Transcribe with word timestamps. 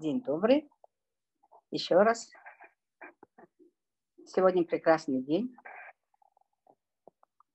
День 0.00 0.20
добрый. 0.20 0.68
Еще 1.70 1.94
раз. 1.94 2.30
Сегодня 4.26 4.62
прекрасный 4.64 5.22
день. 5.22 5.56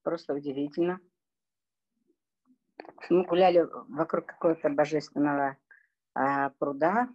Просто 0.02 0.34
удивительно. 0.34 1.00
Мы 3.12 3.26
гуляли 3.28 3.68
вокруг 3.90 4.26
какого-то 4.26 4.70
божественного 4.70 5.58
а, 6.16 6.50
пруда. 6.58 7.10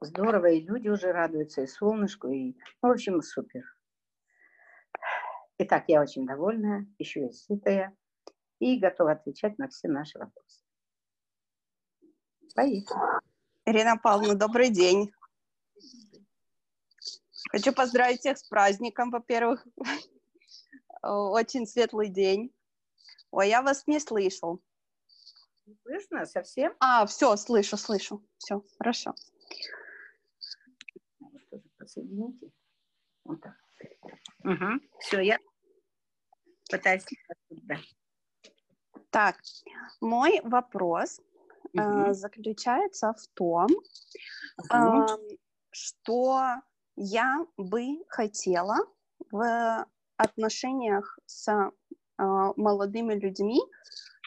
Здорово, 0.00 0.46
и 0.46 0.60
люди 0.60 0.88
уже 0.88 1.10
радуются, 1.10 1.62
и 1.62 1.66
солнышку, 1.66 2.28
и, 2.28 2.56
ну, 2.82 2.90
в 2.90 2.92
общем, 2.92 3.20
супер. 3.20 3.64
Итак, 5.58 5.84
я 5.88 6.02
очень 6.02 6.24
довольна, 6.24 6.86
еще 6.98 7.26
и 7.26 7.32
сытая, 7.32 7.96
и 8.60 8.78
готова 8.78 9.12
отвечать 9.12 9.58
на 9.58 9.66
все 9.68 9.88
наши 9.88 10.18
вопросы. 10.18 10.64
Поехали. 12.54 13.26
Ирина 13.68 13.96
Павловна, 13.96 14.36
добрый 14.36 14.70
день. 14.70 15.12
Хочу 17.50 17.72
поздравить 17.72 18.20
всех 18.20 18.38
с 18.38 18.44
праздником, 18.44 19.10
во-первых. 19.10 19.66
Очень 21.02 21.66
светлый 21.66 22.08
день. 22.08 22.54
Ой, 23.32 23.48
я 23.48 23.62
вас 23.62 23.88
не 23.88 23.98
слышал. 23.98 24.62
Слышно 25.82 26.26
совсем? 26.26 26.76
А, 26.78 27.06
все, 27.06 27.36
слышу, 27.36 27.76
слышу. 27.76 28.24
Все, 28.38 28.62
хорошо. 28.78 29.16
Посоедините. 31.76 32.52
Вот 33.24 33.40
так. 33.42 33.56
Угу. 34.44 35.00
Все, 35.00 35.20
я 35.22 35.40
пытаюсь. 36.70 37.04
Да. 37.50 37.80
Так, 39.10 39.40
мой 40.00 40.40
вопрос 40.44 41.20
угу. 41.78 42.10
э, 42.10 42.14
заключается 42.14 43.14
в 43.14 43.26
том, 43.34 43.68
угу. 44.70 45.06
что 45.70 46.40
я 46.96 47.46
бы 47.56 48.04
хотела 48.08 48.76
в 49.30 49.86
отношениях 50.16 51.18
с 51.26 51.48
э, 51.48 51.70
молодыми 52.56 53.14
людьми 53.14 53.60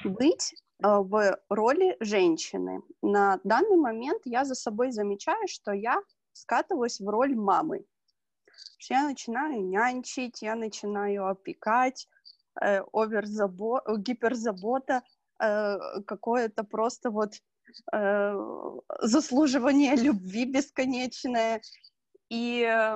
быть 0.04 0.54
э, 0.54 0.88
в 0.88 1.40
роли 1.50 1.98
женщины. 2.00 2.82
На 3.02 3.40
данный 3.44 3.78
момент 3.78 4.22
я 4.26 4.46
за 4.46 4.56
собой 4.56 4.92
замечаю, 4.92 5.48
что 5.48 5.72
я 5.72 6.02
скатываюсь 6.34 7.00
в 7.00 7.10
роль 7.10 7.36
мамы. 7.36 7.86
Я 8.90 9.04
начинаю 9.04 9.64
нянчить, 9.66 10.42
я 10.42 10.56
начинаю 10.56 11.28
опекать, 11.28 12.08
э, 12.62 12.82
оверзабо... 12.94 13.82
гиперзабота, 13.98 15.04
какое-то 15.40 16.64
просто 16.64 17.10
вот 17.12 17.34
э, 17.94 18.36
заслуживание 19.02 19.96
любви 19.96 20.46
бесконечное. 20.46 21.62
И 22.30 22.62
э, 22.62 22.96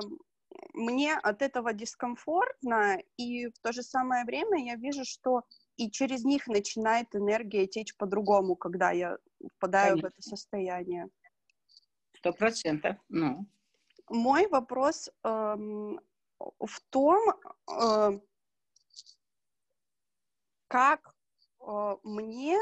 мне 0.74 1.14
от 1.14 1.42
этого 1.42 1.72
дискомфортно, 1.72 2.98
и 3.16 3.48
в 3.48 3.58
то 3.60 3.72
же 3.72 3.82
самое 3.82 4.24
время 4.24 4.64
я 4.64 4.76
вижу, 4.76 5.04
что 5.04 5.42
и 5.76 5.90
через 5.90 6.24
них 6.24 6.46
начинает 6.46 7.14
энергия 7.14 7.66
течь 7.66 7.96
по-другому, 7.96 8.54
когда 8.56 8.92
я 8.92 9.18
впадаю 9.56 9.90
Конечно. 9.90 10.08
в 10.08 10.12
это 10.12 10.22
состояние. 10.22 11.08
Сто 12.16 12.32
процентов. 12.32 12.96
Ну. 13.08 13.46
Мой 14.08 14.46
вопрос 14.48 15.10
эм, 15.24 16.00
в 16.38 16.80
том, 16.90 17.18
э, 17.68 18.20
как 20.68 21.08
э, 21.08 21.13
мне 22.02 22.58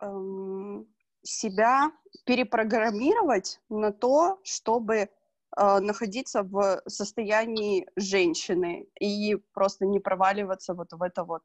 э, 0.00 0.84
себя 1.22 1.92
перепрограммировать 2.24 3.60
на 3.68 3.92
то, 3.92 4.40
чтобы 4.44 4.96
э, 4.96 5.08
находиться 5.56 6.42
в 6.42 6.82
состоянии 6.86 7.86
женщины 7.96 8.86
и 9.00 9.36
просто 9.52 9.86
не 9.86 10.00
проваливаться 10.00 10.74
вот 10.74 10.92
в 10.92 11.02
это 11.02 11.24
вот 11.24 11.42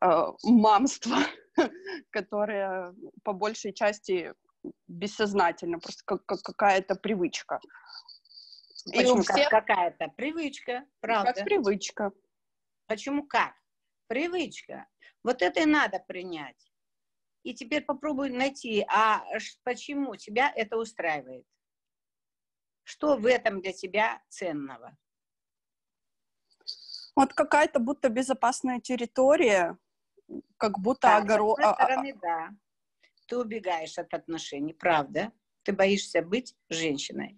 э, 0.00 0.22
мамство, 0.44 1.16
которое 2.10 2.94
по 3.22 3.32
большей 3.32 3.72
части 3.72 4.32
бессознательно, 4.88 5.78
просто 5.78 6.02
как, 6.04 6.26
как 6.26 6.42
какая-то 6.42 6.96
привычка. 6.96 7.60
Почему 8.86 9.22
всех... 9.22 9.50
как 9.50 9.66
какая-то 9.66 10.08
привычка, 10.16 10.84
правда? 11.00 11.32
Как 11.32 11.44
привычка. 11.44 12.12
Почему 12.86 13.26
как? 13.26 13.54
Привычка. 14.06 14.86
Вот 15.26 15.42
это 15.42 15.58
и 15.58 15.64
надо 15.66 15.98
принять. 15.98 16.70
И 17.42 17.52
теперь 17.52 17.84
попробуй 17.84 18.30
найти, 18.30 18.86
а 18.88 19.24
почему 19.64 20.14
тебя 20.14 20.52
это 20.54 20.76
устраивает? 20.76 21.44
Что 22.84 23.16
в 23.16 23.26
этом 23.26 23.60
для 23.60 23.72
тебя 23.72 24.22
ценного? 24.28 24.96
Вот 27.16 27.34
какая-то 27.34 27.80
будто 27.80 28.08
безопасная 28.08 28.78
территория, 28.80 29.76
как 30.58 30.78
будто 30.78 31.08
да, 31.08 31.16
огород. 31.16 31.58
С 31.58 31.64
одной 31.64 31.70
а, 31.70 31.72
а, 31.72 31.74
стороны, 31.74 32.14
да 32.22 32.50
ты 33.26 33.36
убегаешь 33.36 33.98
от 33.98 34.14
отношений, 34.14 34.74
правда? 34.74 35.32
Ты 35.64 35.72
боишься 35.72 36.22
быть 36.22 36.54
женщиной. 36.68 37.36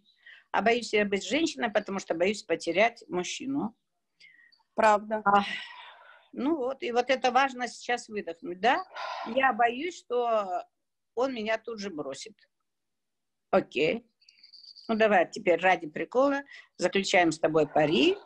А 0.51 0.61
боишься 0.61 1.03
быть 1.07 1.27
женщиной, 1.27 1.71
потому 1.71 2.01
что 2.01 2.15
боюсь 2.15 2.43
потерять 2.43 3.03
мужчину. 3.09 3.75
Правда. 4.75 5.23
А, 5.25 5.45
ну 6.33 6.57
вот, 6.57 6.83
и 6.83 6.93
вот 6.93 7.11
это 7.11 7.31
важно 7.31 7.69
сейчас 7.69 8.09
выдохнуть, 8.09 8.61
да? 8.61 8.85
Я 9.27 9.53
боюсь, 9.53 9.99
что 9.99 10.65
он 11.15 11.35
меня 11.35 11.59
тут 11.59 11.81
же 11.81 11.91
бросит. 11.91 12.35
Окей. 13.51 14.07
Ну 14.89 14.97
давай 14.97 15.31
теперь 15.31 15.61
ради 15.61 15.89
прикола 15.89 16.43
заключаем 16.77 17.33
с 17.33 17.39
тобой 17.39 17.67
пари. 17.67 18.17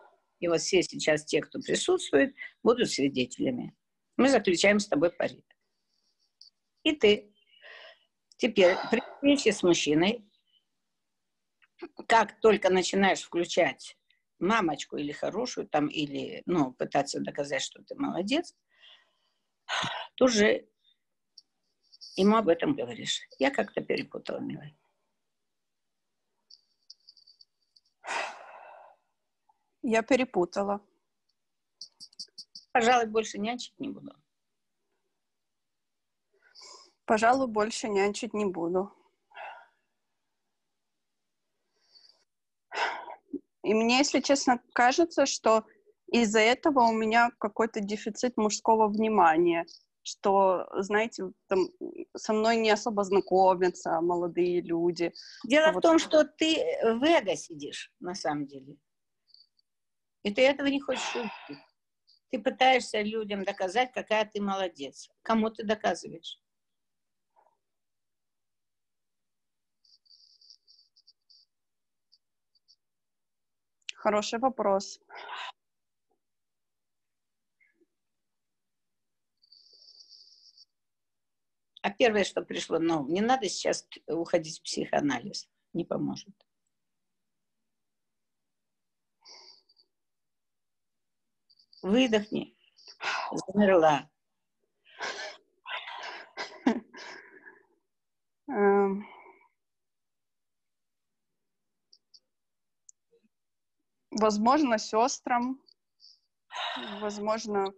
И 0.40 0.48
вот 0.48 0.60
все 0.60 0.82
сейчас 0.82 1.24
те, 1.24 1.40
кто 1.40 1.60
присутствует, 1.60 2.34
будут 2.62 2.90
свидетелями. 2.90 3.76
Мы 4.16 4.28
заключаем 4.28 4.80
с 4.80 4.88
тобой 4.88 5.10
пари. 5.12 5.44
И 6.82 6.92
ты 6.92 7.32
Теперь 8.42 8.76
при 8.90 9.00
встрече 9.00 9.52
с 9.52 9.62
мужчиной, 9.62 10.28
как 12.08 12.40
только 12.40 12.70
начинаешь 12.70 13.20
включать 13.20 13.96
мамочку 14.42 14.97
или 14.97 15.12
хорошую, 15.12 15.66
там, 15.69 15.86
или, 15.86 16.42
ну, 16.47 16.72
пытаться 16.72 17.20
доказать, 17.20 17.62
что 17.62 17.82
ты 17.82 17.94
молодец, 17.94 18.54
тут 20.16 20.32
же 20.32 20.69
ему 22.16 22.36
об 22.36 22.48
этом 22.48 22.75
говоришь. 22.75 23.20
Я 23.38 23.50
как-то 23.50 23.81
перепутала, 23.81 24.38
милый. 24.38 24.76
Я 29.82 30.02
перепутала. 30.02 30.81
Пожалуй, 32.70 33.06
больше 33.06 33.38
нянчить 33.38 33.78
не 33.81 33.88
буду. 33.88 34.14
Пожалуй, 37.04 37.48
больше 37.48 37.88
нянчить 37.88 38.32
не 38.32 38.47
буду. 38.47 38.92
И 43.62 43.75
мне, 43.75 43.99
если 43.99 44.21
честно, 44.21 44.61
кажется, 44.75 45.27
что 45.27 45.65
из-за 46.11 46.41
этого 46.41 46.81
у 46.83 46.93
меня 46.93 47.31
какой-то 47.39 47.81
дефицит 47.81 48.37
мужского 48.37 48.89
внимания, 48.89 49.67
что, 50.03 50.67
знаете, 50.75 51.31
там, 51.49 51.69
со 52.17 52.33
мной 52.33 52.56
не 52.56 52.71
особо 52.71 53.05
знакомятся 53.05 54.00
молодые 54.00 54.61
люди. 54.61 55.12
Дело 55.45 55.73
вот... 55.73 55.78
в 55.78 55.81
том, 55.81 55.99
что 55.99 56.25
ты 56.25 56.56
в 56.83 57.03
эго 57.05 57.37
сидишь, 57.37 57.93
на 58.00 58.15
самом 58.15 58.47
деле. 58.47 58.77
И 60.25 60.33
ты 60.33 60.43
этого 60.43 60.67
не 60.67 60.81
хочешь 60.81 61.15
увидеть. 61.15 61.65
Ты 62.31 62.39
пытаешься 62.41 63.03
людям 63.03 63.44
доказать, 63.44 63.93
какая 63.93 64.25
ты 64.25 64.41
молодец. 64.41 65.09
Кому 65.23 65.50
ты 65.50 65.65
доказываешь? 65.65 66.41
Хороший 74.02 74.40
вопрос. 74.40 75.00
А 81.82 81.90
первое, 81.90 82.25
что 82.25 82.43
пришло, 82.43 82.81
ну, 82.81 83.06
не 83.06 83.20
надо 83.20 83.49
сейчас 83.49 83.87
уходить 84.08 84.58
в 84.58 84.62
психоанализ, 84.64 85.49
не 85.72 85.84
поможет. 85.84 86.34
Выдохни. 91.82 92.56
Замерла. 93.31 94.10
Um... 98.48 99.05
Возможно, 104.12 104.79
сестрам, 104.79 105.59
возможно, 107.00 107.73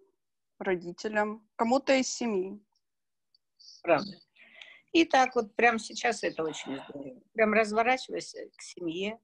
родителям, 0.58 1.48
кому-то 1.54 1.94
из 1.94 2.08
семьи. 2.08 2.60
Правда. 3.82 4.18
И 4.92 5.04
так 5.04 5.36
вот 5.36 5.54
прямо 5.54 5.78
сейчас 5.78 6.24
это 6.24 6.42
очень 6.42 6.76
здорово. 6.82 7.20
Прям 7.34 7.52
разворачивайся 7.52 8.48
к 8.56 8.62
семье. 8.62 9.20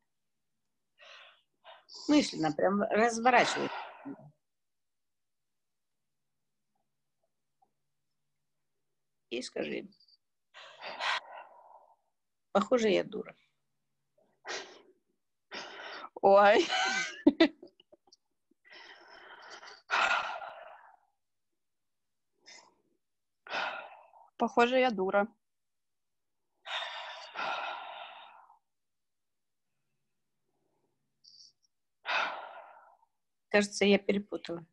Мысленно 2.06 2.52
прям 2.52 2.82
разворачивайся. 2.82 3.74
И 9.30 9.42
скажи, 9.42 9.88
похоже, 12.52 12.90
я 12.90 13.02
дура. 13.02 13.34
Ой. 16.22 16.66
Похоже, 24.36 24.78
я 24.80 24.90
дура. 24.90 25.28
Кажется, 33.50 33.84
я 33.84 33.98
перепутала. 33.98 34.64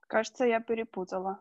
Кажется, 0.00 0.44
я 0.44 0.60
перепутала. 0.60 1.40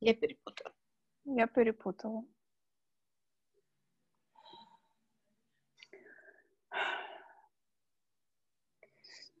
Я 0.00 0.14
перепутала. 0.14 0.74
Я 1.24 1.46
перепутала. 1.46 2.24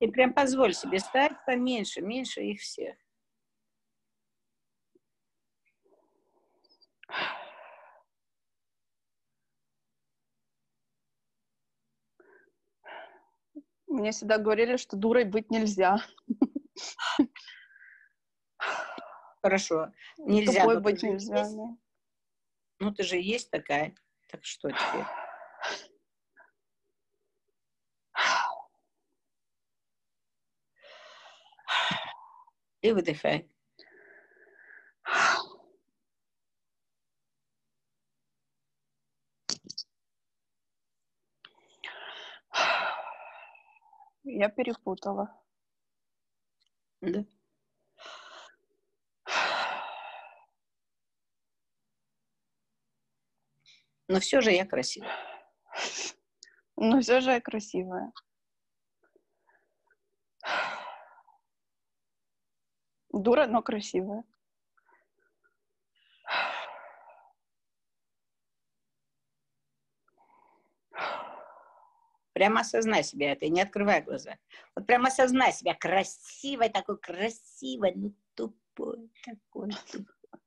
И 0.00 0.08
прям 0.08 0.32
позволь 0.32 0.72
себе 0.72 0.98
стать 0.98 1.32
поменьше, 1.46 2.00
меньше 2.00 2.42
их 2.42 2.60
всех. 2.60 2.96
Мне 13.86 14.12
всегда 14.12 14.38
говорили, 14.38 14.76
что 14.76 14.96
дурой 14.96 15.24
быть 15.24 15.50
нельзя. 15.50 15.98
Хорошо. 19.42 19.92
Нельзя. 20.18 20.60
Тупой 20.60 20.80
быть 20.80 21.02
нельзя. 21.02 21.48
Да. 21.48 21.76
Ну, 22.78 22.92
ты 22.92 23.02
же 23.02 23.16
есть 23.16 23.50
такая. 23.50 23.94
Так 24.28 24.44
что 24.44 24.70
теперь? 24.70 25.04
И 32.82 32.92
выдыхай. 32.92 33.50
Я 44.24 44.48
перепутала. 44.48 45.34
Да. 47.00 47.24
Но 54.10 54.18
все 54.18 54.40
же 54.40 54.50
я 54.50 54.66
красивая. 54.66 55.08
Но 56.74 57.00
все 57.00 57.20
же 57.20 57.30
я 57.30 57.40
красивая. 57.40 58.12
Дура, 63.12 63.46
но 63.46 63.62
красивая. 63.62 64.24
Прямо 72.32 72.62
осознай 72.62 73.04
себя 73.04 73.30
это, 73.30 73.48
не 73.48 73.60
открывай 73.60 74.02
глаза. 74.02 74.38
Вот 74.74 74.88
прямо 74.88 75.06
осознай 75.06 75.52
себя 75.52 75.76
красивой, 75.76 76.68
такой 76.68 76.98
красивой, 76.98 77.92
ну 77.94 78.12
тупой, 78.34 79.08
такой 79.24 79.70
тупой. 79.92 80.40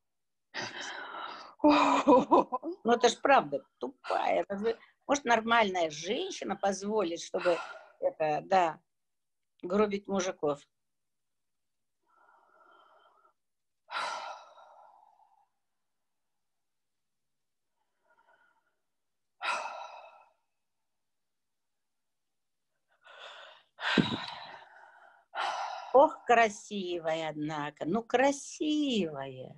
Ну 2.84 2.92
это 2.92 3.08
ж 3.08 3.18
правда, 3.22 3.64
тупая. 3.78 4.46
Может 5.08 5.26
нормальная 5.26 5.90
женщина 5.90 6.56
позволит, 6.56 7.22
чтобы 7.22 7.58
это, 8.00 8.42
да, 8.46 8.80
гробить 9.62 10.08
мужиков. 10.08 10.60
Ох, 25.94 26.26
красивая, 26.26 27.30
однако. 27.30 27.86
Ну, 27.86 28.04
красивая. 28.04 29.56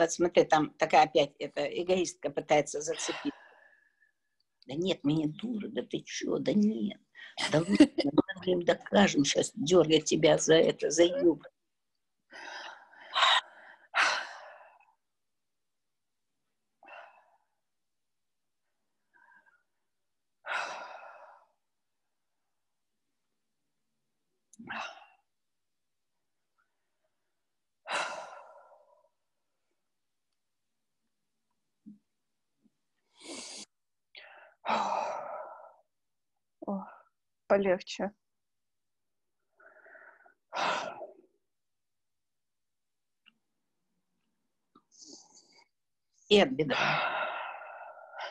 Вот 0.00 0.10
смотри, 0.12 0.44
там 0.44 0.70
такая 0.78 1.02
опять 1.04 1.32
эта 1.38 1.62
эгоистка 1.62 2.30
пытается 2.30 2.80
зацепить. 2.80 3.34
Да 4.66 4.74
нет, 4.74 5.04
меня 5.04 5.28
дура, 5.28 5.68
да 5.68 5.82
ты 5.82 6.00
чё, 6.00 6.38
да 6.38 6.54
нет. 6.54 6.98
Да 7.52 7.60
мы 7.60 7.76
им 8.46 8.62
докажем 8.62 9.26
сейчас 9.26 9.52
дергать 9.54 10.04
тебя 10.04 10.38
за 10.38 10.54
это, 10.54 10.90
за 10.90 11.04
юг. 11.04 11.50
Полегче. 37.50 38.12
И 46.28 46.40
от 46.40 46.50
бедра. 46.50 46.78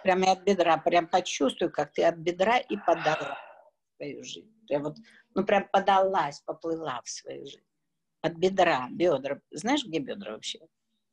Прям 0.04 0.24
и 0.24 0.28
от 0.28 0.44
бедра. 0.44 0.78
Прям 0.78 1.08
почувствуй, 1.08 1.70
как 1.70 1.92
ты 1.92 2.06
от 2.06 2.16
бедра 2.16 2.60
и 2.60 2.78
подала 2.78 3.38
свою 3.98 4.24
жизнь. 4.24 4.54
Прям 4.68 4.84
вот, 4.84 4.96
ну 5.36 5.46
прям 5.46 5.68
подалась, 5.68 6.40
поплыла 6.42 7.02
в 7.04 7.10
свою 7.10 7.46
жизнь. 7.46 7.68
От 8.22 8.34
бедра, 8.36 8.88
бедра. 8.90 9.42
Знаешь, 9.52 9.84
где 9.86 10.00
бедра 10.00 10.32
вообще? 10.32 10.60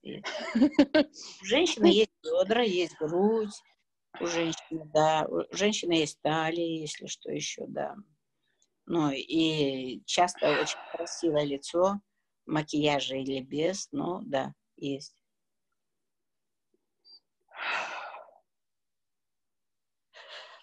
У 0.04 1.44
женщины 1.44 1.86
есть 1.86 2.12
бедра, 2.22 2.62
есть 2.62 2.96
грудь, 3.00 3.60
у 4.20 4.26
женщины, 4.26 4.84
да. 4.92 5.26
У 5.28 5.42
женщины 5.54 5.92
есть 5.92 6.20
талия, 6.20 6.80
если 6.80 7.06
что 7.06 7.30
еще, 7.30 7.66
да. 7.66 7.96
Ну, 8.86 9.10
и 9.10 10.02
часто 10.04 10.46
очень 10.60 10.78
красивое 10.92 11.44
лицо, 11.44 12.00
макияжа 12.46 13.16
или 13.16 13.40
без, 13.40 13.88
но 13.90 14.22
да, 14.24 14.54
есть. 14.76 15.14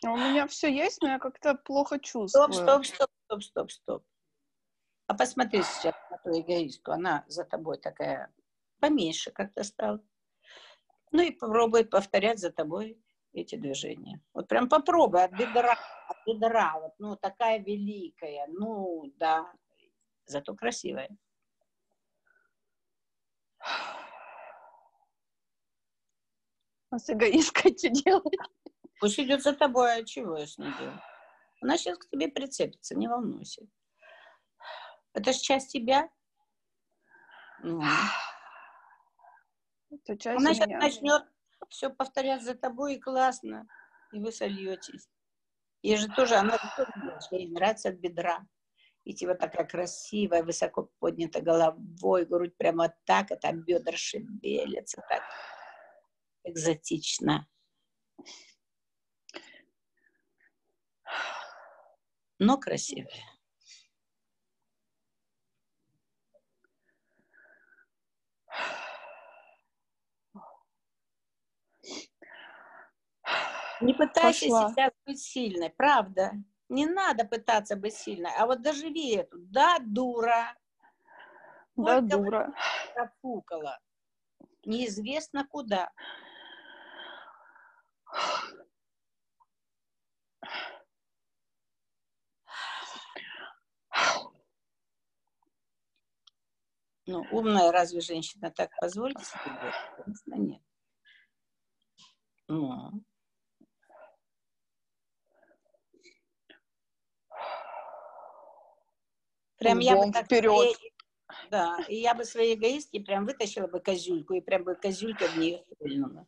А 0.06 0.12
у 0.12 0.18
меня 0.18 0.48
все 0.48 0.74
есть, 0.74 1.02
но 1.02 1.10
я 1.10 1.20
как-то 1.20 1.56
плохо 1.56 2.00
чувствую. 2.00 2.54
Стоп, 2.54 2.84
стоп, 2.84 2.86
стоп, 2.86 3.10
стоп, 3.26 3.44
стоп, 3.44 3.72
стоп. 3.72 4.04
А 5.08 5.14
посмотри 5.16 5.62
сейчас 5.64 5.94
на 6.10 6.18
ту 6.18 6.40
эгоистку, 6.40 6.92
она 6.92 7.26
за 7.28 7.44
тобой 7.44 7.78
такая 7.78 8.34
поменьше 8.80 9.32
как-то 9.32 9.64
стала. 9.64 10.02
Ну 11.12 11.22
и 11.22 11.32
попробуй 11.32 11.86
повторять 11.86 12.40
за 12.40 12.52
тобой 12.52 13.03
эти 13.34 13.56
движения. 13.56 14.22
Вот 14.34 14.48
прям 14.48 14.70
попробуй 14.70 15.24
от 15.24 15.32
бедра, 15.32 15.78
от 16.08 16.18
бедра, 16.26 16.80
вот, 16.80 16.94
ну, 17.00 17.16
такая 17.16 17.60
великая, 17.60 18.48
ну, 18.48 19.12
да, 19.18 19.52
зато 20.26 20.56
красивая. 20.56 21.10
А 26.90 27.00
с 27.00 27.10
эгоисткой 27.10 27.76
что 27.78 27.90
делать? 27.90 28.38
Пусть 29.00 29.20
идет 29.20 29.42
за 29.42 29.54
тобой, 29.54 29.96
а 29.96 30.06
чего 30.06 30.38
я 30.38 30.46
с 30.46 30.58
ней 30.58 30.72
делаю? 30.78 31.02
Она 31.62 31.78
сейчас 31.78 31.98
к 31.98 32.10
тебе 32.10 32.28
прицепится, 32.28 32.96
не 32.96 33.08
волнуйся. 33.08 33.66
Это 35.14 35.34
же 35.34 35.40
часть 35.40 35.72
тебя. 35.72 36.10
Ну. 37.64 37.82
Это 39.90 40.18
часть 40.18 40.40
Она 40.40 40.54
сейчас 40.54 40.70
начнет 40.70 41.33
все 41.70 41.90
повторять 41.90 42.44
за 42.44 42.56
тобой, 42.56 42.96
и 42.96 43.00
классно. 43.00 43.68
И 44.12 44.20
вы 44.20 44.32
сольетесь. 44.32 45.08
Ей 45.82 45.98
же 45.98 46.08
тоже, 46.08 46.36
она 46.36 46.58
тоже 46.78 46.92
ей 47.32 47.50
нравится 47.50 47.90
от 47.90 47.96
бедра. 47.96 48.46
И 49.04 49.14
типа 49.14 49.36
такая 49.36 49.66
красивая, 49.66 50.44
высоко 50.44 50.90
поднята 51.00 51.42
головой, 51.42 52.26
грудь 52.26 52.56
прямо 52.56 52.94
так, 53.06 53.32
а 53.32 53.36
там 53.36 53.62
бедра 53.62 53.98
шевелятся 53.98 55.04
так 55.10 55.24
экзотично. 56.44 57.48
Но 62.40 62.58
красивая. 62.58 63.33
Не 73.84 73.94
пытайся 73.94 74.46
Пошла. 74.46 74.70
сейчас 74.70 74.94
быть 75.06 75.22
сильной, 75.22 75.70
правда. 75.70 76.32
Не 76.70 76.86
надо 76.86 77.26
пытаться 77.26 77.76
быть 77.76 77.94
сильной, 77.94 78.32
а 78.38 78.46
вот 78.46 78.62
доживи 78.62 79.16
эту. 79.16 79.38
Да, 79.40 79.78
дура. 79.80 80.56
Да, 81.76 81.98
Сколько 81.98 82.18
дура. 82.18 82.54
Профукала. 82.94 83.80
Неизвестно 84.66 85.46
куда. 85.46 85.92
Ну, 97.06 97.26
умная 97.32 97.70
разве 97.72 98.00
женщина 98.00 98.50
так 98.50 98.70
позволит 98.80 99.20
себе? 99.20 99.74
Конечно, 99.98 100.36
нет. 100.36 100.62
Ну. 102.48 103.04
Прям 109.58 109.80
я 109.80 109.96
бы 109.96 110.12
так 110.12 110.26
вперед. 110.26 110.76
Своей, 110.76 110.94
да, 111.50 111.78
и 111.88 111.96
я 111.96 112.14
бы 112.14 112.26
своей 112.26 112.56
эгоистки 112.56 113.00
прям 113.00 113.26
вытащила 113.26 113.68
бы 113.68 113.80
козюльку, 113.80 114.34
и 114.34 114.42
прям 114.42 114.64
бы 114.64 114.76
козюлька 114.76 115.28
в 115.28 115.38
нее 115.38 115.64
стрельнула. 115.76 116.28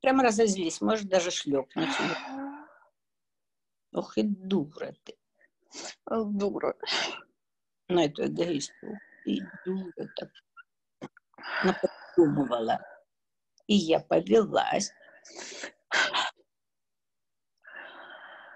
Прям 0.00 0.20
разозлись, 0.20 0.82
может 0.82 1.08
даже 1.08 1.30
шлепнуть. 1.30 1.88
Ох 3.92 4.18
и 4.18 4.22
дура 4.22 4.94
ты. 5.02 5.16
Дура. 6.06 6.76
Ну, 7.88 8.04
эту 8.04 8.26
эгоистку. 8.26 8.98
И 9.24 9.40
дура 9.64 10.08
так 10.16 10.30
напридумывала. 11.62 12.80
И 13.66 13.74
я 13.74 14.00
повелась. 14.00 14.92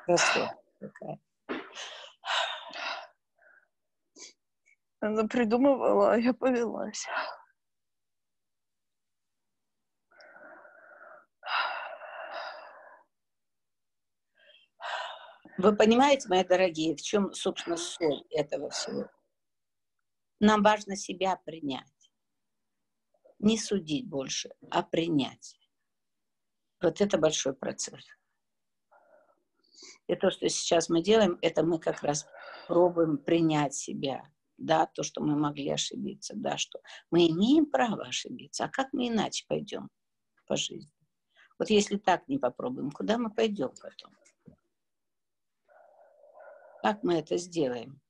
Такая. 0.07 1.21
Она 5.00 5.25
придумывала, 5.25 6.14
а 6.14 6.17
я 6.17 6.33
повелась. 6.33 7.07
Вы 15.57 15.75
понимаете, 15.75 16.28
мои 16.28 16.45
дорогие, 16.45 16.95
в 16.95 17.02
чем, 17.02 17.33
собственно, 17.33 17.76
соль 17.76 18.25
этого 18.31 18.71
всего? 18.71 19.11
Нам 20.40 20.62
важно 20.62 20.97
себя 20.97 21.37
принять 21.45 21.98
не 23.38 23.59
судить 23.59 24.09
больше, 24.09 24.50
а 24.71 24.83
принять. 24.83 25.59
Вот 26.80 27.00
это 27.00 27.18
большой 27.18 27.54
процесс. 27.54 28.04
И 30.07 30.14
то, 30.14 30.30
что 30.30 30.49
сейчас 30.49 30.88
мы 30.88 31.02
делаем, 31.02 31.38
это 31.42 31.62
мы 31.62 31.78
как 31.78 32.02
раз 32.02 32.26
пробуем 32.66 33.18
принять 33.18 33.75
себя, 33.75 34.23
да, 34.57 34.87
то, 34.87 35.02
что 35.02 35.23
мы 35.23 35.37
могли 35.37 35.71
ошибиться, 35.71 36.35
да, 36.37 36.57
что 36.57 36.80
мы 37.11 37.28
имеем 37.28 37.66
право 37.66 38.07
ошибиться, 38.07 38.64
а 38.64 38.68
как 38.68 38.92
мы 38.92 39.09
иначе 39.09 39.45
пойдем 39.47 39.90
по 40.47 40.57
жизни? 40.57 40.92
Вот 41.59 41.71
если 41.71 41.99
так 41.99 42.26
не 42.28 42.38
попробуем, 42.38 42.90
куда 42.90 43.18
мы 43.18 43.30
пойдем 43.30 43.73
потом? 43.80 44.16
Как 46.83 47.02
мы 47.02 47.18
это 47.18 47.37
сделаем? 47.37 48.00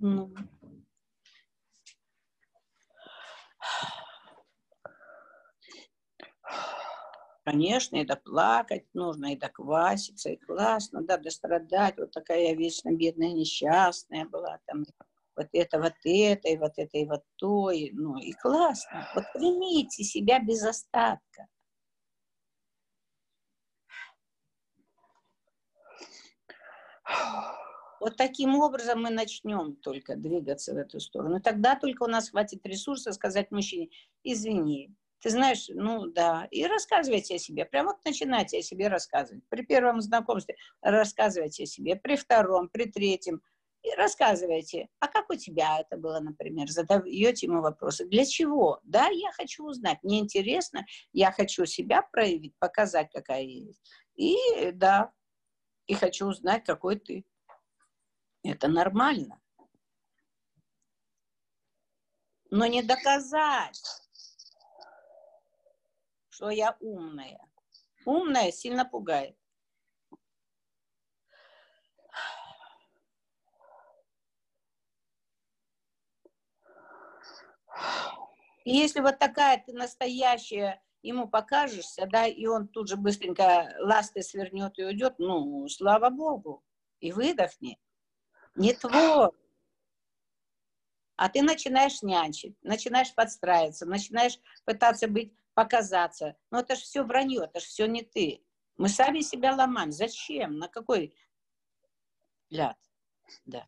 Ну. 0.00 0.32
Конечно, 7.44 7.96
и 7.96 8.04
плакать 8.24 8.86
нужно, 8.92 9.32
и 9.32 9.36
кваситься, 9.36 10.30
и 10.30 10.36
классно, 10.36 11.02
да, 11.02 11.16
дострадать. 11.16 11.96
Вот 11.96 12.10
такая 12.10 12.40
я 12.48 12.54
вечно 12.54 12.92
бедная, 12.92 13.32
несчастная 13.32 14.24
была, 14.24 14.58
там, 14.66 14.84
вот 15.36 15.46
это, 15.52 15.80
вот 15.80 15.94
это, 16.02 16.48
и 16.48 16.56
вот 16.56 16.72
это, 16.76 16.98
и 16.98 17.04
вот 17.06 17.22
то, 17.36 17.70
и, 17.70 17.92
ну, 17.92 18.16
и 18.18 18.32
классно. 18.32 19.08
Вот 19.14 19.24
примите 19.32 20.02
себя 20.02 20.40
без 20.40 20.64
остатка. 20.64 21.46
Вот 27.98 28.16
таким 28.16 28.56
образом 28.56 29.02
мы 29.02 29.10
начнем 29.10 29.74
только 29.76 30.16
двигаться 30.16 30.74
в 30.74 30.76
эту 30.76 31.00
сторону. 31.00 31.40
Тогда 31.40 31.76
только 31.76 32.02
у 32.02 32.08
нас 32.08 32.30
хватит 32.30 32.64
ресурса 32.66 33.12
сказать 33.12 33.50
мужчине, 33.50 33.88
извини, 34.22 34.94
ты 35.20 35.30
знаешь, 35.30 35.68
ну 35.68 36.06
да, 36.06 36.46
и 36.50 36.66
рассказывайте 36.66 37.36
о 37.36 37.38
себе. 37.38 37.64
Прямо 37.64 37.92
вот 37.92 38.04
начинайте 38.04 38.58
о 38.58 38.62
себе 38.62 38.88
рассказывать. 38.88 39.42
При 39.48 39.62
первом 39.62 40.00
знакомстве 40.00 40.56
рассказывайте 40.82 41.64
о 41.64 41.66
себе, 41.66 41.96
при 41.96 42.16
втором, 42.16 42.68
при 42.68 42.84
третьем. 42.84 43.40
И 43.82 43.94
рассказывайте, 43.96 44.88
а 44.98 45.06
как 45.06 45.30
у 45.30 45.34
тебя 45.36 45.80
это 45.80 45.96
было, 45.96 46.18
например, 46.18 46.68
задаете 46.68 47.46
ему 47.46 47.60
вопросы. 47.60 48.04
Для 48.06 48.24
чего? 48.24 48.80
Да, 48.82 49.08
я 49.08 49.30
хочу 49.32 49.64
узнать, 49.64 49.98
мне 50.02 50.18
интересно, 50.18 50.84
я 51.12 51.30
хочу 51.30 51.66
себя 51.66 52.02
проявить, 52.02 52.54
показать, 52.58 53.10
какая 53.12 53.42
я 53.42 53.64
есть. 53.64 53.80
И 54.16 54.36
да, 54.72 55.12
и 55.86 55.94
хочу 55.94 56.26
узнать, 56.26 56.64
какой 56.64 56.98
ты. 56.98 57.24
Это 58.42 58.68
нормально. 58.68 59.40
Но 62.50 62.66
не 62.66 62.82
доказать, 62.82 63.82
что 66.28 66.50
я 66.50 66.76
умная. 66.80 67.40
Умная 68.04 68.52
сильно 68.52 68.84
пугает. 68.84 69.36
И 78.64 78.76
если 78.76 79.00
вот 79.00 79.18
такая 79.18 79.62
ты 79.64 79.72
настоящая 79.72 80.82
ему 81.06 81.28
покажешься, 81.28 82.06
да, 82.06 82.26
и 82.26 82.46
он 82.46 82.68
тут 82.68 82.88
же 82.88 82.96
быстренько 82.96 83.74
ласты 83.80 84.22
свернет 84.22 84.78
и 84.78 84.84
уйдет, 84.84 85.14
ну, 85.18 85.68
слава 85.68 86.10
Богу, 86.10 86.64
и 87.00 87.12
выдохни. 87.12 87.78
Не 88.54 88.74
твой. 88.74 89.30
А 91.16 91.28
ты 91.28 91.42
начинаешь 91.42 92.02
нянчить, 92.02 92.56
начинаешь 92.62 93.14
подстраиваться, 93.14 93.86
начинаешь 93.86 94.38
пытаться 94.64 95.08
быть, 95.08 95.32
показаться. 95.54 96.36
Но 96.50 96.60
это 96.60 96.74
же 96.74 96.82
все 96.82 97.02
вранье, 97.02 97.44
это 97.44 97.60
же 97.60 97.66
все 97.66 97.86
не 97.86 98.02
ты. 98.02 98.44
Мы 98.76 98.88
сами 98.88 99.20
себя 99.20 99.54
ломаем. 99.54 99.92
Зачем? 99.92 100.58
На 100.58 100.68
какой 100.68 101.14
ляд? 102.50 102.76
Да. 103.46 103.66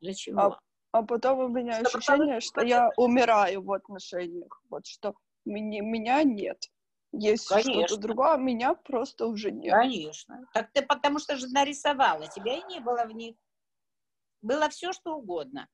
Для 0.00 0.14
чего? 0.14 0.40
А, 0.40 0.60
а 0.92 1.02
потом 1.02 1.38
у 1.40 1.48
меня 1.48 1.84
Чтобы 1.84 1.98
ощущение, 1.98 2.40
что 2.40 2.62
я 2.62 2.90
умираю 2.96 3.62
в 3.62 3.72
отношениях. 3.72 4.62
Вот 4.70 4.86
что 4.86 5.14
меня, 5.44 5.82
меня 5.82 6.22
нет. 6.22 6.70
Есть 7.12 7.44
что-то 7.44 7.96
другое, 7.98 8.34
а 8.34 8.36
меня 8.38 8.74
просто 8.74 9.26
уже 9.26 9.50
нет. 9.50 9.74
Конечно. 9.74 10.46
Так 10.54 10.72
ты 10.72 10.82
потому 10.82 11.18
что 11.18 11.36
же 11.36 11.46
нарисовала, 11.48 12.26
тебя 12.28 12.56
и 12.56 12.64
не 12.64 12.80
было 12.80 13.04
в 13.04 13.12
них. 13.12 13.36
было 14.40 14.68
все, 14.70 14.92
что 14.92 15.16
угодно. 15.16 15.68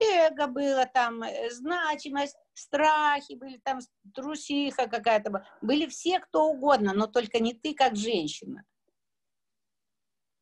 Эго 0.00 0.46
было 0.46 0.86
там, 0.86 1.22
э, 1.22 1.50
значимость, 1.50 2.36
страхи 2.54 3.34
были, 3.34 3.58
там 3.58 3.80
трусиха 4.14 4.88
какая-то. 4.88 5.46
Были 5.60 5.86
все, 5.86 6.20
кто 6.20 6.46
угодно, 6.46 6.92
но 6.94 7.06
только 7.06 7.38
не 7.38 7.52
ты, 7.52 7.74
как 7.74 7.96
женщина. 7.96 8.64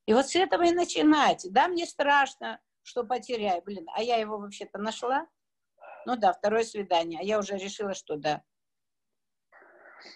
И 0.06 0.14
вот 0.14 0.28
с 0.28 0.36
этого 0.36 0.62
и 0.62 0.72
начинайте. 0.72 1.50
Да, 1.50 1.68
мне 1.68 1.86
страшно, 1.86 2.60
что 2.82 3.04
потеряю. 3.04 3.62
Блин, 3.62 3.86
а 3.94 4.02
я 4.02 4.16
его 4.16 4.38
вообще-то 4.38 4.78
нашла. 4.78 5.26
Ну 6.06 6.16
да, 6.16 6.32
второе 6.32 6.64
свидание. 6.64 7.20
А 7.20 7.24
я 7.24 7.38
уже 7.38 7.58
решила, 7.58 7.92
что 7.94 8.16
да. 8.16 8.42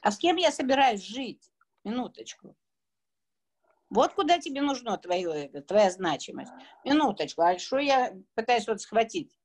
А 0.03 0.11
с 0.11 0.19
кем 0.19 0.37
я 0.37 0.51
собираюсь 0.51 1.03
жить? 1.03 1.51
Минуточку. 1.85 2.57
Вот 3.91 4.15
куда 4.15 4.39
тебе 4.39 4.63
нужно 4.63 4.97
твое 4.97 5.47
эго, 5.47 5.61
твоя 5.61 5.91
значимость. 5.91 6.53
Минуточку, 6.85 7.43
а 7.43 7.59
что 7.59 7.79
я 7.79 8.15
пытаюсь 8.35 8.67
вот 8.67 8.81
схватить? 8.81 9.37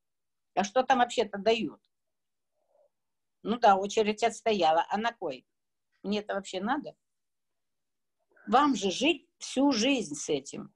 А 0.56 0.64
что 0.64 0.84
там 0.84 1.00
вообще-то 1.00 1.38
дают? 1.38 1.82
Ну 3.44 3.60
да, 3.60 3.76
очередь 3.76 4.24
отстояла. 4.24 4.86
А 4.90 4.98
на 4.98 5.12
кой? 5.12 5.46
Мне 6.04 6.20
это 6.20 6.36
вообще 6.36 6.62
надо? 6.62 6.96
Вам 8.48 8.76
же 8.76 8.90
жить 8.90 9.28
всю 9.38 9.72
жизнь 9.72 10.16
с 10.16 10.30
этим. 10.30 10.74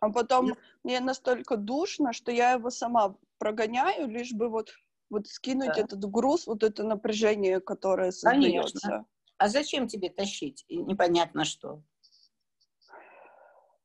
А 0.00 0.10
потом 0.10 0.54
мне 0.82 1.00
настолько 1.00 1.56
душно, 1.56 2.12
что 2.12 2.32
я 2.32 2.52
его 2.52 2.70
сама 2.70 3.16
прогоняю, 3.38 4.08
лишь 4.08 4.32
бы 4.32 4.48
вот, 4.48 4.74
вот 5.10 5.26
скинуть 5.26 5.74
да. 5.74 5.80
этот 5.82 6.04
груз, 6.10 6.46
вот 6.46 6.62
это 6.62 6.82
напряжение, 6.84 7.60
которое 7.60 8.10
создается. 8.10 8.78
Конечно. 8.80 9.06
А 9.38 9.48
зачем 9.48 9.88
тебе 9.88 10.10
тащить? 10.10 10.64
Непонятно 10.68 11.44
что. 11.44 11.82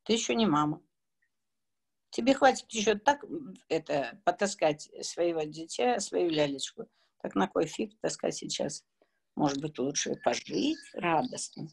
Ты 0.04 0.14
еще 0.14 0.36
не 0.36 0.46
мама. 0.46 0.82
Тебе 2.12 2.34
хватит 2.34 2.72
еще 2.72 2.96
так 2.96 3.24
это 3.68 4.20
потаскать 4.26 4.90
своего 5.06 5.44
дитя, 5.44 6.00
свою 6.00 6.30
лялечку. 6.30 6.88
Так 7.22 7.36
на 7.36 7.48
кой 7.48 7.68
фиг 7.68 8.00
таскать 8.02 8.36
сейчас? 8.36 8.84
Может 9.36 9.62
быть, 9.62 9.78
лучше 9.78 10.16
пожить 10.24 10.78
радостно. 10.94 11.68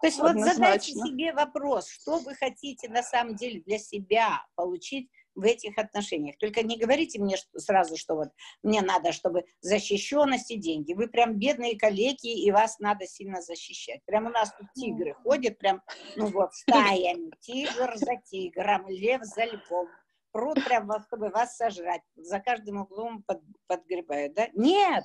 То 0.00 0.08
есть 0.08 0.18
вот 0.18 0.36
задайте 0.36 0.92
себе 0.92 1.32
вопрос, 1.32 1.88
что 1.88 2.18
вы 2.18 2.34
хотите 2.34 2.88
на 2.88 3.02
самом 3.02 3.36
деле 3.36 3.60
для 3.60 3.78
себя 3.78 4.44
получить 4.56 5.08
в 5.34 5.44
этих 5.44 5.78
отношениях. 5.78 6.36
Только 6.38 6.62
не 6.62 6.78
говорите 6.78 7.18
мне 7.18 7.36
сразу, 7.56 7.96
что 7.96 8.14
вот 8.14 8.28
мне 8.62 8.82
надо, 8.82 9.12
чтобы 9.12 9.44
защищенность 9.60 10.50
и 10.50 10.56
деньги. 10.56 10.92
Вы 10.92 11.08
прям 11.08 11.38
бедные 11.38 11.78
коллеги, 11.78 12.44
и 12.44 12.50
вас 12.50 12.78
надо 12.78 13.06
сильно 13.06 13.40
защищать. 13.40 14.04
Прям 14.04 14.26
у 14.26 14.30
нас 14.30 14.52
тут 14.58 14.68
тигры 14.74 15.14
ходят, 15.14 15.58
прям, 15.58 15.82
ну 16.16 16.26
вот, 16.26 16.54
стаями. 16.54 17.30
Тигр 17.40 17.96
за 17.96 18.16
тигром, 18.24 18.88
лев 18.88 19.22
за 19.22 19.44
львом. 19.44 19.88
Прут 20.32 20.64
прям, 20.64 20.90
чтобы 21.06 21.28
вас 21.28 21.56
сожрать. 21.56 22.02
За 22.16 22.40
каждым 22.40 22.80
углом 22.80 23.22
под, 23.22 23.40
подгребают, 23.66 24.34
да? 24.34 24.48
Нет, 24.54 25.04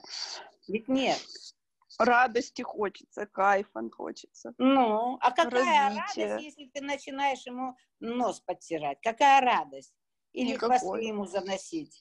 ведь 0.68 0.88
нет. 0.88 1.20
Радости 2.00 2.62
хочется, 2.62 3.26
кайфа 3.26 3.82
хочется. 3.92 4.54
Ну, 4.58 5.18
а 5.20 5.32
какая 5.32 5.90
Развитие. 5.90 6.28
радость, 6.28 6.46
если 6.46 6.70
ты 6.72 6.82
начинаешь 6.82 7.46
ему 7.46 7.76
нос 8.00 8.40
подтирать? 8.42 9.00
Какая 9.02 9.42
радость? 9.42 9.94
Или 10.38 10.52
Никакой. 10.52 10.78
хвосты 10.78 11.04
ему 11.04 11.26
заносить? 11.26 12.00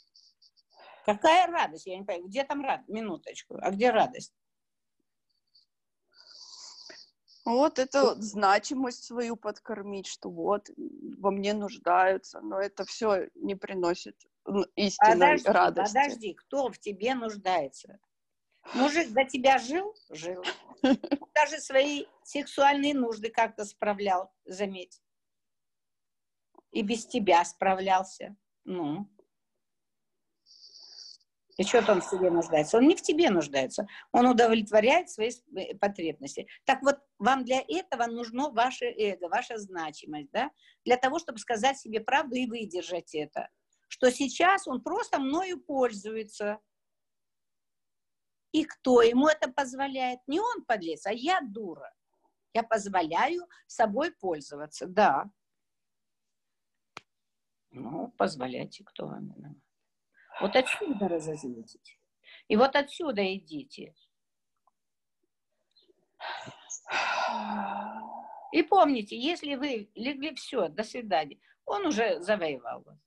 Какая 1.06 1.46
радость? 1.46 1.86
Я 1.86 1.96
не 1.96 2.04
понимаю, 2.04 2.28
где 2.28 2.44
там 2.44 2.62
радость? 2.62 2.90
Минуточку. 2.90 3.56
А 3.62 3.70
где 3.70 3.90
радость? 3.90 4.34
Вот 7.46 7.78
это 7.78 8.20
значимость 8.20 9.04
свою 9.04 9.36
подкормить, 9.36 10.06
что 10.06 10.28
вот 10.28 10.68
во 11.16 11.30
мне 11.30 11.54
нуждаются, 11.54 12.42
но 12.42 12.60
это 12.60 12.84
все 12.84 13.30
не 13.36 13.54
приносит 13.54 14.16
истинной 14.74 15.38
подожди, 15.38 15.48
радости. 15.48 15.94
Подожди, 15.94 16.34
кто 16.34 16.68
в 16.68 16.78
тебе 16.78 17.14
нуждается? 17.14 17.98
Мужик 18.74 19.08
за 19.08 19.24
тебя 19.24 19.58
жил? 19.58 19.94
Жил. 20.10 20.44
Даже 21.34 21.58
свои 21.60 22.04
сексуальные 22.22 22.92
нужды 22.92 23.30
как-то 23.30 23.64
справлял, 23.64 24.30
заметь 24.44 25.00
и 26.76 26.82
без 26.82 27.06
тебя 27.06 27.42
справлялся. 27.44 28.36
Ну. 28.64 29.08
И 31.56 31.64
что 31.64 31.90
он 31.90 32.02
в 32.02 32.04
себе 32.04 32.30
нуждается? 32.30 32.76
Он 32.76 32.86
не 32.86 32.94
в 32.94 33.00
тебе 33.00 33.30
нуждается. 33.30 33.88
Он 34.12 34.26
удовлетворяет 34.26 35.08
свои 35.08 35.30
э, 35.56 35.74
потребности. 35.76 36.46
Так 36.66 36.82
вот, 36.82 36.98
вам 37.18 37.46
для 37.46 37.64
этого 37.66 38.04
нужно 38.04 38.50
ваше 38.50 38.84
эго, 38.84 39.28
ваша 39.28 39.56
значимость, 39.56 40.30
да? 40.32 40.50
Для 40.84 40.98
того, 40.98 41.18
чтобы 41.18 41.38
сказать 41.38 41.78
себе 41.78 42.00
правду 42.00 42.36
и 42.36 42.46
выдержать 42.46 43.14
это. 43.14 43.48
Что 43.88 44.10
сейчас 44.10 44.68
он 44.68 44.82
просто 44.82 45.18
мною 45.18 45.58
пользуется. 45.58 46.58
И 48.52 48.64
кто 48.64 49.00
ему 49.00 49.28
это 49.28 49.50
позволяет? 49.50 50.20
Не 50.26 50.40
он 50.40 50.66
подлец, 50.66 51.06
а 51.06 51.12
я 51.12 51.40
дура. 51.40 51.90
Я 52.52 52.62
позволяю 52.62 53.48
собой 53.66 54.12
пользоваться, 54.12 54.86
да. 54.86 55.30
Ну, 57.76 58.08
позволяйте, 58.16 58.84
кто 58.84 59.06
вам 59.06 59.28
виноват. 59.28 59.58
Вот 60.40 60.56
отсюда 60.56 61.08
разозлитесь. 61.08 61.98
И 62.48 62.56
вот 62.56 62.74
отсюда 62.74 63.22
идите. 63.34 63.94
И 68.52 68.62
помните, 68.62 69.18
если 69.18 69.56
вы 69.56 69.90
легли, 69.94 70.34
все, 70.34 70.68
до 70.68 70.82
свидания. 70.84 71.38
Он 71.66 71.86
уже 71.86 72.20
завоевал 72.20 72.82
вас. 72.82 72.98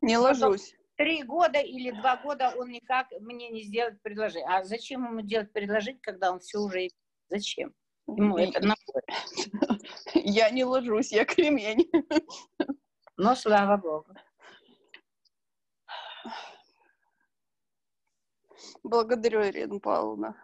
Не 0.00 0.18
ложусь. 0.18 0.74
Три 0.96 1.22
года 1.22 1.60
или 1.60 1.92
два 1.92 2.16
года 2.16 2.52
он 2.56 2.70
никак 2.70 3.06
мне 3.20 3.50
не 3.50 3.62
сделает 3.62 4.02
предложение. 4.02 4.48
А 4.48 4.64
зачем 4.64 5.04
ему 5.04 5.20
делать 5.20 5.52
предложение, 5.52 6.00
когда 6.02 6.32
он 6.32 6.40
все 6.40 6.58
уже... 6.58 6.88
Зачем? 7.28 7.72
Ему 8.08 8.38
это. 8.38 8.74
Я 10.14 10.50
не 10.50 10.64
ложусь, 10.64 11.12
я 11.12 11.24
кремень. 11.24 11.88
Но 13.18 13.34
слава 13.34 13.76
Богу. 13.76 14.14
Благодарю, 18.84 19.44
Ирина 19.44 19.80
Павловна. 19.80 20.36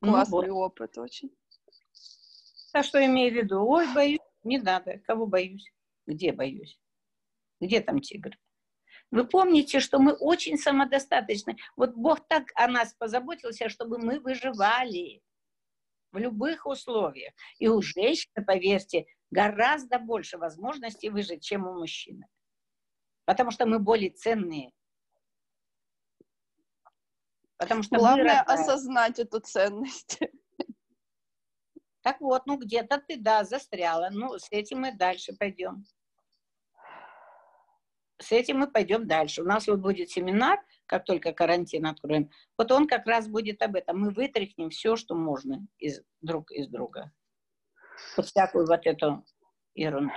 Ну 0.00 0.12
Классный 0.12 0.48
ну, 0.48 0.54
вот. 0.54 0.72
опыт 0.72 0.96
очень. 0.96 1.30
А 2.72 2.82
что 2.82 3.04
имею 3.04 3.32
в 3.32 3.36
виду? 3.36 3.62
Ой, 3.66 3.86
боюсь. 3.94 4.18
Не 4.44 4.58
надо. 4.58 4.98
Кого 5.00 5.26
боюсь? 5.26 5.70
Где 6.06 6.32
боюсь? 6.32 6.80
Где 7.60 7.82
там 7.82 8.00
тигр? 8.00 8.30
Вы 9.10 9.26
помните, 9.26 9.78
что 9.78 9.98
мы 9.98 10.14
очень 10.14 10.56
самодостаточны. 10.56 11.58
Вот 11.76 11.94
Бог 11.94 12.26
так 12.28 12.44
о 12.54 12.66
нас 12.66 12.94
позаботился, 12.94 13.68
чтобы 13.68 13.98
мы 13.98 14.20
выживали 14.20 15.22
в 16.12 16.16
любых 16.16 16.64
условиях. 16.64 17.34
И 17.58 17.68
у 17.68 17.82
женщины, 17.82 18.42
поверьте, 18.42 19.04
гораздо 19.32 19.98
больше 19.98 20.38
возможностей 20.38 21.08
выжить, 21.08 21.42
чем 21.42 21.66
у 21.66 21.72
мужчины. 21.72 22.26
Потому 23.24 23.50
что 23.50 23.66
мы 23.66 23.78
более 23.78 24.10
ценные. 24.10 24.72
Потому 27.56 27.82
что 27.82 27.96
Главное 27.96 28.42
осознать 28.42 29.18
эту 29.18 29.40
ценность. 29.40 30.20
Так 32.02 32.20
вот, 32.20 32.46
ну 32.46 32.58
где-то 32.58 32.98
ты, 32.98 33.16
да, 33.16 33.44
застряла. 33.44 34.08
Ну, 34.10 34.36
с 34.36 34.48
этим 34.50 34.80
мы 34.80 34.92
дальше 34.92 35.34
пойдем. 35.38 35.84
С 38.18 38.32
этим 38.32 38.58
мы 38.58 38.70
пойдем 38.70 39.06
дальше. 39.06 39.42
У 39.42 39.44
нас 39.44 39.68
вот 39.68 39.78
будет 39.78 40.10
семинар, 40.10 40.58
как 40.86 41.04
только 41.04 41.32
карантин 41.32 41.86
откроем. 41.86 42.28
Вот 42.58 42.72
он 42.72 42.88
как 42.88 43.06
раз 43.06 43.28
будет 43.28 43.62
об 43.62 43.76
этом. 43.76 44.00
Мы 44.00 44.10
вытряхнем 44.10 44.70
все, 44.70 44.96
что 44.96 45.14
можно 45.14 45.64
из, 45.78 46.02
друг 46.20 46.50
из 46.50 46.68
друга 46.68 47.12
вот 48.16 48.26
всякую 48.26 48.66
вот 48.66 48.86
эту 48.86 49.24
ерунду. 49.74 50.12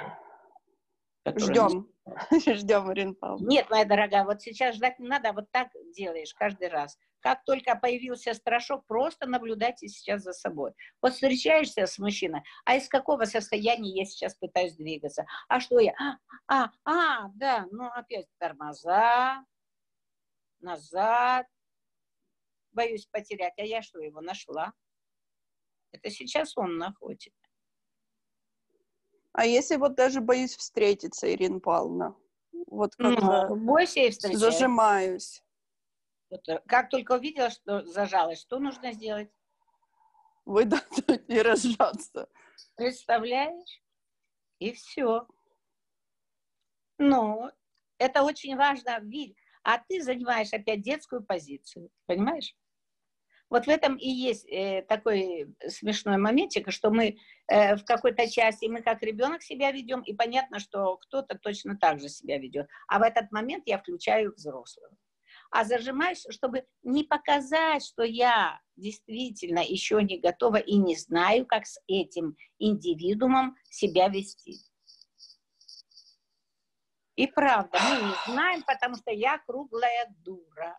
Ждем. 1.26 1.90
Ждем, 2.32 2.94
Ирина 2.94 3.14
Павловна. 3.16 3.48
Нет, 3.48 3.70
моя 3.70 3.86
дорогая, 3.86 4.26
вот 4.26 4.42
сейчас 4.42 4.76
ждать 4.76 5.00
не 5.00 5.08
надо, 5.08 5.34
вот 5.34 5.50
так 5.52 5.70
делаешь 5.96 6.34
каждый 6.36 6.68
раз. 6.68 7.00
Как 7.20 7.44
только 7.44 7.76
появился 7.76 8.36
страшок, 8.36 8.86
просто 8.86 9.26
наблюдайте 9.26 9.88
сейчас 9.88 10.22
за 10.22 10.34
собой. 10.34 10.74
Вот 11.02 11.14
встречаешься 11.14 11.88
с 11.88 11.98
мужчиной, 11.98 12.42
а 12.64 12.76
из 12.76 12.88
какого 12.88 13.26
состояния 13.26 13.90
я 13.90 14.06
сейчас 14.06 14.36
пытаюсь 14.36 14.76
двигаться? 14.76 15.26
А 15.48 15.60
что 15.60 15.80
я? 15.80 15.96
А, 15.98 16.18
а, 16.48 16.72
а 16.86 17.30
да, 17.34 17.66
ну 17.72 17.88
опять 17.88 18.28
тормоза, 18.38 19.44
назад, 20.60 21.48
боюсь 22.72 23.08
потерять. 23.08 23.54
А 23.58 23.64
я 23.64 23.82
что, 23.82 24.00
его 24.00 24.22
нашла? 24.22 24.74
Это 25.92 26.12
сейчас 26.12 26.56
он 26.56 26.78
находит. 26.78 27.34
А 29.38 29.46
если 29.46 29.76
вот 29.76 29.96
даже 29.96 30.22
боюсь 30.22 30.56
встретиться, 30.56 31.30
Ирина 31.32 31.60
Павловна? 31.60 32.16
Вот 32.68 32.96
как 32.96 33.20
ну, 33.20 33.56
бойся 33.58 34.00
и 34.00 34.10
встречай. 34.10 34.38
Зажимаюсь. 34.38 35.44
Вот, 36.30 36.48
э, 36.48 36.62
как 36.66 36.90
только 36.90 37.14
увидела, 37.14 37.50
что 37.50 37.84
зажалась, 37.86 38.40
что 38.40 38.60
нужно 38.60 38.94
сделать? 38.94 39.30
Выдохнуть 40.46 41.26
и 41.28 41.42
разжаться. 41.42 42.30
Представляешь? 42.76 43.84
И 44.60 44.72
все. 44.72 45.28
Ну, 46.98 47.52
это 47.98 48.24
очень 48.24 48.56
важно. 48.56 49.02
А 49.64 49.80
ты 49.80 50.02
занимаешь 50.02 50.54
опять 50.54 50.82
детскую 50.82 51.22
позицию, 51.22 51.90
понимаешь? 52.06 52.56
Вот 53.50 53.66
в 53.66 53.70
этом 53.70 53.96
и 53.96 54.10
есть 54.10 54.46
э, 54.50 54.84
такой 54.88 55.56
смешной 55.68 56.18
моментик, 56.18 56.72
что 56.72 56.90
мы 56.90 57.18
э, 57.48 57.76
в 57.76 57.86
какой-то 57.86 58.30
части, 58.30 58.66
мы 58.66 58.82
как 58.82 59.04
ребенок 59.04 59.44
себя 59.44 59.72
ведем, 59.72 60.02
и 60.02 60.14
понятно, 60.14 60.60
что 60.60 60.98
кто-то 60.98 61.38
точно 61.38 61.78
так 61.78 62.00
же 62.00 62.10
себя 62.10 62.40
ведет. 62.40 62.68
А 62.88 63.00
в 63.00 63.04
этот 63.04 63.32
момент 63.32 63.64
я 63.68 63.78
включаю 63.78 64.34
взрослого. 64.36 64.90
А 65.52 65.64
зажимаюсь, 65.64 66.26
чтобы 66.32 66.66
не 66.84 67.04
показать, 67.04 67.86
что 67.86 68.04
я 68.04 68.60
действительно 68.76 69.60
еще 69.60 70.02
не 70.02 70.20
готова 70.20 70.58
и 70.58 70.76
не 70.76 70.96
знаю, 70.96 71.46
как 71.46 71.68
с 71.68 71.80
этим 71.88 72.36
индивидуумом 72.58 73.56
себя 73.70 74.08
вести. 74.08 74.58
И 77.16 77.28
правда, 77.28 77.80
мы 77.80 78.08
не 78.08 78.34
знаем, 78.34 78.64
потому 78.64 78.96
что 78.96 79.12
я 79.12 79.38
круглая 79.38 80.14
дура 80.26 80.78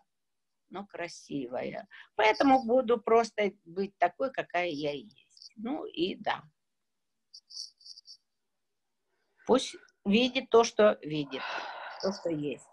но 0.69 0.85
красивая. 0.85 1.87
Поэтому 2.15 2.63
буду 2.65 2.99
просто 2.99 3.51
быть 3.65 3.97
такой, 3.97 4.31
какая 4.31 4.67
я 4.67 4.91
есть. 4.91 5.51
Ну 5.55 5.85
и 5.85 6.15
да. 6.15 6.43
Пусть 9.45 9.75
видит 10.05 10.49
то, 10.49 10.63
что 10.63 10.99
видит, 11.01 11.41
то, 12.01 12.11
что 12.13 12.29
есть. 12.29 12.65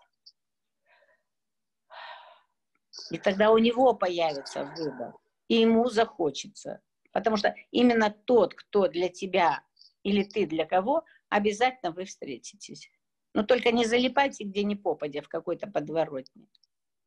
И 3.11 3.19
тогда 3.19 3.51
у 3.51 3.59
него 3.59 3.95
появится 3.95 4.65
выбор, 4.65 5.15
и 5.49 5.57
ему 5.57 5.89
захочется. 5.89 6.81
Потому 7.13 7.37
что 7.37 7.55
именно 7.71 8.11
тот, 8.11 8.55
кто 8.55 8.89
для 8.89 9.09
тебя 9.09 9.63
или 10.03 10.25
ты 10.25 10.47
для 10.47 10.67
кого, 10.67 11.05
обязательно 11.29 11.93
вы 11.93 12.07
встретитесь. 12.07 12.91
Но 13.35 13.43
только 13.43 13.73
не 13.73 13.85
залипайте 13.85 14.45
где 14.45 14.65
ни 14.65 14.75
попадя 14.75 15.23
в 15.23 15.29
какой-то 15.29 15.69
подворотне 15.69 16.49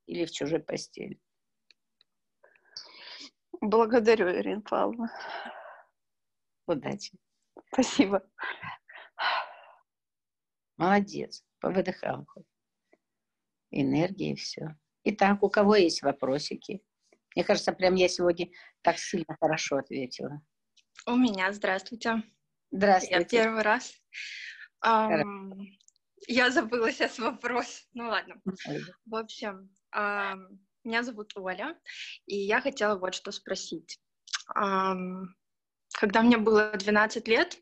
или 0.08 0.26
в 0.26 0.32
чужой 0.32 0.60
постели. 0.60 1.20
Благодарю, 3.62 4.30
Ирина 4.30 4.62
Павловна. 4.62 5.12
Удачи. 6.66 7.18
Спасибо. 7.72 8.28
Молодец, 10.78 11.44
повыдыхал 11.60 12.26
хоть. 12.28 12.46
Энергия 13.72 14.32
и 14.32 14.36
все. 14.36 14.76
Итак, 15.04 15.44
у 15.44 15.50
кого 15.50 15.76
есть 15.76 16.02
вопросики? 16.02 16.84
Мне 17.36 17.44
кажется, 17.44 17.74
прям 17.74 17.96
я 17.96 18.08
сегодня 18.10 18.50
так 18.82 18.98
сильно 18.98 19.36
хорошо 19.40 19.78
ответила. 19.78 20.42
У 21.06 21.16
меня, 21.16 21.52
здравствуйте. 21.52 22.24
Здравствуйте. 22.72 23.16
Я 23.16 23.26
первый 23.26 23.62
раз. 23.62 23.94
Я 26.28 26.52
забыла 26.52 26.92
сейчас 26.92 27.20
вопрос. 27.20 27.88
Ну 27.94 28.10
ладно. 28.10 28.42
В 29.06 29.16
общем, 29.16 29.70
меня 30.84 31.04
зовут 31.04 31.34
Оля, 31.36 31.78
и 32.26 32.36
я 32.38 32.62
хотела 32.62 32.98
вот 32.98 33.14
что 33.14 33.32
спросить. 33.32 34.00
Когда 34.54 36.22
мне 36.22 36.38
было 36.38 36.72
12 36.72 37.28
лет, 37.28 37.58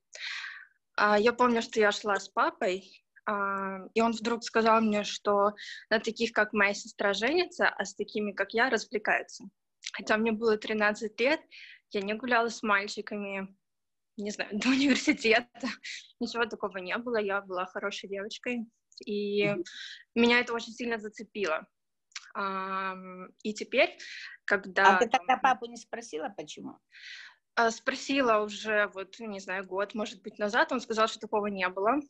а, 0.98 1.18
я 1.20 1.32
помню, 1.32 1.62
что 1.62 1.80
я 1.80 1.91
шла 1.91 2.20
с 2.20 2.28
папой, 2.28 3.06
и 3.94 4.02
он 4.02 4.12
вдруг 4.12 4.44
сказал 4.44 4.82
мне, 4.82 5.04
что 5.04 5.54
на 5.89 6.00
таких, 6.00 6.32
как 6.32 6.54
моя 6.54 6.74
сестра, 6.74 7.13
женится, 7.13 7.68
а 7.68 7.84
с 7.84 7.96
такими, 7.96 8.34
как 8.34 8.54
я, 8.54 8.70
развлекаются. 8.70 9.46
Хотя 9.94 10.18
мне 10.18 10.32
было 10.32 10.58
13 10.58 11.20
лет, 11.20 11.41
я 11.91 12.02
не 12.02 12.13
гуляла 12.13 12.50
с 12.50 12.62
мальчиками, 12.62 13.56
не 14.17 14.32
знаю, 14.32 14.49
до 14.60 14.69
университета, 14.69 15.67
ничего 16.19 16.45
такого 16.45 16.78
не 16.78 16.97
было, 16.97 17.17
я 17.17 17.41
была 17.41 17.65
хорошей 17.65 18.10
девочкой, 18.10 18.65
и 19.06 19.45
mm-hmm. 19.45 19.63
меня 20.15 20.39
это 20.39 20.54
очень 20.54 20.73
сильно 20.73 20.97
зацепило. 20.97 21.67
И 23.43 23.54
теперь, 23.54 23.97
когда... 24.43 24.97
А 24.97 24.99
ты 24.99 25.08
тогда 25.08 25.38
папу 25.38 25.67
не 25.67 25.78
спросила, 25.78 26.34
почему? 26.36 26.78
А, 27.56 27.71
спросила 27.71 28.39
уже, 28.43 28.88
вот, 28.93 29.17
не 29.19 29.39
знаю, 29.39 29.65
год, 29.65 29.93
может 29.93 30.21
быть, 30.21 30.38
назад. 30.38 30.73
Он 30.73 30.82
сказал, 30.82 31.08
что 31.08 31.19
такого 31.19 31.47
не 31.47 31.67
было. 31.69 32.01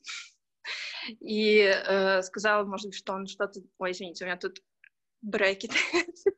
И 1.20 1.60
э, 1.60 2.24
сказал, 2.24 2.66
может 2.66 2.88
быть, 2.88 2.96
что 2.96 3.14
он 3.14 3.28
что-то... 3.28 3.62
Ой, 3.78 3.92
извините, 3.92 4.24
у 4.24 4.28
меня 4.28 4.38
тут 4.38 4.64
брекет. 5.22 5.72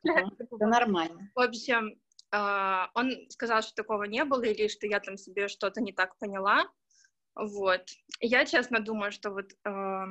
Это 0.03 0.27
нормально. 0.67 1.32
В 1.34 1.39
общем, 1.39 1.97
он 2.93 3.30
сказал, 3.30 3.62
что 3.62 3.73
такого 3.73 4.04
не 4.04 4.23
было, 4.26 4.43
или 4.43 4.67
что 4.67 4.88
я 4.88 5.00
там 5.00 5.17
себе 5.17 5.47
что-то 5.47 5.82
не 5.82 5.93
так 5.93 6.17
поняла. 6.17 6.65
Вот. 7.36 7.84
Я, 8.19 8.45
честно, 8.45 8.80
думаю, 8.80 9.12
что 9.12 9.32
вот 9.32 9.52
э, 9.63 10.06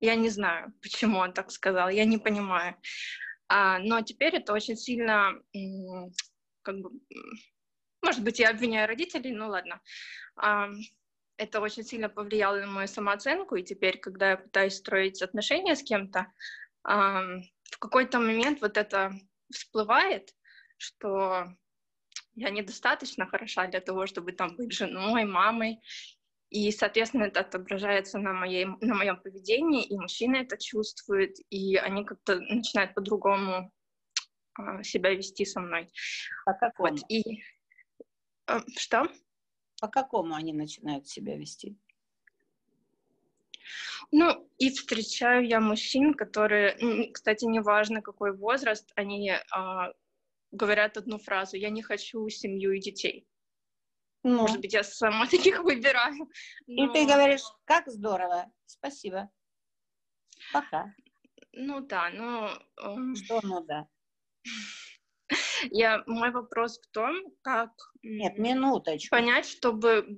я 0.00 0.14
не 0.14 0.28
знаю, 0.30 0.72
почему 0.82 1.18
он 1.18 1.32
так 1.32 1.50
сказал, 1.50 1.88
я 1.88 2.04
не 2.04 2.18
понимаю. 2.18 2.76
А, 3.48 3.78
но 3.78 4.00
теперь 4.02 4.36
это 4.36 4.52
очень 4.52 4.76
сильно, 4.76 5.32
как 6.62 6.78
бы, 6.80 6.90
может 8.02 8.22
быть, 8.22 8.38
я 8.38 8.50
обвиняю 8.50 8.86
родителей, 8.86 9.32
ну 9.32 9.48
ладно. 9.48 9.80
А, 10.36 10.68
это 11.36 11.60
очень 11.60 11.84
сильно 11.84 12.08
повлияло 12.08 12.60
на 12.60 12.66
мою 12.66 12.88
самооценку, 12.88 13.56
и 13.56 13.62
теперь, 13.62 13.98
когда 13.98 14.30
я 14.30 14.36
пытаюсь 14.36 14.76
строить 14.76 15.22
отношения 15.22 15.76
с 15.76 15.82
кем-то, 15.82 16.26
а, 16.84 17.22
в 17.64 17.78
какой-то 17.78 18.18
момент 18.18 18.60
вот 18.60 18.76
это 18.76 19.12
всплывает, 19.50 20.34
что 20.76 21.46
я 22.34 22.50
недостаточно 22.50 23.26
хороша 23.26 23.66
для 23.66 23.80
того, 23.80 24.06
чтобы 24.06 24.32
там 24.32 24.56
быть 24.56 24.72
женой, 24.72 25.24
мамой, 25.24 25.80
и, 26.50 26.70
соответственно, 26.72 27.24
это 27.24 27.40
отображается 27.40 28.18
на, 28.18 28.32
моей, 28.32 28.66
на 28.80 28.94
моем 28.94 29.20
поведении, 29.20 29.84
и 29.84 29.98
мужчины 29.98 30.36
это 30.36 30.56
чувствуют, 30.56 31.36
и 31.50 31.76
они 31.76 32.04
как-то 32.04 32.40
начинают 32.40 32.94
по-другому 32.94 33.70
э, 34.58 34.82
себя 34.82 35.10
вести 35.10 35.44
со 35.44 35.60
мной. 35.60 35.90
По 36.46 36.54
какому? 36.54 36.92
Вот, 36.92 37.00
и, 37.10 37.42
э, 38.46 38.60
что? 38.78 39.08
По 39.80 39.88
какому 39.88 40.34
они 40.34 40.54
начинают 40.54 41.06
себя 41.06 41.36
вести? 41.36 41.76
Ну, 44.10 44.48
и 44.58 44.70
встречаю 44.70 45.46
я 45.46 45.60
мужчин, 45.60 46.14
которые, 46.14 47.10
кстати, 47.12 47.44
неважно 47.44 48.02
какой 48.02 48.36
возраст, 48.36 48.90
они 48.94 49.30
э, 49.30 49.38
говорят 50.50 50.96
одну 50.96 51.18
фразу 51.18 51.56
«я 51.56 51.70
не 51.70 51.82
хочу 51.82 52.28
семью 52.28 52.72
и 52.72 52.80
детей». 52.80 53.26
Ну. 54.22 54.42
Может 54.42 54.60
быть, 54.60 54.72
я 54.72 54.82
сама 54.82 55.26
таких 55.30 55.62
выбираю. 55.62 56.28
Но... 56.66 56.84
И 56.84 56.92
ты 56.92 57.06
говоришь, 57.06 57.44
как 57.64 57.88
здорово, 57.88 58.50
спасибо. 58.66 59.30
Пока. 60.52 60.94
Ну 61.52 61.80
да, 61.80 62.10
ну... 62.10 63.14
Что 63.14 63.40
ну 63.42 63.64
да? 63.64 63.88
Я, 65.70 66.02
мой 66.06 66.30
вопрос 66.30 66.78
в 66.78 66.86
том, 66.92 67.14
как... 67.42 67.72
Нет, 68.02 68.38
минуточку. 68.38 69.10
Понять, 69.10 69.46
чтобы 69.46 70.16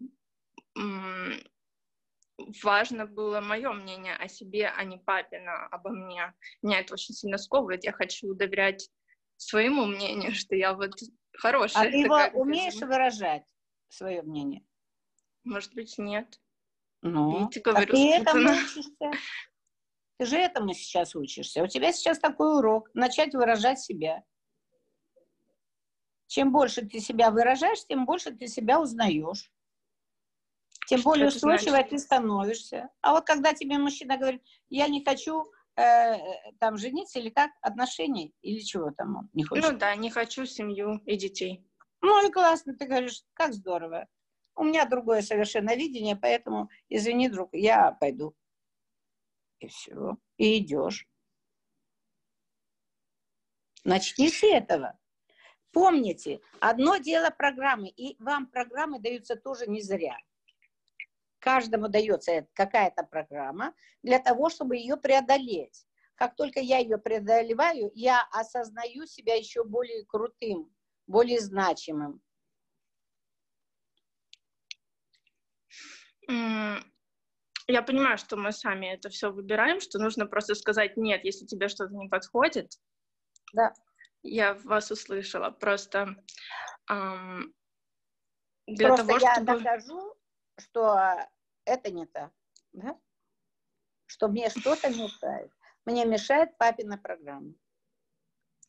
важно 2.63 3.07
было 3.07 3.41
мое 3.41 3.73
мнение 3.73 4.15
о 4.15 4.29
себе, 4.29 4.69
а 4.69 4.85
не 4.85 4.99
папина 4.99 5.67
обо 5.67 5.91
мне. 5.91 6.35
Меня 6.63 6.81
это 6.81 6.95
очень 6.95 7.15
сильно 7.15 7.39
сковывает. 7.39 7.85
Я 7.85 7.93
хочу 7.93 8.35
доверять 8.35 8.91
своему 9.37 9.87
мнению, 9.87 10.33
что 10.35 10.55
я 10.55 10.75
вот 10.75 10.93
хорошая. 11.37 11.89
А 11.89 11.91
ты 11.91 11.97
его 11.99 12.41
умеешь 12.41 12.81
выражать? 12.81 13.43
свое 13.93 14.23
мнение? 14.23 14.65
Может 15.45 15.75
быть, 15.75 15.99
нет. 15.99 16.41
Ну, 17.03 17.41
Видите, 17.41 17.61
говорю, 17.61 17.93
а 17.93 17.97
ты 17.97 18.15
этому 18.15 18.51
учишься. 18.51 19.11
Ты 20.19 20.27
же 20.27 20.37
этому 20.37 20.75
сейчас 20.75 21.17
учишься. 21.17 21.63
У 21.63 21.67
тебя 21.67 21.93
сейчас 21.93 22.19
такой 22.19 22.59
урок. 22.59 22.91
Начать 22.95 23.35
выражать 23.35 23.81
себя. 23.81 24.23
Чем 26.27 26.53
больше 26.53 26.83
ты 26.83 27.01
себя 27.01 27.31
выражаешь, 27.31 27.85
тем 27.87 28.05
больше 28.05 28.31
ты 28.31 28.47
себя 28.47 28.81
узнаешь. 28.81 29.51
Тем 30.91 31.03
более 31.03 31.29
устойчивой 31.29 31.85
ты 31.85 31.99
становишься. 31.99 32.89
А 33.01 33.13
вот 33.13 33.25
когда 33.25 33.55
тебе 33.55 33.79
мужчина 33.79 34.19
говорит, 34.19 34.43
я 34.71 34.89
не 34.89 35.05
хочу 35.05 35.45
э, 35.77 36.17
там 36.59 36.79
жениться 36.79 37.21
или 37.21 37.31
как, 37.31 37.53
отношений, 37.61 38.35
или 38.43 38.59
чего 38.59 38.91
там 38.91 39.19
он 39.19 39.31
не 39.33 39.45
хочет? 39.45 39.65
Ну 39.65 39.79
да, 39.79 39.95
не 39.95 40.11
хочу 40.11 40.47
семью 40.47 41.01
и 41.07 41.17
детей. 41.17 41.65
Ну 42.01 42.27
и 42.27 42.33
классно, 42.33 42.75
ты 42.75 42.87
говоришь, 42.87 43.23
как 43.35 43.53
здорово. 43.55 44.09
У 44.57 44.65
меня 44.65 44.85
другое 44.85 45.23
совершенно 45.23 45.77
видение, 45.77 46.17
поэтому, 46.17 46.69
извини, 46.89 47.29
друг, 47.29 47.51
я 47.53 47.93
пойду. 47.93 48.35
И 49.61 49.69
все. 49.69 50.17
И 50.39 50.59
идешь. 50.59 51.07
Начни 53.85 54.29
с 54.29 54.43
этого. 54.43 54.99
Помните, 55.71 56.41
одно 56.59 56.97
дело 56.97 57.31
программы, 57.31 57.91
и 57.91 58.21
вам 58.21 58.49
программы 58.49 58.99
даются 58.99 59.37
тоже 59.37 59.69
не 59.69 59.83
зря. 59.83 60.19
Каждому 61.41 61.89
дается 61.89 62.47
какая-то 62.53 63.03
программа 63.03 63.75
для 64.03 64.19
того, 64.19 64.51
чтобы 64.51 64.77
ее 64.77 64.97
преодолеть. 64.97 65.87
Как 66.15 66.37
только 66.37 66.61
я 66.61 66.79
ее 66.79 66.99
преодолеваю, 66.99 67.91
я 67.95 68.23
осознаю 68.31 69.07
себя 69.07 69.35
еще 69.35 69.65
более 69.65 70.05
крутым, 70.05 70.71
более 71.07 71.41
значимым. 71.41 72.23
я 77.67 77.83
понимаю, 77.83 78.19
что 78.19 78.37
мы 78.37 78.53
сами 78.53 78.87
это 78.87 79.09
все 79.09 79.33
выбираем, 79.33 79.81
что 79.81 79.99
нужно 79.99 80.27
просто 80.27 80.55
сказать 80.55 80.97
нет, 80.97 81.25
если 81.25 81.47
тебе 81.47 81.69
что-то 81.69 81.95
не 81.95 82.09
подходит. 82.09 82.73
Да. 83.53 83.73
Я 84.23 84.55
вас 84.55 84.91
услышала. 84.91 85.51
Просто 85.51 86.17
эм, 86.89 87.55
для 88.67 88.89
Просто 88.89 89.07
того, 89.07 89.19
я 89.19 89.35
чтобы... 89.35 89.59
докажу, 89.59 90.15
что 90.61 91.17
это 91.65 91.91
не 91.91 92.07
так. 92.07 92.33
Да? 92.73 92.99
Что 94.07 94.29
мне 94.29 94.51
что-то 94.51 94.89
мешает. 94.91 95.53
Мне 95.85 96.05
мешает 96.05 96.57
папина 96.59 96.99
программа. 96.99 97.55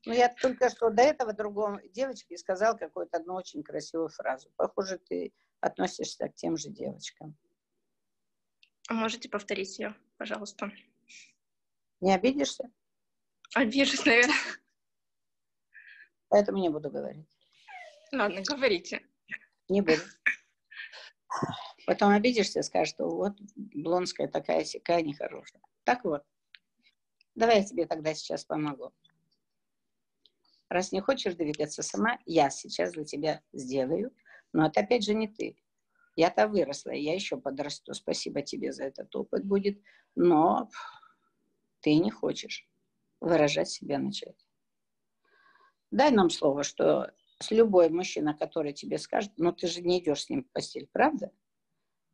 Ну, 0.06 0.14
я 0.14 0.30
только 0.30 0.70
что 0.70 0.90
до 0.90 1.04
этого 1.04 1.34
другому 1.34 1.80
девочке 1.90 2.38
сказал 2.38 2.76
какую-то 2.78 3.18
одну 3.18 3.36
очень 3.36 3.62
красивую 3.64 4.10
фразу. 4.10 4.50
Похоже, 4.56 4.98
ты 4.98 5.32
относишься 5.60 6.28
к 6.28 6.36
тем 6.36 6.58
же 6.58 6.70
девочкам. 6.70 7.38
А 8.90 8.94
можете 8.94 9.30
повторить 9.30 9.78
ее, 9.78 9.96
пожалуйста? 10.18 10.72
Не 12.00 12.16
обидишься? 12.16 12.72
Обижусь, 13.54 14.06
наверное. 14.06 14.36
Поэтому 16.30 16.58
не 16.58 16.70
буду 16.70 16.90
говорить. 16.90 17.28
Ладно, 18.12 18.42
говорите. 18.42 19.06
Не 19.70 19.82
буду. 19.82 20.02
Потом 21.86 22.12
обидишься, 22.12 22.62
скажешь, 22.62 22.94
что 22.94 23.10
вот 23.10 23.34
Блонская 23.56 24.28
такая 24.28 24.64
сякая 24.64 25.02
нехорошая. 25.02 25.62
Так 25.84 26.04
вот, 26.04 26.24
давай 27.36 27.60
я 27.60 27.66
тебе 27.66 27.86
тогда 27.86 28.14
сейчас 28.14 28.46
помогу. 28.46 28.94
Раз 30.70 30.92
не 30.92 31.02
хочешь 31.02 31.36
двигаться 31.36 31.84
сама, 31.84 32.20
я 32.26 32.50
сейчас 32.50 32.94
за 32.94 33.04
тебя 33.04 33.42
сделаю. 33.52 34.12
Но 34.54 34.68
это 34.68 34.82
опять 34.82 35.04
же 35.04 35.14
не 35.14 35.28
ты. 35.28 35.58
Я-то 36.16 36.48
выросла, 36.48 36.92
я 36.92 37.14
еще 37.14 37.38
подрасту. 37.38 37.94
Спасибо 37.94 38.42
тебе 38.42 38.72
за 38.72 38.86
этот 38.86 39.14
опыт 39.16 39.46
будет. 39.46 39.82
Но 40.16 40.70
ты 41.82 41.96
не 41.96 42.12
хочешь 42.12 42.68
выражать 43.20 43.70
себя 43.70 43.98
начать. 43.98 44.48
Дай 45.90 46.12
нам 46.12 46.30
слово, 46.30 46.64
что 46.64 47.12
с 47.40 47.52
любой 47.52 47.90
мужчина, 47.90 48.34
который 48.34 48.72
тебе 48.72 48.98
скажет, 48.98 49.32
ну 49.38 49.52
ты 49.52 49.68
же 49.68 49.82
не 49.82 50.00
идешь 50.00 50.24
с 50.24 50.30
ним 50.30 50.44
в 50.44 50.52
постель, 50.52 50.88
правда? 50.92 51.32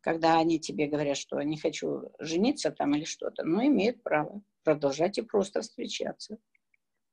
Когда 0.00 0.38
они 0.38 0.60
тебе 0.60 0.86
говорят, 0.86 1.16
что 1.16 1.40
не 1.42 1.58
хочу 1.58 2.12
жениться 2.18 2.70
там 2.70 2.94
или 2.94 3.04
что-то, 3.04 3.44
ну 3.44 3.66
имеют 3.66 4.02
право. 4.02 4.42
Продолжайте 4.62 5.22
просто 5.22 5.60
встречаться. 5.60 6.38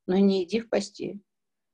Но 0.07 0.17
не 0.17 0.43
иди 0.43 0.59
в 0.59 0.69
постель. 0.69 1.21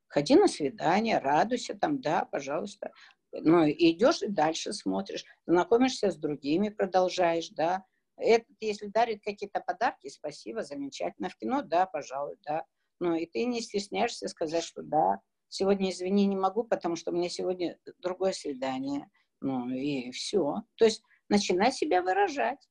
Ходи 0.07 0.35
на 0.35 0.47
свидание, 0.47 1.19
радуйся 1.19 1.73
там, 1.73 2.01
да, 2.01 2.25
пожалуйста. 2.25 2.91
Ну, 3.31 3.65
идешь 3.69 4.21
и 4.21 4.27
дальше 4.27 4.73
смотришь, 4.73 5.25
знакомишься 5.45 6.11
с 6.11 6.17
другими, 6.17 6.69
продолжаешь, 6.69 7.49
да. 7.49 7.85
Это, 8.17 8.45
если 8.59 8.87
дарит 8.87 9.23
какие-то 9.23 9.61
подарки, 9.61 10.09
спасибо, 10.09 10.63
замечательно. 10.63 11.29
В 11.29 11.37
кино, 11.37 11.61
да, 11.61 11.85
пожалуй, 11.85 12.35
да. 12.45 12.65
Ну, 12.99 13.15
и 13.15 13.25
ты 13.25 13.45
не 13.45 13.61
стесняешься 13.61 14.27
сказать, 14.27 14.63
что 14.63 14.83
да, 14.83 15.21
сегодня, 15.47 15.89
извини, 15.89 16.25
не 16.27 16.35
могу, 16.35 16.63
потому 16.65 16.95
что 16.95 17.11
у 17.11 17.15
меня 17.15 17.29
сегодня 17.29 17.79
другое 17.99 18.33
свидание. 18.33 19.09
Ну, 19.41 19.69
и 19.69 20.11
все. 20.11 20.63
То 20.75 20.85
есть 20.85 21.03
начинай 21.27 21.71
себя 21.71 22.01
выражать. 22.01 22.69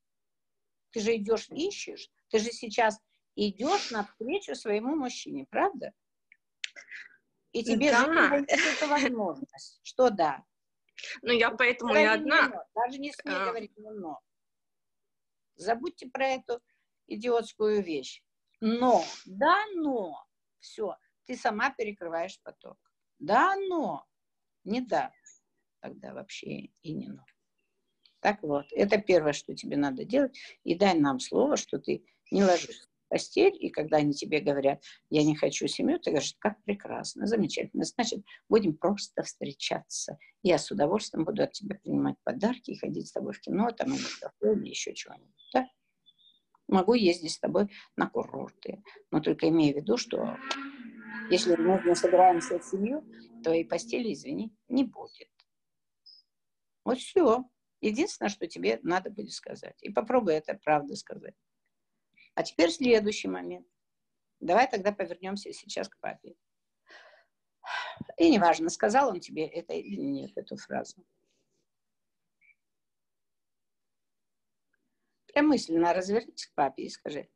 Ты 0.91 1.01
же 1.01 1.15
идешь, 1.15 1.49
ищешь. 1.49 2.09
Ты 2.29 2.39
же 2.39 2.51
сейчас 2.51 2.99
идешь 3.35 3.91
навстречу 3.91 4.55
своему 4.55 4.95
мужчине, 4.95 5.45
правда? 5.49 5.93
И 7.51 7.63
тебе 7.63 7.91
Да. 7.91 8.07
дает 8.07 8.49
эту 8.49 8.87
возможность. 8.87 9.79
Что 9.83 10.09
да? 10.09 10.45
Ну, 11.21 11.33
я 11.33 11.51
поэтому 11.51 11.93
и 11.95 12.03
одна. 12.03 12.47
«но». 12.49 12.63
Даже 12.75 12.99
не 12.99 13.11
смей 13.11 13.35
А. 13.35 13.45
говорить 13.45 13.71
«но». 13.77 14.19
Забудьте 15.55 16.07
про 16.07 16.27
эту 16.27 16.61
идиотскую 17.07 17.83
вещь. 17.83 18.23
Но, 18.61 19.03
да, 19.25 19.65
но. 19.75 20.25
Все, 20.59 20.95
ты 21.25 21.35
сама 21.35 21.71
перекрываешь 21.71 22.39
поток. 22.41 22.77
Да, 23.19 23.55
но. 23.55 24.05
Не 24.63 24.81
да. 24.81 25.11
Тогда 25.81 26.13
вообще 26.13 26.69
и 26.83 26.93
не 26.93 27.07
но. 27.07 27.25
Так 28.21 28.43
вот, 28.43 28.67
это 28.71 28.99
первое, 28.99 29.33
что 29.33 29.55
тебе 29.55 29.77
надо 29.77 30.05
делать. 30.05 30.37
И 30.63 30.75
дай 30.75 30.97
нам 30.97 31.19
слово, 31.19 31.57
что 31.57 31.79
ты 31.79 32.05
не 32.29 32.43
ложишься 32.43 32.83
в 32.83 33.09
постель, 33.09 33.57
и 33.59 33.69
когда 33.69 33.97
они 33.97 34.13
тебе 34.13 34.39
говорят, 34.41 34.83
я 35.09 35.23
не 35.23 35.35
хочу 35.35 35.67
семью, 35.67 35.99
ты 35.99 36.11
говоришь, 36.11 36.35
как 36.37 36.61
прекрасно, 36.63 37.25
замечательно. 37.25 37.83
Значит, 37.83 38.23
будем 38.47 38.77
просто 38.77 39.23
встречаться. 39.23 40.19
Я 40.43 40.59
с 40.59 40.69
удовольствием 40.69 41.25
буду 41.25 41.41
от 41.43 41.53
тебя 41.53 41.79
принимать 41.81 42.15
подарки 42.23 42.71
и 42.71 42.77
ходить 42.77 43.07
с 43.07 43.11
тобой 43.11 43.33
в 43.33 43.41
кино, 43.41 43.71
там, 43.71 43.87
или 43.87 44.03
в 44.03 44.19
кафе, 44.19 44.53
или 44.53 44.69
еще 44.69 44.93
чего-нибудь. 44.93 45.49
Да? 45.51 45.67
Могу 46.67 46.93
ездить 46.93 47.31
с 47.31 47.39
тобой 47.39 47.69
на 47.97 48.07
курорты. 48.07 48.83
Но 49.09 49.19
только 49.19 49.49
имея 49.49 49.73
в 49.73 49.77
виду, 49.77 49.97
что 49.97 50.37
если 51.31 51.55
мы 51.55 51.81
не 51.85 51.95
собираемся 51.95 52.59
в 52.59 52.63
семью, 52.63 53.03
твоей 53.43 53.65
постели, 53.65 54.13
извини, 54.13 54.53
не 54.69 54.83
будет. 54.83 55.30
Вот 56.83 56.97
все. 56.99 57.45
Единственное, 57.81 58.29
что 58.29 58.47
тебе 58.47 58.79
надо 58.83 59.09
будет 59.09 59.31
сказать. 59.31 59.81
И 59.81 59.89
попробуй 59.89 60.35
это 60.35 60.53
правда 60.53 60.95
сказать. 60.95 61.35
А 62.35 62.43
теперь 62.43 62.71
следующий 62.71 63.27
момент. 63.27 63.67
Давай 64.39 64.69
тогда 64.69 64.91
повернемся 64.91 65.51
сейчас 65.53 65.89
к 65.89 65.99
папе. 65.99 66.35
И 68.17 68.31
неважно, 68.31 68.69
сказал 68.69 69.09
он 69.09 69.19
тебе 69.19 69.47
это 69.47 69.73
или 69.73 70.01
нет, 70.01 70.31
эту 70.35 70.57
фразу. 70.57 71.05
Прям 75.27 75.47
мысленно 75.47 75.93
развернись 75.93 76.47
к 76.47 76.53
папе 76.53 76.83
и 76.83 76.89
скажи, 76.89 77.29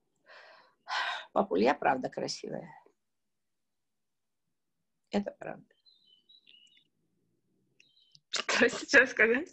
папуль, 1.32 1.64
я 1.64 1.74
правда 1.74 2.10
красивая. 2.10 2.70
Это 5.12 5.32
правда. 5.32 5.75
Что 8.56 8.70
сейчас 8.70 9.12
сказать? 9.12 9.50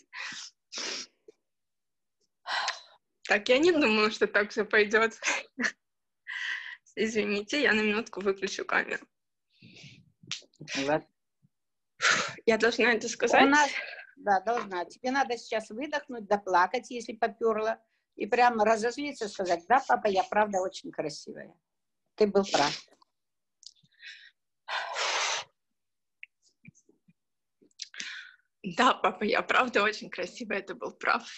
Так, 3.24 3.48
я 3.48 3.58
не 3.58 3.72
думала, 3.72 4.10
что 4.10 4.26
так 4.26 4.50
все 4.50 4.64
пойдет. 4.64 5.18
Извините, 6.94 7.62
я 7.62 7.72
на 7.72 7.80
минутку 7.80 8.20
выключу 8.20 8.64
камеру. 8.64 9.06
Ладно. 10.84 11.08
Я 12.46 12.58
должна 12.58 12.92
это 12.92 13.06
У 13.06 13.10
сказать? 13.10 13.48
нас, 13.48 13.70
да, 14.16 14.40
должна. 14.40 14.84
Тебе 14.84 15.10
надо 15.10 15.36
сейчас 15.38 15.70
выдохнуть, 15.70 16.26
доплакать, 16.26 16.90
если 16.90 17.12
поперла, 17.12 17.80
и 18.16 18.26
прямо 18.26 18.64
разозлиться, 18.64 19.28
сказать, 19.28 19.64
да, 19.68 19.82
папа, 19.86 20.08
я 20.08 20.24
правда 20.24 20.58
очень 20.58 20.90
красивая. 20.90 21.54
Ты 22.16 22.26
был 22.26 22.44
прав. 22.44 22.72
Да, 28.64 28.94
папа, 28.94 29.24
я 29.24 29.42
правда 29.42 29.82
очень 29.82 30.08
красивая, 30.08 30.58
это 30.58 30.74
был 30.74 30.92
прав. 30.92 31.28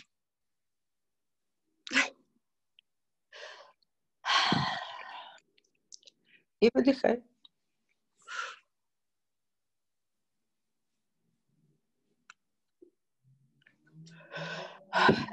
И 6.60 6.70
выдыхай. 6.72 7.22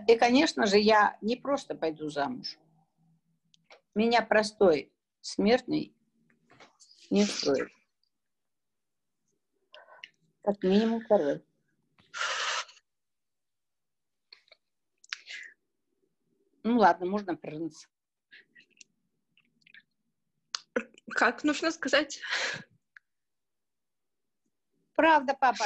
И, 0.08 0.18
конечно 0.18 0.66
же, 0.66 0.78
я 0.78 1.18
не 1.22 1.36
просто 1.36 1.76
пойду 1.76 2.10
замуж. 2.10 2.58
Меня 3.94 4.22
простой 4.22 4.92
смертный 5.22 5.94
не 7.10 7.24
устроит. 7.24 7.70
Как 10.44 10.64
минимум 10.64 11.02
король. 11.06 11.44
Ну 16.64 16.78
ладно, 16.78 17.06
можно 17.06 17.36
принц. 17.36 17.88
Как 21.10 21.44
нужно 21.44 21.72
сказать? 21.72 22.22
Правда, 24.94 25.34
папа. 25.40 25.66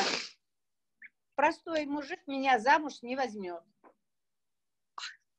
Простой 1.36 1.86
мужик 1.86 2.20
меня 2.28 2.60
замуж 2.60 3.02
не 3.02 3.16
возьмет. 3.16 3.62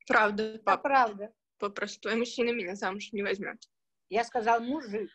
Правда, 0.06 0.60
папа, 0.64 0.82
правда. 0.82 1.34
простой 1.58 2.16
мужчина 2.16 2.50
меня 2.50 2.74
замуж 2.76 3.12
не 3.12 3.22
возьмет. 3.22 3.68
Я 4.08 4.24
сказал 4.24 4.60
мужик. 4.60 5.10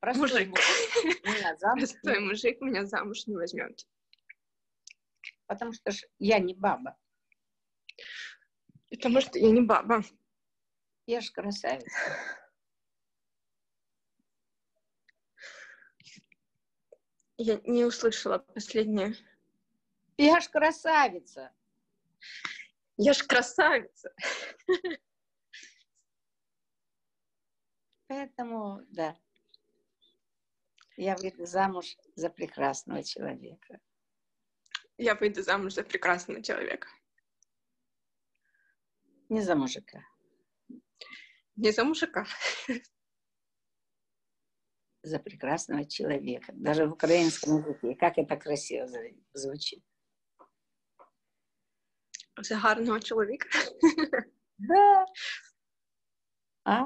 Простой 0.00 0.46
Мужик. 0.46 0.48
мужик 0.48 1.24
меня 1.24 1.56
замуж 1.58 1.80
не 1.80 1.86
Простой 1.86 2.20
мужик 2.20 2.60
меня 2.60 2.84
замуж 2.84 3.26
не 3.26 3.36
возьмет. 3.36 3.86
Потому 5.46 5.72
что 5.72 5.92
я 6.18 6.38
не 6.38 6.54
баба. 6.54 6.98
Потому 8.96 9.20
что 9.20 9.38
я 9.38 9.50
не 9.50 9.60
баба. 9.60 10.02
Я 11.06 11.20
ж 11.20 11.30
красавица. 11.32 11.88
Я 17.36 17.60
не 17.64 17.84
услышала 17.84 18.38
последнее. 18.38 19.14
Я 20.16 20.40
ж 20.40 20.48
красавица. 20.48 21.52
Я 22.96 23.12
ж 23.12 23.24
красавица. 23.26 24.14
Поэтому, 28.06 28.80
да, 28.90 29.16
я 30.96 31.16
выйду 31.16 31.46
замуж 31.46 31.96
за 32.14 32.30
прекрасного 32.30 33.02
человека. 33.02 33.80
Я 34.96 35.16
выйду 35.16 35.42
замуж 35.42 35.74
за 35.74 35.82
прекрасного 35.82 36.40
человека. 36.40 36.88
Не 39.28 39.42
за 39.42 39.54
мужика. 39.54 40.04
Не 41.56 41.72
за 41.72 41.84
мужика. 41.84 42.26
За 45.02 45.18
прекрасного 45.18 45.84
человека. 45.84 46.52
Даже 46.54 46.86
в 46.86 46.92
украинском 46.92 47.58
языке. 47.58 47.94
Как 47.94 48.16
это 48.16 48.36
красиво 48.38 48.88
звучит. 49.34 49.84
За 52.40 52.56
гарного 52.56 53.00
чоловіка. 53.00 53.48
Да. 54.58 55.06
А? 56.64 56.84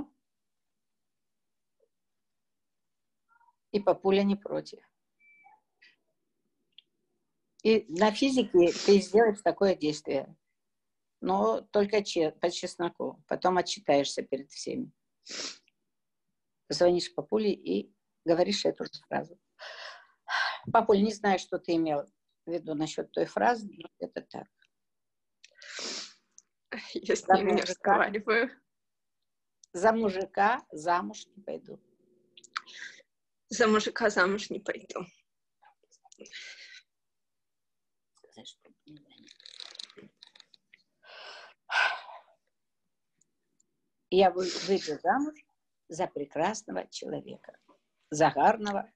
И 3.72 3.81
папуля 3.81 4.22
не 4.24 4.37
против. 4.37 4.81
И 7.62 7.85
на 7.88 8.11
физике 8.11 8.72
ты 8.87 9.01
сделаешь 9.01 9.42
такое 9.42 9.74
действие. 9.77 10.35
Но 11.20 11.61
только 11.61 12.02
че, 12.04 12.31
по 12.33 12.50
чесноку. 12.50 13.22
Потом 13.26 13.59
отчитаешься 13.59 14.22
перед 14.22 14.50
всеми. 14.50 14.92
Звонишь 16.68 17.14
папуле 17.14 17.52
и 17.52 17.92
говоришь 18.24 18.64
эту 18.64 18.85
же 18.85 18.90
фразу. 19.09 19.38
Папуль, 20.72 21.02
не 21.02 21.12
знаю, 21.12 21.38
что 21.38 21.59
ты 21.59 21.74
имел 21.76 22.07
в 22.46 22.50
виду 22.50 22.74
насчет 22.74 23.11
той 23.11 23.24
фразы, 23.24 23.68
но 23.72 23.88
это 23.98 24.22
так. 24.22 24.46
Я 26.92 27.16
с 27.16 27.26
ним 27.28 27.54
не 27.54 27.62
разговариваю. 27.62 28.50
За 29.72 29.92
мужика 29.92 30.62
замуж 30.72 31.26
не 31.35 31.42
пойду. 31.42 31.81
За 33.48 33.66
мужика 33.66 34.11
замуж 34.11 34.50
не 34.50 34.61
пойду. 34.61 35.07
Я 44.11 44.31
выйду 44.31 44.99
замуж 45.03 45.35
за 45.88 46.07
прекрасного 46.07 46.87
человека, 46.88 47.59
за 48.11 48.31
гарного. 48.31 48.90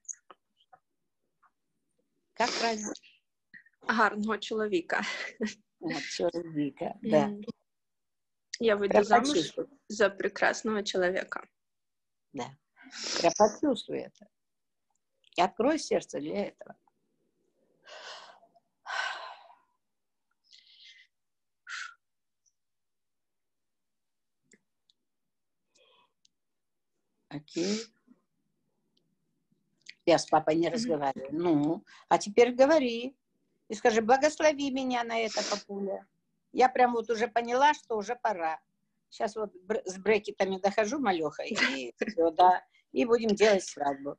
Как 2.35 2.51
правильно? 2.59 2.93
Гарного 3.83 4.39
человека. 4.39 5.03
Человека, 6.11 6.99
да. 7.03 7.31
Я 8.59 8.77
выйду 8.77 9.03
замуж 9.03 9.55
за 9.89 10.09
прекрасного 10.09 10.83
человека. 10.83 11.47
Да. 12.33 12.49
Я 13.23 13.31
почувствую 13.37 14.05
это. 14.07 14.29
И 15.37 15.43
открой 15.43 15.79
сердце 15.79 16.21
для 16.21 16.47
этого. 16.47 16.77
Окей. 27.33 27.81
Я 30.05 30.19
с 30.19 30.27
папой 30.27 30.57
не 30.57 30.69
разговариваю. 30.69 31.29
Ну, 31.33 31.85
а 32.09 32.19
теперь 32.19 32.53
говори. 32.53 33.17
И 33.69 33.75
скажи, 33.75 34.03
благослови 34.03 34.71
меня 34.71 35.05
на 35.05 35.19
это, 35.19 35.43
папуля. 35.49 36.07
Я 36.53 36.69
прям 36.69 36.93
вот 36.93 37.09
уже 37.11 37.29
поняла, 37.29 37.73
что 37.73 37.97
уже 37.97 38.17
пора. 38.17 38.61
Сейчас 39.09 39.37
вот 39.37 39.53
с 39.85 39.99
брекетами 39.99 40.59
дохожу, 40.59 40.99
малеха, 40.99 41.43
и 41.43 41.55
все, 41.55 42.31
да. 42.31 42.65
И 42.93 43.05
будем 43.05 43.35
делать 43.35 43.65
свадьбу. 43.65 44.19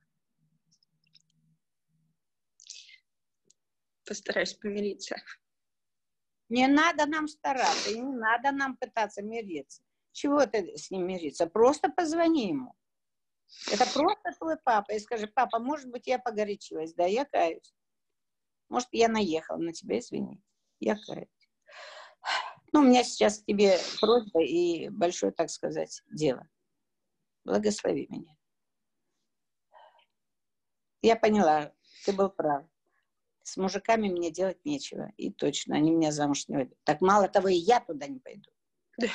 Постараюсь 4.05 4.53
помириться. 4.53 5.15
Не 6.49 6.67
надо 6.67 7.05
нам 7.05 7.27
стараться, 7.27 7.91
и 7.91 7.99
не 7.99 8.15
надо 8.15 8.51
нам 8.51 8.77
пытаться 8.77 9.21
мириться. 9.21 9.83
Чего 10.11 10.45
ты 10.45 10.77
с 10.77 10.91
ним 10.91 11.07
мириться? 11.07 11.47
Просто 11.47 11.89
позвони 11.89 12.49
ему. 12.49 12.75
Это 13.71 13.85
просто 13.93 14.31
твой 14.39 14.57
папа. 14.57 14.91
И 14.91 14.99
скажи, 14.99 15.27
папа, 15.27 15.59
может 15.59 15.89
быть, 15.89 16.07
я 16.07 16.19
погорячилась. 16.19 16.93
Да, 16.93 17.05
я 17.05 17.25
каюсь. 17.25 17.73
Может, 18.69 18.89
я 18.91 19.07
наехала 19.07 19.57
на 19.57 19.73
тебя, 19.73 19.99
извини. 19.99 20.41
Я 20.79 20.95
каюсь. 20.95 21.27
Ну, 22.71 22.79
у 22.79 22.83
меня 22.83 23.03
сейчас 23.03 23.39
к 23.39 23.45
тебе 23.45 23.77
просьба 24.01 24.43
и 24.43 24.89
большое, 24.89 25.31
так 25.31 25.49
сказать, 25.49 26.01
дело. 26.11 26.47
Благослови 27.43 28.07
меня. 28.09 28.35
Я 31.01 31.15
поняла, 31.15 31.73
ты 32.05 32.13
был 32.13 32.29
прав. 32.29 32.65
С 33.43 33.57
мужиками 33.57 34.07
мне 34.07 34.31
делать 34.31 34.63
нечего. 34.63 35.11
И 35.17 35.31
точно, 35.31 35.75
они 35.75 35.91
меня 35.91 36.11
замуж 36.11 36.47
не 36.47 36.55
выйдут. 36.55 36.77
Так 36.85 37.01
мало 37.01 37.27
того, 37.27 37.49
и 37.49 37.55
я 37.55 37.81
туда 37.81 38.07
не 38.07 38.19
пойду. 38.19 38.49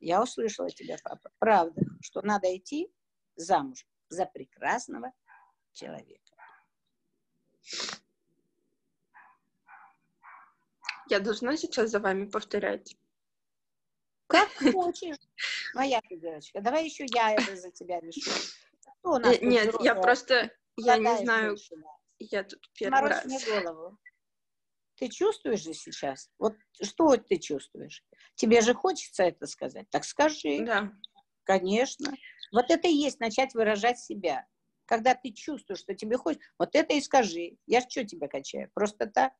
Я 0.00 0.22
услышала 0.22 0.70
тебя, 0.70 0.96
папа. 1.02 1.30
Правда, 1.38 1.82
что 2.00 2.22
надо 2.22 2.54
идти 2.56 2.92
замуж 3.36 3.86
за 4.08 4.26
прекрасного 4.26 5.12
человека. 5.72 6.18
Я 11.08 11.20
должна 11.20 11.56
сейчас 11.56 11.90
за 11.90 12.00
вами 12.00 12.26
повторять? 12.26 12.96
Как 14.26 14.48
хочешь. 14.72 15.16
Моя 15.74 16.00
ты 16.08 16.16
девочка. 16.16 16.60
Давай 16.60 16.84
еще 16.84 17.04
я 17.12 17.34
это 17.34 17.56
за 17.56 17.70
тебя 17.72 18.00
решу. 18.00 18.30
Кто 19.00 19.12
у 19.14 19.18
нас 19.18 19.40
Нет, 19.40 19.74
я 19.80 19.94
просто, 19.94 20.50
я 20.76 20.96
не 20.98 21.16
знаю, 21.18 21.56
я 22.18 22.44
тут 22.44 22.60
первый 22.74 23.10
раз. 23.10 23.26
голову. 23.44 23.98
Ты 25.00 25.08
чувствуешь 25.08 25.62
же 25.62 25.72
сейчас? 25.72 26.28
Вот 26.38 26.54
что 26.82 27.16
ты 27.16 27.38
чувствуешь? 27.38 28.04
Тебе 28.34 28.60
же 28.60 28.74
хочется 28.74 29.22
это 29.22 29.46
сказать. 29.46 29.88
Так 29.88 30.04
скажи. 30.04 30.60
Да. 30.60 30.92
Конечно. 31.44 32.12
Вот 32.52 32.66
это 32.68 32.86
и 32.86 32.92
есть 32.92 33.18
начать 33.18 33.54
выражать 33.54 33.98
себя. 33.98 34.46
Когда 34.84 35.14
ты 35.14 35.32
чувствуешь, 35.32 35.80
что 35.80 35.94
тебе 35.94 36.18
хочется, 36.18 36.46
вот 36.58 36.74
это 36.74 36.92
и 36.92 37.00
скажи. 37.00 37.56
Я 37.66 37.80
что 37.80 38.04
тебя 38.04 38.28
качаю? 38.28 38.70
Просто 38.74 39.06
так. 39.06 39.32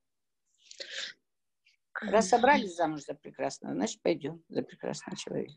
Раз 2.00 2.30
собрались 2.30 2.76
замуж 2.76 3.02
за 3.02 3.12
прекрасного, 3.12 3.74
значит, 3.74 4.00
пойдем 4.00 4.42
за 4.48 4.62
прекрасного 4.62 5.18
человека. 5.18 5.52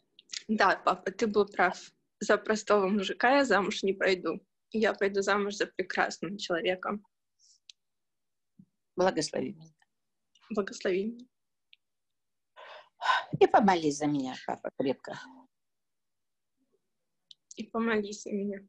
Да, 0.49 0.75
папа, 0.83 1.11
ты 1.11 1.27
был 1.27 1.45
прав. 1.45 1.79
За 2.19 2.37
простого 2.37 2.89
мужика 2.89 3.37
я 3.37 3.45
замуж 3.45 3.83
не 3.83 3.93
пойду. 3.93 4.45
Я 4.71 4.93
пойду 4.93 5.21
замуж 5.21 5.55
за 5.55 5.67
прекрасным 5.67 6.37
человеком. 6.37 7.05
Благослови 8.97 9.53
меня. 9.53 9.71
Благослови 10.53 11.05
меня. 11.05 11.27
И 13.39 13.47
помолись 13.47 13.97
за 13.97 14.07
меня, 14.07 14.35
папа, 14.45 14.69
крепко. 14.77 15.19
И 17.55 17.63
помолись 17.63 18.23
за 18.23 18.31
меня. 18.31 18.59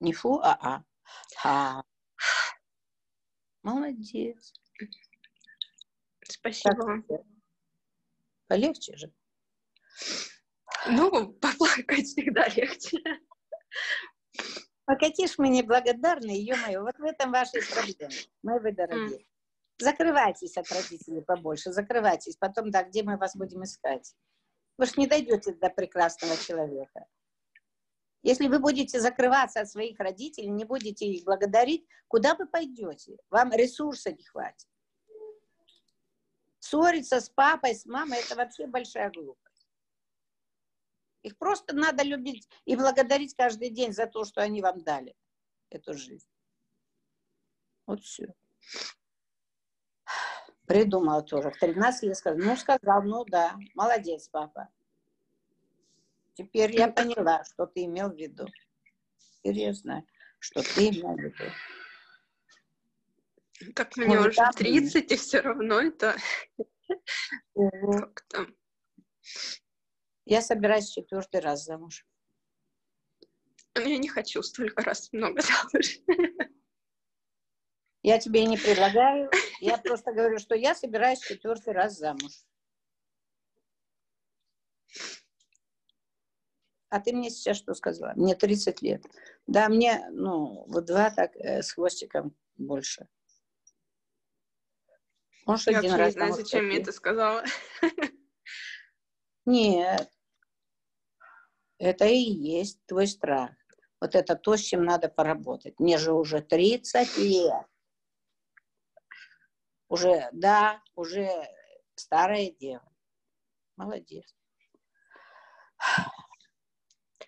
Не 0.00 0.12
фу, 0.12 0.40
а 0.42 0.58
а. 0.60 0.82
а. 1.44 1.82
Молодец. 3.62 4.52
Спасибо. 6.24 7.02
Так, 7.08 7.20
полегче 8.48 8.96
же. 8.96 9.12
Ну, 10.88 11.32
поплакать 11.34 12.06
всегда 12.06 12.48
легче. 12.48 12.98
Ж 14.88 15.34
мы 15.38 15.48
неблагодарные, 15.48 16.42
ё-моё, 16.42 16.82
вот 16.82 16.98
в 16.98 17.04
этом 17.04 17.30
ваши 17.32 17.60
проблемы, 17.72 18.12
мои 18.42 18.58
вы 18.58 18.72
дорогие. 18.72 19.18
Mm. 19.18 19.26
Закрывайтесь 19.78 20.56
от 20.56 20.70
родителей 20.70 21.22
побольше, 21.22 21.72
закрывайтесь. 21.72 22.36
Потом, 22.36 22.70
да, 22.70 22.82
где 22.82 23.02
мы 23.02 23.16
вас 23.16 23.34
будем 23.36 23.62
искать? 23.64 24.14
Вы 24.78 24.86
же 24.86 24.92
не 24.96 25.06
дойдете 25.06 25.54
до 25.54 25.70
прекрасного 25.70 26.36
человека. 26.36 27.06
Если 28.22 28.48
вы 28.48 28.58
будете 28.58 29.00
закрываться 29.00 29.60
от 29.60 29.70
своих 29.70 29.98
родителей, 29.98 30.48
не 30.48 30.64
будете 30.64 31.06
их 31.06 31.24
благодарить, 31.24 31.86
куда 32.06 32.34
вы 32.34 32.46
пойдете? 32.46 33.16
Вам 33.30 33.52
ресурса 33.52 34.12
не 34.12 34.24
хватит. 34.24 34.68
Ссориться 36.60 37.20
с 37.20 37.28
папой, 37.28 37.74
с 37.74 37.84
мамой– 37.86 38.18
это 38.24 38.36
вообще 38.36 38.66
большая 38.66 39.10
глупость. 39.10 39.41
Их 41.22 41.38
просто 41.38 41.74
надо 41.74 42.02
любить 42.02 42.48
и 42.64 42.76
благодарить 42.76 43.34
каждый 43.34 43.70
день 43.70 43.92
за 43.92 44.06
то, 44.06 44.24
что 44.24 44.42
они 44.42 44.60
вам 44.60 44.82
дали 44.82 45.14
эту 45.70 45.94
жизнь. 45.94 46.28
Вот 47.86 48.02
все. 48.02 48.34
Придумала 50.66 51.22
тоже. 51.22 51.50
В 51.50 51.58
13 51.58 52.02
лет 52.04 52.16
сказал, 52.16 52.38
ну, 52.38 52.56
сказал, 52.56 53.02
ну 53.02 53.24
да, 53.24 53.56
молодец, 53.74 54.28
папа. 54.28 54.68
Теперь 56.34 56.74
я 56.74 56.88
поняла, 56.88 57.44
что 57.44 57.66
ты 57.66 57.84
имел 57.84 58.10
в 58.10 58.16
виду. 58.16 58.46
Теперь 59.18 59.58
я 59.58 59.74
знаю, 59.74 60.06
что 60.38 60.62
ты 60.62 60.88
имел 60.88 61.14
в 61.14 61.20
виду. 61.20 61.44
Так 63.74 63.96
мне 63.96 64.18
ну, 64.18 64.28
уже 64.28 64.40
30, 64.56 65.12
и 65.12 65.16
все 65.16 65.40
равно 65.40 65.80
это 65.80 66.16
как-то... 67.54 68.46
Я 70.24 70.40
собираюсь 70.40 70.90
четвертый 70.90 71.40
раз 71.40 71.64
замуж. 71.64 72.06
Я 73.74 73.98
не 73.98 74.08
хочу 74.08 74.42
столько 74.42 74.82
раз 74.82 75.12
много 75.12 75.42
замуж. 75.42 75.98
Я 78.02 78.18
тебе 78.18 78.44
не 78.46 78.56
предлагаю, 78.56 79.30
я 79.60 79.78
просто 79.78 80.12
говорю, 80.12 80.38
что 80.38 80.56
я 80.56 80.74
собираюсь 80.74 81.20
четвертый 81.20 81.72
раз 81.72 81.96
замуж. 81.96 82.32
А 86.88 87.00
ты 87.00 87.14
мне 87.14 87.30
сейчас 87.30 87.56
что 87.56 87.72
сказала? 87.74 88.12
Мне 88.16 88.34
30 88.34 88.82
лет. 88.82 89.02
Да, 89.46 89.68
мне, 89.68 90.06
ну, 90.10 90.64
вот 90.66 90.84
два 90.84 91.10
так 91.10 91.34
э, 91.36 91.62
с 91.62 91.72
хвостиком 91.72 92.36
больше. 92.56 93.08
Может, 95.46 95.68
я 95.68 95.78
один 95.78 95.94
раз. 95.94 96.08
не 96.08 96.12
знаю, 96.12 96.34
зачем 96.34 96.66
мне 96.66 96.78
это 96.78 96.92
сказала. 96.92 97.44
Нет. 99.46 100.11
Это 101.82 102.04
и 102.04 102.14
есть 102.14 102.78
твой 102.86 103.08
страх. 103.08 103.50
Вот 104.00 104.14
это 104.14 104.36
то, 104.36 104.56
с 104.56 104.60
чем 104.60 104.84
надо 104.84 105.08
поработать. 105.08 105.80
Мне 105.80 105.98
же 105.98 106.12
уже 106.12 106.40
30 106.40 107.16
лет. 107.16 107.66
Уже, 109.88 110.28
да, 110.32 110.80
уже 110.94 111.28
старая 111.96 112.52
дева. 112.52 112.88
Молодец. 113.76 114.32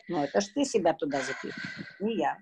Ну, 0.06 0.22
это 0.22 0.40
ж 0.40 0.46
ты 0.54 0.64
себя 0.64 0.94
туда 0.94 1.20
запихнул, 1.20 1.74
не 1.98 2.18
я. 2.18 2.38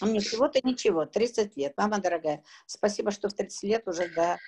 А 0.00 0.06
мне 0.06 0.20
всего-то 0.20 0.60
ничего, 0.66 1.04
30 1.04 1.56
лет. 1.58 1.74
Мама 1.76 1.98
дорогая, 1.98 2.42
спасибо, 2.64 3.10
что 3.10 3.28
в 3.28 3.34
30 3.34 3.62
лет 3.64 3.86
уже, 3.86 4.08
да, 4.08 4.38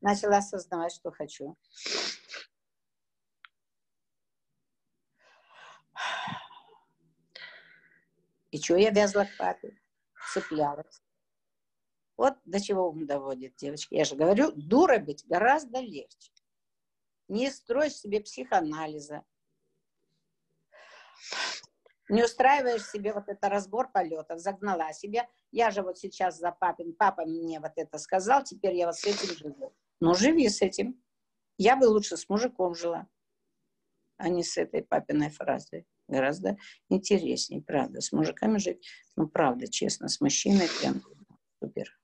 начала 0.00 0.36
осознавать, 0.36 0.92
что 0.92 1.10
хочу. 1.10 1.56
И 8.52 8.60
что 8.60 8.76
я 8.76 8.90
вязла 8.90 9.24
к 9.24 9.36
папе? 9.36 9.76
Цеплялась. 10.32 11.02
Вот 12.16 12.34
до 12.44 12.60
чего 12.60 12.88
ум 12.88 13.06
доводит, 13.06 13.56
девочки. 13.56 13.94
Я 13.94 14.04
же 14.04 14.14
говорю, 14.14 14.52
дура 14.52 14.98
быть 14.98 15.26
гораздо 15.26 15.80
легче. 15.80 16.30
Не 17.26 17.50
строй 17.50 17.90
себе 17.90 18.20
психоанализа, 18.20 19.24
не 22.08 22.22
устраиваешь 22.22 22.86
себе 22.86 23.14
вот 23.14 23.24
это 23.28 23.48
разбор 23.48 23.90
полетов, 23.90 24.38
загнала 24.38 24.92
себе. 24.92 25.26
Я 25.50 25.70
же 25.70 25.82
вот 25.82 25.98
сейчас 25.98 26.38
за 26.38 26.52
папин, 26.52 26.92
папа 26.92 27.24
мне 27.24 27.58
вот 27.58 27.72
это 27.76 27.96
сказал, 27.96 28.44
теперь 28.44 28.74
я 28.74 28.86
вот 28.86 28.96
с 28.96 29.04
этим 29.06 29.34
живу. 29.34 29.74
Ну, 30.00 30.14
живи 30.14 30.48
с 30.48 30.60
этим. 30.60 31.02
Я 31.56 31.74
бы 31.74 31.86
лучше 31.86 32.18
с 32.18 32.28
мужиком 32.28 32.74
жила, 32.74 33.06
а 34.18 34.28
не 34.28 34.42
с 34.44 34.58
этой 34.58 34.82
папиной 34.82 35.30
фразой. 35.30 35.86
Гораздо 36.12 36.58
интереснее, 36.90 37.62
правда. 37.62 38.02
С 38.02 38.12
мужиками 38.12 38.58
жить, 38.58 38.86
ну, 39.16 39.26
правда, 39.28 39.66
честно, 39.66 40.08
с 40.08 40.20
мужчиной 40.20 40.68
прям 40.78 41.00
супер. 41.58 41.98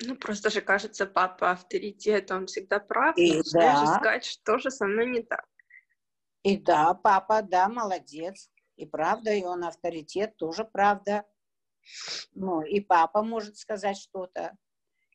Ну, 0.00 0.16
просто 0.16 0.48
же 0.48 0.62
кажется, 0.62 1.04
папа 1.04 1.50
авторитет, 1.50 2.30
он 2.30 2.46
всегда 2.46 2.80
прав. 2.80 3.14
И, 3.18 3.42
да. 3.52 3.76
же 3.76 3.86
сказать, 3.98 4.24
что 4.24 4.56
же 4.56 4.70
со 4.70 4.86
мной 4.86 5.06
не 5.06 5.22
так. 5.22 5.44
И 6.44 6.56
да, 6.56 6.94
папа, 6.94 7.42
да, 7.42 7.68
молодец. 7.68 8.50
И 8.76 8.86
правда, 8.86 9.32
и 9.32 9.44
он 9.44 9.62
авторитет, 9.62 10.38
тоже 10.38 10.64
правда. 10.64 11.26
Ну, 12.32 12.62
и 12.62 12.80
папа 12.80 13.22
может 13.22 13.58
сказать 13.58 13.98
что-то. 13.98 14.56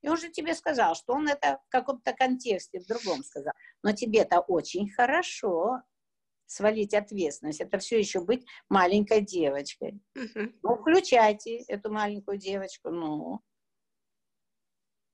И 0.04 0.10
он 0.10 0.18
же 0.18 0.30
тебе 0.30 0.54
сказал, 0.54 0.94
что 0.94 1.14
он 1.14 1.28
это 1.28 1.60
в 1.66 1.70
каком-то 1.70 2.14
контексте, 2.14 2.80
в 2.80 2.86
другом 2.86 3.24
сказал. 3.24 3.54
Но 3.82 3.94
тебе-то 3.94 4.42
очень 4.42 4.92
хорошо 4.92 5.82
свалить 6.52 6.94
ответственность. 6.94 7.62
Это 7.62 7.78
все 7.80 7.98
еще 7.98 8.22
быть 8.22 8.46
маленькой 8.70 9.22
девочкой. 9.22 10.02
Uh-huh. 10.18 10.54
Ну, 10.62 10.76
включайте 10.76 11.60
эту 11.68 11.92
маленькую 11.92 12.38
девочку, 12.38 12.90
ну. 12.90 13.42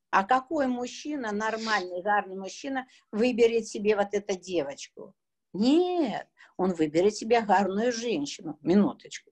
А 0.09 0.23
какой 0.23 0.67
мужчина, 0.67 1.31
нормальный, 1.31 2.01
гарный 2.01 2.37
мужчина, 2.37 2.87
выберет 3.11 3.67
себе 3.67 3.95
вот 3.95 4.13
эту 4.13 4.35
девочку? 4.35 5.13
Нет, 5.53 6.27
он 6.55 6.73
выберет 6.73 7.15
себе 7.15 7.41
гарную 7.41 7.91
женщину. 7.91 8.57
Минуточку. 8.61 9.31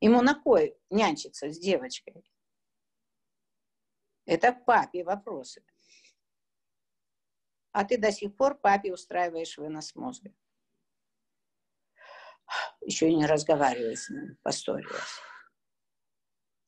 Ему 0.00 0.22
на 0.22 0.34
кой 0.34 0.76
нянчиться 0.88 1.50
с 1.50 1.58
девочкой? 1.58 2.24
Это 4.24 4.52
к 4.52 4.64
папе 4.64 5.04
вопросы. 5.04 5.62
А 7.72 7.84
ты 7.84 7.98
до 7.98 8.12
сих 8.12 8.34
пор 8.36 8.54
папе 8.54 8.92
устраиваешь 8.92 9.58
вынос 9.58 9.94
мозга. 9.94 10.32
Еще 12.80 13.08
и 13.08 13.14
не 13.14 13.26
разговаривай 13.26 13.96
с 13.96 14.10
ним, 14.10 14.36
поссорилась. 14.42 15.20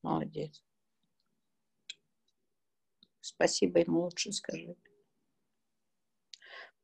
Молодец. 0.03 0.63
Спасибо 3.21 3.81
ему 3.81 4.03
лучше 4.03 4.33
скажи. 4.33 4.77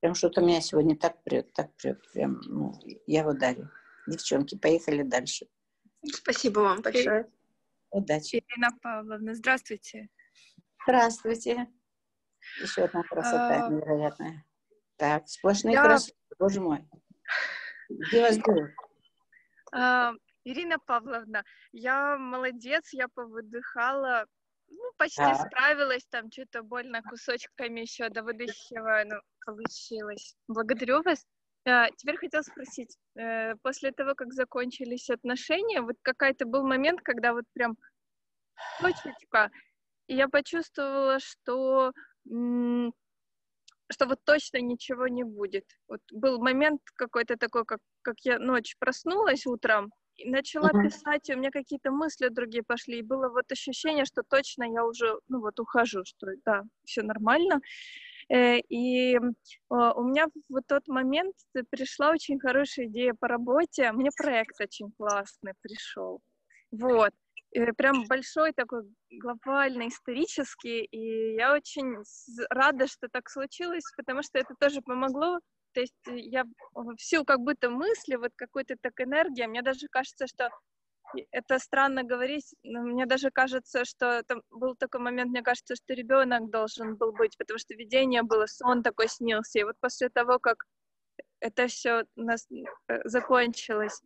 Прям 0.01 0.15
что-то 0.15 0.41
меня 0.41 0.61
сегодня 0.63 0.97
так 0.97 1.23
прет, 1.23 1.53
так 1.53 1.75
прет. 1.77 2.01
Прям, 2.13 2.41
ну, 2.47 2.73
я 3.07 3.25
в 3.25 3.29
ударе. 3.29 3.69
Девчонки, 4.07 4.57
поехали 4.57 5.03
дальше. 5.03 5.47
Спасибо 6.07 6.61
вам 6.61 6.81
большое. 6.81 7.31
Удачи. 7.91 8.37
Ирина 8.37 8.71
Павловна, 8.81 9.35
здравствуйте. 9.35 10.09
Здравствуйте. 10.85 11.69
Еще 12.63 12.85
одна 12.85 13.03
красота 13.03 13.67
а... 13.67 13.71
невероятная. 13.71 14.47
Так, 14.97 15.29
сплошные 15.29 15.75
я... 15.75 15.85
красоты, 15.85 16.17
боже 16.39 16.61
мой. 16.61 16.89
Где 17.91 18.23
вас 18.23 18.39
берут? 18.39 18.71
А, 19.73 20.13
Ирина 20.45 20.79
Павловна, 20.79 21.45
я 21.73 22.17
молодец, 22.17 22.93
я 22.93 23.09
повыдыхала 23.09 24.27
ну, 24.71 24.93
почти 24.97 25.23
а. 25.23 25.35
справилась, 25.35 26.07
там 26.11 26.31
что-то 26.31 26.63
больно 26.63 27.03
кусочками 27.03 27.81
еще 27.81 28.09
до 28.09 28.23
выдыхивая, 28.23 29.05
ну, 29.05 29.17
получилось. 29.45 30.37
Благодарю 30.49 31.03
вас. 31.03 31.27
А, 31.67 31.91
теперь 31.91 32.17
хотела 32.17 32.43
спросить, 32.43 32.97
э, 33.17 33.55
после 33.57 33.93
того, 33.93 34.15
как 34.15 34.33
закончились 34.33 35.11
отношения, 35.11 35.83
вот 35.83 35.97
какой-то 36.03 36.47
был 36.47 36.67
момент, 36.67 37.01
когда 37.03 37.33
вот 37.33 37.45
прям 37.53 37.77
точечка, 38.81 39.51
и 40.07 40.17
я 40.17 40.29
почувствовала, 40.29 41.19
что 41.19 41.93
что 43.93 44.07
вот 44.07 44.21
точно 44.25 44.59
ничего 44.59 45.09
не 45.09 45.25
будет. 45.25 45.65
Вот 45.89 46.01
был 46.13 46.41
момент 46.41 46.81
какой-то 46.95 47.37
такой, 47.37 47.65
как, 47.65 47.81
как 48.03 48.17
я 48.25 48.39
ночь 48.39 48.77
проснулась 48.79 49.47
утром, 49.47 49.91
начала 50.25 50.71
uh-huh. 50.71 50.85
писать, 50.85 51.29
и 51.29 51.35
у 51.35 51.39
меня 51.39 51.51
какие-то 51.51 51.91
мысли 51.91 52.29
другие 52.29 52.63
пошли, 52.63 52.99
и 52.99 53.03
было 53.03 53.29
вот 53.29 53.51
ощущение, 53.51 54.05
что 54.05 54.23
точно 54.29 54.65
я 54.65 54.85
уже, 54.85 55.19
ну 55.29 55.41
вот, 55.41 55.59
ухожу, 55.61 56.05
что 56.05 56.27
да, 56.45 56.63
все 56.85 57.03
нормально. 57.03 57.61
Э, 58.29 58.59
и 58.59 59.19
у 59.19 60.03
меня 60.05 60.27
в 60.49 60.61
тот 60.67 60.87
момент 60.89 61.35
пришла 61.71 62.11
очень 62.11 62.39
хорошая 62.39 62.87
идея 62.87 63.15
по 63.19 63.29
работе, 63.29 63.93
мне 63.93 64.11
проект 64.17 64.61
очень 64.61 64.93
классный 64.97 65.55
пришел. 65.63 66.21
Вот. 66.71 67.11
И 67.53 67.61
прям 67.73 68.05
большой 68.07 68.53
такой 68.53 68.85
глобальный, 69.11 69.89
исторический, 69.89 70.85
и 70.85 71.35
я 71.35 71.53
очень 71.53 71.97
рада, 72.49 72.87
что 72.87 73.09
так 73.11 73.29
случилось, 73.29 73.83
потому 73.97 74.23
что 74.23 74.39
это 74.39 74.55
тоже 74.61 74.83
помогло 74.83 75.41
то 75.73 75.81
есть 75.81 75.95
э, 76.09 76.19
я 76.19 76.45
всю 76.99 77.25
как 77.25 77.41
будто 77.41 77.71
мысли, 77.71 78.17
вот 78.17 78.33
какой-то 78.37 78.77
так 78.81 79.01
энергия, 79.01 79.47
мне 79.47 79.63
даже 79.63 79.89
кажется, 79.89 80.27
что 80.27 80.51
это 81.31 81.59
странно 81.59 82.05
говорить, 82.05 82.55
но 82.63 82.83
мне 82.83 83.07
даже 83.07 83.31
кажется, 83.31 83.85
что 83.85 84.23
там 84.25 84.43
был 84.51 84.77
такой 84.77 85.01
момент, 85.01 85.31
мне 85.31 85.43
кажется, 85.43 85.75
что 85.75 85.95
ребенок 85.95 86.51
должен 86.51 86.97
был 86.97 87.13
быть, 87.13 87.37
потому 87.37 87.59
что 87.59 87.75
видение 87.75 88.23
было, 88.23 88.47
сон 88.47 88.83
такой 88.83 89.09
снился. 89.09 89.59
И 89.59 89.65
вот 89.65 89.77
после 89.81 90.09
того, 90.09 90.39
как 90.39 90.65
это 91.41 91.67
все 91.67 92.05
у 92.17 92.23
нас 92.23 92.47
э, 92.89 93.01
закончилось, 93.05 94.01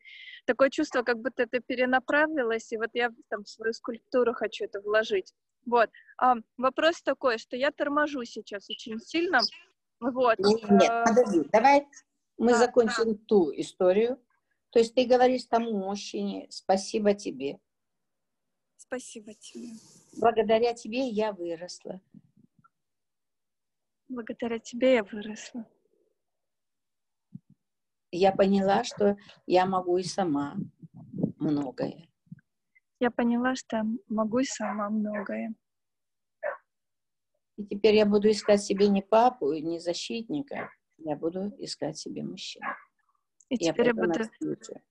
такое 0.47 0.71
чувство, 0.71 1.03
как 1.03 1.19
будто 1.19 1.43
это 1.43 1.61
перенаправилось, 1.61 2.73
и 2.73 2.77
вот 2.77 2.91
я 2.95 3.11
там 3.29 3.45
в 3.45 3.49
свою 3.49 3.73
скульптуру 3.73 4.33
хочу 4.33 4.65
это 4.65 4.81
вложить. 4.81 5.33
Вот. 5.67 5.91
А 6.19 6.35
вопрос 6.57 7.03
такой, 7.03 7.39
что 7.39 7.57
я 7.57 7.71
торможу 7.71 8.25
сейчас 8.25 8.69
очень 8.71 9.01
сильно, 9.01 9.41
вот. 10.01 10.39
Нет, 10.39 10.71
нет 10.71 10.91
э, 10.91 11.05
подожди, 11.05 11.49
давай 11.53 11.87
мы 12.37 12.53
а, 12.53 12.57
закончим 12.57 13.15
да. 13.15 13.21
ту 13.27 13.53
историю. 13.53 14.21
То 14.71 14.81
есть 14.81 14.95
ты 14.95 15.07
говоришь 15.07 15.45
тому 15.45 15.73
мужчине, 15.73 16.47
спасибо 16.51 17.15
тебе. 17.15 17.61
Спасибо 18.77 19.33
тебе. 19.35 19.69
Благодаря 20.19 20.75
тебе 20.75 21.09
я 21.09 21.33
выросла. 21.33 22.01
Благодаря 24.09 24.59
тебе 24.59 24.95
я 24.95 25.05
выросла. 25.05 25.67
Я 28.11 28.33
поняла, 28.33 28.85
что 28.85 29.17
я 29.47 29.67
могу 29.67 29.97
и 29.99 30.03
сама 30.03 30.57
многое. 31.39 32.09
Я 33.01 33.11
поняла, 33.11 33.55
что 33.55 33.83
могу 34.09 34.41
и 34.41 34.45
сама 34.45 34.91
многое. 34.91 35.55
И 37.57 37.65
теперь 37.65 37.95
я 37.95 38.07
буду 38.07 38.31
искать 38.31 38.63
себе 38.63 38.89
не 38.89 39.03
папу, 39.03 39.53
не 39.53 39.79
защитника, 39.79 40.71
я 40.99 41.17
буду 41.17 41.55
искать 41.59 41.97
себе 41.97 42.23
мужчину. 42.23 42.67
И 43.49 43.57
я 43.61 43.73
теперь 43.73 43.89
я 43.89 43.95
буду 43.95 44.19
навстречу. 44.19 44.83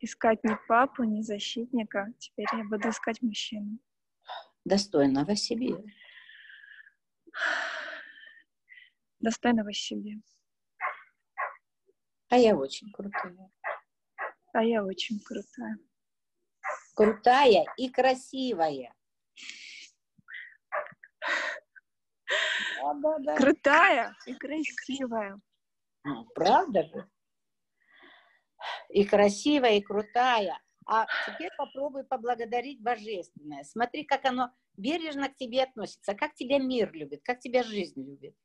искать 0.00 0.42
не 0.44 0.56
папу, 0.68 1.04
не 1.04 1.22
защитника, 1.22 2.06
теперь 2.18 2.46
я 2.52 2.64
буду 2.64 2.88
искать 2.88 3.20
мужчину. 3.20 3.78
Достойного 4.64 5.36
себе. 5.36 5.76
Достойного 9.20 9.72
себе. 9.72 10.20
А 12.28 12.38
я 12.38 12.56
очень 12.56 12.90
крутая. 12.92 13.50
А 14.54 14.64
я 14.64 14.84
очень 14.84 15.20
крутая. 15.20 15.78
Крутая 16.94 17.66
и 17.76 17.90
красивая. 17.90 18.94
Да, 22.82 22.94
да, 22.94 23.18
да. 23.18 23.36
Крутая 23.36 24.16
и 24.26 24.34
красивая. 24.34 25.40
Ну, 26.04 26.24
правда 26.34 26.82
же? 26.82 27.08
И 28.88 29.04
красивая, 29.04 29.76
и 29.76 29.80
крутая. 29.80 30.60
А 30.86 31.06
теперь 31.26 31.50
попробуй 31.56 32.04
поблагодарить 32.04 32.80
Божественное. 32.80 33.62
Смотри, 33.62 34.04
как 34.04 34.24
оно 34.24 34.50
бережно 34.76 35.28
к 35.28 35.36
тебе 35.36 35.62
относится, 35.62 36.14
как 36.14 36.34
тебя 36.34 36.58
мир 36.58 36.92
любит, 36.92 37.22
как 37.24 37.38
тебя 37.38 37.62
жизнь 37.62 38.02
любит. 38.02 38.36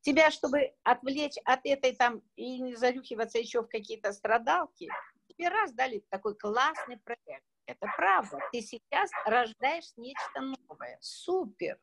Тебя, 0.00 0.30
чтобы 0.30 0.74
отвлечь 0.82 1.36
от 1.44 1.60
этой 1.64 1.94
там 1.94 2.22
и 2.34 2.58
не 2.60 2.74
зарюхиваться 2.74 3.38
еще 3.38 3.62
в 3.62 3.68
какие-то 3.68 4.12
страдалки, 4.12 4.88
тебе 5.28 5.48
раз 5.48 5.72
дали 5.72 6.04
такой 6.08 6.36
классный 6.36 6.98
проект. 6.98 7.44
Это 7.66 7.86
правда. 7.96 8.38
Ты 8.50 8.62
сейчас 8.62 9.10
рождаешь 9.26 9.92
нечто 9.96 10.40
новое. 10.40 10.98
Супер. 11.00 11.78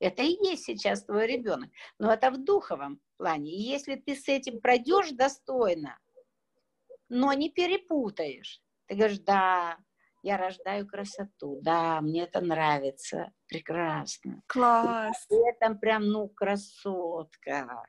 Это 0.00 0.22
и 0.22 0.36
есть 0.42 0.64
сейчас 0.64 1.04
твой 1.04 1.26
ребенок. 1.26 1.70
Но 1.98 2.12
это 2.12 2.30
в 2.30 2.42
духовом 2.42 3.00
плане. 3.18 3.52
И 3.52 3.60
если 3.60 3.96
ты 3.96 4.16
с 4.16 4.28
этим 4.28 4.60
пройдешь 4.60 5.10
достойно, 5.10 5.98
но 7.08 7.32
не 7.34 7.50
перепутаешь, 7.50 8.62
ты 8.86 8.94
говоришь, 8.96 9.18
да, 9.20 9.78
я 10.22 10.38
рождаю 10.38 10.86
красоту, 10.86 11.60
да, 11.62 12.00
мне 12.00 12.24
это 12.24 12.40
нравится, 12.40 13.32
прекрасно. 13.46 14.42
Класс, 14.46 15.26
И 15.30 15.34
это 15.34 15.74
прям, 15.74 16.08
ну, 16.08 16.28
красотка. 16.28 17.82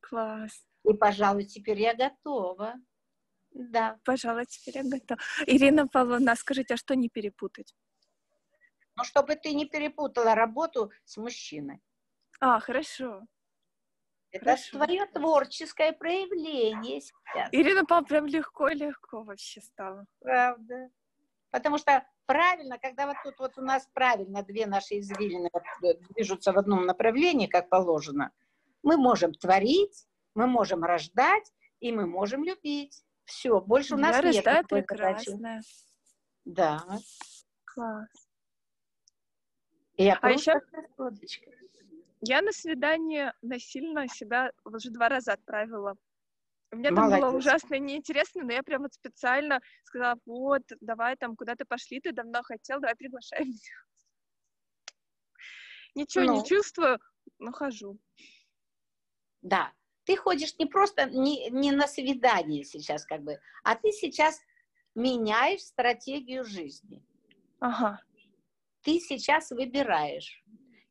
класс. 0.00 0.66
И, 0.84 0.92
пожалуй, 0.94 1.44
теперь 1.44 1.80
я 1.80 1.94
готова. 1.94 2.74
Да. 3.50 3.98
Пожалуй, 4.04 4.46
теперь 4.46 4.82
я 4.84 4.90
готова. 4.90 5.20
Ирина 5.46 5.86
Павловна, 5.86 6.34
скажите, 6.36 6.74
а 6.74 6.76
что 6.76 6.94
не 6.94 7.08
перепутать? 7.08 7.74
Но 8.98 9.04
чтобы 9.04 9.36
ты 9.36 9.54
не 9.54 9.64
перепутала 9.64 10.34
работу 10.34 10.90
с 11.04 11.16
мужчиной. 11.16 11.80
А, 12.40 12.58
хорошо. 12.58 13.24
Это 14.32 14.44
Хорошо. 14.44 14.76
твое 14.76 15.06
творческое 15.06 15.92
проявление 15.92 17.00
сейчас. 17.00 17.48
Ирина 17.52 17.84
Павловна, 17.84 18.08
прям 18.08 18.26
легко-легко 18.26 19.22
вообще 19.22 19.60
стало. 19.60 20.04
Правда. 20.18 20.90
Потому 21.50 21.78
что 21.78 22.04
правильно, 22.26 22.76
когда 22.78 23.06
вот 23.06 23.16
тут 23.22 23.38
вот 23.38 23.56
у 23.56 23.62
нас 23.62 23.88
правильно 23.94 24.42
две 24.42 24.66
наши 24.66 24.98
извилины 24.98 25.48
э, 25.48 25.94
движутся 26.10 26.52
в 26.52 26.58
одном 26.58 26.84
направлении, 26.84 27.46
как 27.46 27.68
положено, 27.68 28.32
мы 28.82 28.96
можем 28.96 29.32
творить, 29.32 30.08
мы 30.34 30.48
можем 30.48 30.82
рождать, 30.82 31.52
и 31.78 31.92
мы 31.92 32.06
можем 32.06 32.42
любить. 32.42 33.04
Все, 33.24 33.60
больше 33.60 33.94
у 33.94 33.98
нас 33.98 34.16
я 34.16 34.22
нет 34.22 34.44
задачи. 34.44 34.66
прекрасная. 34.66 35.62
Да. 36.44 36.84
Класс. 37.64 38.27
И 39.98 40.04
я 40.04 40.14
А 40.22 40.30
еще-. 40.30 40.60
Я 42.20 42.40
на 42.42 42.52
свидание 42.52 43.32
насильно 43.42 44.08
себя 44.08 44.52
уже 44.64 44.90
два 44.90 45.08
раза 45.08 45.34
отправила. 45.34 45.96
Мне 46.70 46.90
там 46.90 47.10
было 47.10 47.30
ужасно 47.30 47.78
неинтересно, 47.78 48.44
но 48.44 48.52
я 48.52 48.62
прям 48.62 48.82
вот 48.82 48.92
специально 48.92 49.60
сказала, 49.84 50.16
вот, 50.26 50.62
давай 50.80 51.16
там 51.16 51.34
куда-то 51.34 51.64
пошли, 51.66 52.00
ты 52.00 52.12
давно 52.12 52.42
хотел, 52.42 52.80
давай 52.80 52.94
приглашай 52.94 53.44
меня. 53.44 53.56
Ничего 55.94 56.24
Ну. 56.24 56.34
не 56.34 56.44
чувствую, 56.44 56.98
но 57.38 57.52
хожу. 57.52 57.98
Да. 59.42 59.72
Ты 60.04 60.16
ходишь 60.16 60.58
не 60.58 60.66
просто 60.66 61.06
не, 61.06 61.50
не 61.50 61.72
на 61.72 61.86
свидание 61.86 62.64
сейчас, 62.64 63.04
как 63.04 63.22
бы, 63.22 63.40
а 63.62 63.74
ты 63.74 63.92
сейчас 63.92 64.40
меняешь 64.94 65.60
стратегию 65.60 66.44
жизни. 66.44 67.02
Ага. 67.60 68.00
Ты 68.88 69.00
сейчас 69.00 69.50
выбираешь. 69.50 70.42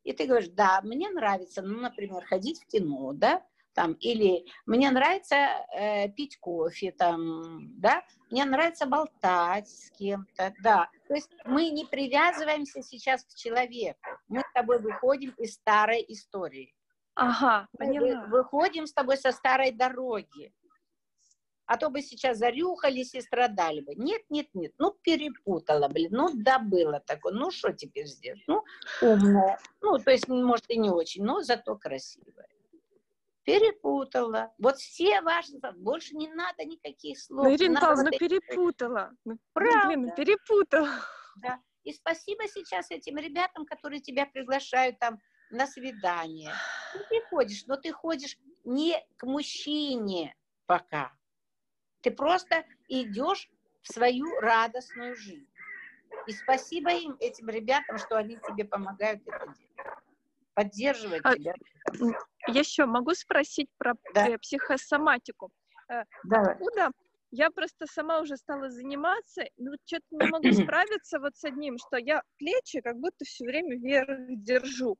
И 0.04 0.12
ты 0.12 0.26
говоришь, 0.26 0.50
да, 0.50 0.80
мне 0.84 1.10
нравится, 1.10 1.62
ну, 1.62 1.80
например, 1.80 2.24
ходить 2.26 2.62
в 2.62 2.66
кино, 2.68 3.12
да, 3.12 3.44
там, 3.74 3.94
или 3.94 4.44
мне 4.66 4.88
нравится 4.92 5.34
э, 5.74 6.08
пить 6.10 6.38
кофе, 6.38 6.92
там, 6.92 7.76
да, 7.80 8.04
мне 8.30 8.44
нравится 8.44 8.86
болтать 8.86 9.68
с 9.68 9.90
кем-то, 9.98 10.54
да. 10.62 10.88
То 11.08 11.14
есть 11.14 11.28
мы 11.44 11.70
не 11.70 11.86
привязываемся 11.86 12.82
сейчас 12.82 13.24
к 13.24 13.34
человеку, 13.34 13.98
мы 14.28 14.42
с 14.42 14.52
тобой 14.54 14.80
выходим 14.80 15.30
из 15.30 15.54
старой 15.54 16.04
истории. 16.06 16.76
Ага, 17.16 17.66
Мы 17.72 17.86
поняла. 17.86 18.26
выходим 18.26 18.86
с 18.86 18.92
тобой 18.92 19.16
со 19.16 19.32
старой 19.32 19.72
дороги. 19.72 20.54
А 21.68 21.76
то 21.76 21.90
бы 21.90 22.00
сейчас 22.00 22.38
зарюхались 22.38 23.14
и 23.14 23.20
страдали 23.20 23.80
бы. 23.80 23.94
Нет, 23.94 24.22
нет, 24.30 24.48
нет. 24.54 24.72
Ну, 24.78 24.96
перепутала, 25.02 25.88
блин. 25.88 26.08
Ну, 26.12 26.30
да, 26.32 26.58
было 26.58 26.98
такое. 26.98 27.34
Ну, 27.34 27.50
что 27.50 27.74
теперь 27.74 28.06
сделать? 28.06 28.42
Ну, 28.46 28.64
умная. 29.02 29.58
Ну, 29.82 29.98
то 29.98 30.10
есть, 30.10 30.28
может, 30.28 30.64
и 30.70 30.78
не 30.78 30.88
очень, 30.88 31.22
но 31.24 31.42
зато 31.42 31.76
красивая. 31.76 32.48
Перепутала. 33.44 34.50
Вот 34.58 34.78
все 34.78 35.20
ваши... 35.20 35.52
Больше 35.76 36.16
не 36.16 36.28
надо 36.28 36.64
никаких 36.64 37.20
слов. 37.20 37.44
Ну, 37.44 37.54
Ирина 37.54 37.80
Павловна, 37.80 38.10
вот 38.12 38.18
перепутала. 38.18 39.10
Ну, 39.26 39.38
Правда. 39.52 39.88
блин, 39.88 40.02
ну, 40.06 40.14
перепутала. 40.14 40.88
Да. 41.36 41.60
И 41.84 41.92
спасибо 41.92 42.48
сейчас 42.48 42.90
этим 42.90 43.18
ребятам, 43.18 43.66
которые 43.66 44.00
тебя 44.00 44.24
приглашают 44.24 44.98
там 44.98 45.18
на 45.50 45.66
свидание. 45.66 46.52
Ну, 46.94 47.00
Ты 47.10 47.20
ходишь, 47.28 47.66
но 47.66 47.76
ты 47.76 47.92
ходишь 47.92 48.38
не 48.64 48.96
к 49.18 49.24
мужчине 49.26 50.34
пока. 50.68 51.12
Ты 52.02 52.10
просто 52.10 52.64
идешь 52.88 53.48
в 53.82 53.92
свою 53.92 54.38
радостную 54.40 55.16
жизнь. 55.16 55.48
И 56.26 56.32
спасибо 56.32 56.92
им, 56.92 57.16
этим 57.20 57.48
ребятам, 57.48 57.98
что 57.98 58.16
они 58.16 58.38
тебе 58.46 58.64
помогают 58.64 59.20
это 59.26 59.46
делать. 59.46 59.94
Поддерживают 60.54 61.24
А- 61.24 61.34
тебя. 61.34 61.54
Еще 62.48 62.86
могу 62.86 63.14
спросить 63.14 63.68
про 63.78 63.94
Да. 64.14 64.28
э, 64.28 64.38
психосоматику. 64.38 65.50
Давай. 66.24 66.52
Откуда? 66.54 66.90
Я 67.30 67.50
просто 67.50 67.86
сама 67.86 68.20
уже 68.20 68.36
стала 68.36 68.70
заниматься, 68.70 69.42
но 69.58 69.72
что-то 69.84 70.04
не 70.10 70.26
могу 70.30 70.42
справиться 70.72 71.18
вот 71.20 71.36
с 71.36 71.44
одним, 71.44 71.76
что 71.78 71.98
я 71.98 72.22
плечи 72.38 72.80
как 72.80 72.96
будто 72.96 73.24
все 73.24 73.44
время 73.44 73.76
вверх 73.76 74.08
держу. 74.28 74.96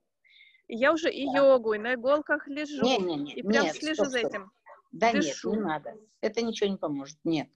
И 0.67 0.77
я 0.77 0.93
уже 0.93 1.11
и 1.11 1.25
йогу, 1.25 1.73
и 1.73 1.79
на 1.79 1.95
иголках 1.95 2.47
лежу, 2.47 2.85
Не, 2.85 2.99
не, 2.99 3.17
не, 3.17 3.35
и 3.35 3.43
прям 3.43 3.65
нет, 3.65 3.77
слежу 3.77 4.05
стоп, 4.05 4.09
за 4.09 4.19
стоп. 4.19 4.31
этим. 4.31 4.51
Да 4.91 5.13
дышу. 5.13 5.51
нет, 5.51 5.59
не 5.59 5.65
надо. 5.65 5.95
Это 6.21 6.43
ничего 6.43 6.71
не 6.71 6.77
поможет. 6.77 7.19
Нет. 7.25 7.49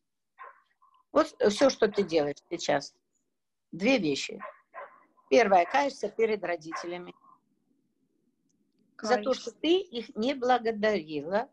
Вот 1.13 1.35
все, 1.49 1.71
что 1.71 1.89
ты 1.89 2.03
делаешь 2.03 2.37
сейчас. 2.51 2.95
Две 3.71 3.99
вещи. 3.99 4.41
Первое, 5.31 5.65
каешься 5.65 6.09
перед 6.09 6.45
родителями 6.45 7.15
за 9.01 9.19
то, 9.19 9.35
что 9.35 9.51
ты 9.51 9.81
их 9.81 10.15
не 10.15 10.35
благодарила, 10.35 11.51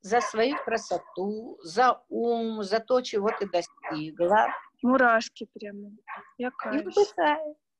за 0.00 0.20
свою 0.20 0.56
красоту, 0.64 1.58
за 1.62 2.02
ум, 2.08 2.62
за 2.62 2.80
то, 2.80 3.02
чего 3.02 3.30
ты 3.38 3.46
достигла. 3.48 4.48
Мурашки 4.82 5.46
прямо. 5.52 5.90
Я 6.38 6.48
И 6.48 6.50
каюсь. 6.52 7.14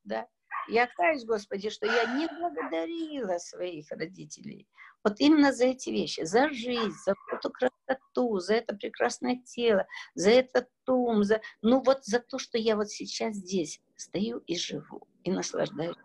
да. 0.04 0.28
Я 0.68 0.86
каюсь, 0.86 1.24
Господи, 1.24 1.70
что 1.70 1.86
я 1.86 2.14
не 2.16 2.28
благодарила 2.28 3.38
своих 3.38 3.90
родителей. 3.90 4.68
Вот 5.02 5.14
именно 5.18 5.52
за 5.52 5.66
эти 5.66 5.90
вещи, 5.90 6.24
за 6.24 6.50
жизнь, 6.50 6.96
за 7.04 7.14
эту 7.32 7.50
красоту, 7.50 8.38
за 8.38 8.54
это 8.54 8.74
прекрасное 8.76 9.36
тело, 9.36 9.86
за 10.14 10.30
этот 10.30 10.68
ум, 10.86 11.24
за... 11.24 11.40
ну 11.62 11.82
вот 11.82 12.04
за 12.04 12.20
то, 12.20 12.38
что 12.38 12.58
я 12.58 12.76
вот 12.76 12.90
сейчас 12.90 13.36
здесь 13.36 13.80
стою 13.96 14.38
и 14.46 14.56
живу, 14.56 15.08
и 15.24 15.30
наслаждаюсь. 15.30 15.96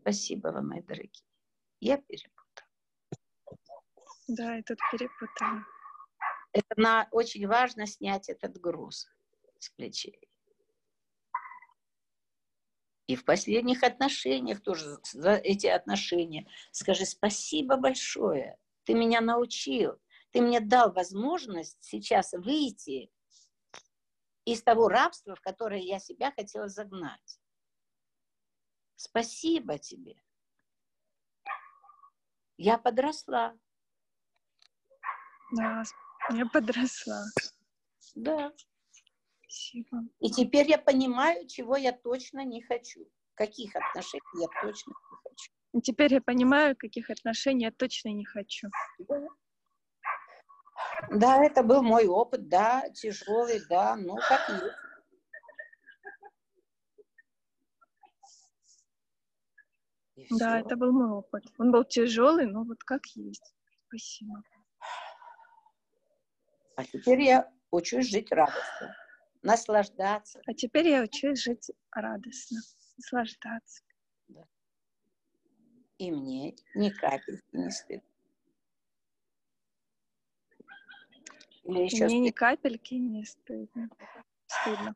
Спасибо 0.00 0.48
вам, 0.48 0.68
мои 0.68 0.82
дорогие. 0.82 1.24
Я 1.80 1.96
перепутала. 1.98 2.68
Да, 4.28 4.56
я 4.56 4.62
тут 4.62 4.78
перепутала. 4.90 5.64
Это 6.52 6.74
на, 6.76 7.08
очень 7.12 7.46
важно 7.46 7.86
снять 7.86 8.28
этот 8.28 8.60
груз 8.60 9.06
с 9.58 9.70
плечей. 9.70 10.28
И 13.06 13.16
в 13.16 13.24
последних 13.24 13.82
отношениях 13.82 14.62
тоже 14.62 14.98
за 15.12 15.32
эти 15.32 15.66
отношения 15.66 16.46
скажи 16.70 17.04
спасибо 17.04 17.76
большое. 17.76 18.56
Ты 18.84 18.94
меня 18.94 19.20
научил. 19.20 20.00
ты 20.30 20.40
мне 20.40 20.60
дал 20.60 20.92
возможность 20.92 21.78
сейчас 21.82 22.32
выйти 22.32 23.10
из 24.44 24.62
того 24.62 24.88
рабства, 24.88 25.34
в 25.34 25.40
которое 25.40 25.80
я 25.80 25.98
себя 25.98 26.32
хотела 26.32 26.68
загнать. 26.68 27.40
Спасибо 28.96 29.78
тебе. 29.78 30.16
Я 32.56 32.78
подросла. 32.78 33.56
Да, 35.56 35.82
я 36.30 36.46
подросла. 36.46 37.24
Да. 38.14 38.52
Спасибо. 39.52 39.98
И 40.20 40.30
теперь 40.30 40.70
я 40.70 40.78
понимаю, 40.78 41.46
чего 41.46 41.76
я 41.76 41.92
точно 41.92 42.42
не 42.42 42.62
хочу. 42.62 43.06
Каких 43.34 43.76
отношений 43.76 44.40
я 44.40 44.48
точно 44.62 44.92
не 44.92 45.16
хочу. 45.22 45.52
И 45.74 45.80
теперь 45.82 46.14
я 46.14 46.22
понимаю, 46.22 46.74
каких 46.74 47.10
отношений 47.10 47.64
я 47.64 47.70
точно 47.70 48.08
не 48.08 48.24
хочу. 48.24 48.68
Да. 48.98 49.28
Да, 51.10 51.44
это 51.44 51.62
был 51.62 51.82
мой 51.82 52.06
опыт, 52.06 52.48
да, 52.48 52.88
тяжелый, 52.94 53.60
да, 53.68 53.94
ну 53.96 54.16
как 54.16 54.48
есть. 54.48 54.74
И 60.14 60.26
да, 60.30 60.56
все. 60.56 60.66
это 60.66 60.76
был 60.76 60.92
мой 60.92 61.10
опыт. 61.10 61.44
Он 61.58 61.72
был 61.72 61.84
тяжелый, 61.84 62.46
но 62.46 62.64
вот 62.64 62.82
как 62.84 63.04
есть. 63.16 63.54
Спасибо. 63.86 64.42
А 66.76 66.84
теперь 66.84 67.20
я 67.20 67.52
учусь 67.70 68.08
жить 68.08 68.32
радостно, 68.32 68.96
наслаждаться. 69.42 70.40
А 70.46 70.54
теперь 70.54 70.88
я 70.88 71.02
учусь 71.02 71.42
жить 71.42 71.70
радостно, 71.90 72.60
наслаждаться. 72.96 73.82
Да. 74.28 74.44
И 75.98 76.10
мне 76.10 76.54
ни 76.74 76.90
капельки 76.90 77.44
не 77.52 77.70
стыдно. 77.70 78.08
Мне 81.64 81.90
стыдно? 81.90 82.14
ни 82.14 82.30
капельки 82.30 82.94
не 82.94 83.24
стыдно. 83.24 83.88
Стыдно. 84.46 84.94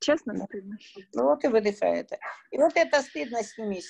Честно, 0.00 0.32
ну, 0.32 0.44
стыдно. 0.44 0.78
Ну 1.14 1.24
вот 1.24 1.44
и 1.44 1.48
выдыхай 1.48 2.00
это. 2.00 2.18
И 2.50 2.58
вот 2.58 2.76
это 2.76 3.02
стыдно 3.02 3.42
сними 3.42 3.82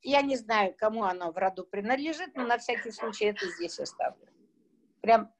Я 0.00 0.22
не 0.22 0.36
знаю, 0.36 0.74
кому 0.76 1.04
оно 1.04 1.30
в 1.32 1.36
роду 1.36 1.64
принадлежит, 1.64 2.34
но 2.34 2.46
на 2.46 2.58
всякий 2.58 2.90
случай 2.90 3.26
это 3.26 3.46
здесь 3.46 3.78
оставлю. 3.78 4.26
Прям 5.00 5.32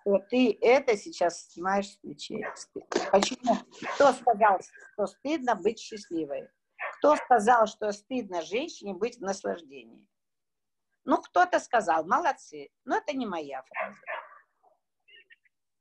что 0.00 0.18
ты 0.30 0.56
это 0.60 0.96
сейчас 0.96 1.48
снимаешь 1.50 1.88
с 1.88 1.96
плечей. 1.96 2.44
Почему? 3.10 3.56
Кто 3.94 4.12
сказал, 4.12 4.60
что 4.92 5.06
стыдно 5.06 5.54
быть 5.54 5.78
счастливой? 5.78 6.48
Кто 6.98 7.16
сказал, 7.16 7.66
что 7.66 7.92
стыдно 7.92 8.42
женщине 8.42 8.94
быть 8.94 9.18
в 9.18 9.22
наслаждении? 9.22 10.06
Ну, 11.04 11.18
кто-то 11.18 11.58
сказал, 11.58 12.04
молодцы. 12.04 12.68
Но 12.84 12.96
это 12.96 13.16
не 13.16 13.26
моя 13.26 13.62
фраза. 13.62 14.00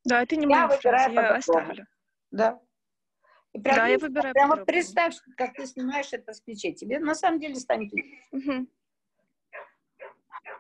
Да, 0.05 0.23
это 0.23 0.35
не 0.35 0.47
моя 0.47 0.69
я 0.69 0.69
фраза, 0.69 1.11
я 1.11 1.35
оставлю. 1.35 1.85
Да. 2.31 2.61
И 3.53 3.59
прям, 3.59 3.75
да, 3.75 3.87
я 3.87 3.97
выбираю 3.97 4.33
Прямо 4.33 4.55
вот 4.55 4.65
представь, 4.65 5.15
как 5.35 5.53
ты 5.53 5.65
снимаешь 5.65 6.13
это 6.13 6.33
с 6.33 6.41
плечей. 6.41 6.73
Тебе 6.73 6.99
на 6.99 7.15
самом 7.15 7.39
деле 7.39 7.55
станет 7.55 7.91
угу. 8.31 8.67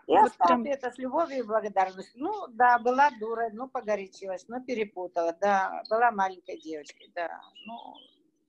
Я 0.07 0.21
вот 0.21 0.37
прям... 0.37 0.63
это 0.63 0.89
с 0.89 0.97
любовью 0.97 1.39
и 1.39 1.43
благодарностью. 1.43 2.21
Ну, 2.21 2.47
да, 2.47 2.79
была 2.79 3.11
дура, 3.19 3.49
ну, 3.51 3.67
погорячилась, 3.67 4.47
ну, 4.47 4.63
перепутала, 4.63 5.33
да, 5.33 5.83
была 5.89 6.11
маленькой 6.11 6.59
девочкой, 6.59 7.11
да, 7.13 7.41
ну, 7.65 7.93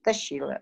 тащила. 0.01 0.61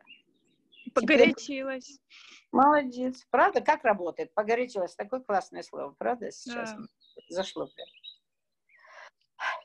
Погорячилась. 0.95 1.85
Теперь... 1.85 2.47
Молодец. 2.51 3.27
Правда, 3.29 3.61
как 3.61 3.83
работает? 3.83 4.33
Погорячилась. 4.33 4.95
Такое 4.95 5.19
классное 5.19 5.61
слово, 5.61 5.93
правда, 5.97 6.31
сейчас? 6.31 6.73
Да. 6.73 6.83
Зашло 7.29 7.67
прям. 7.67 7.87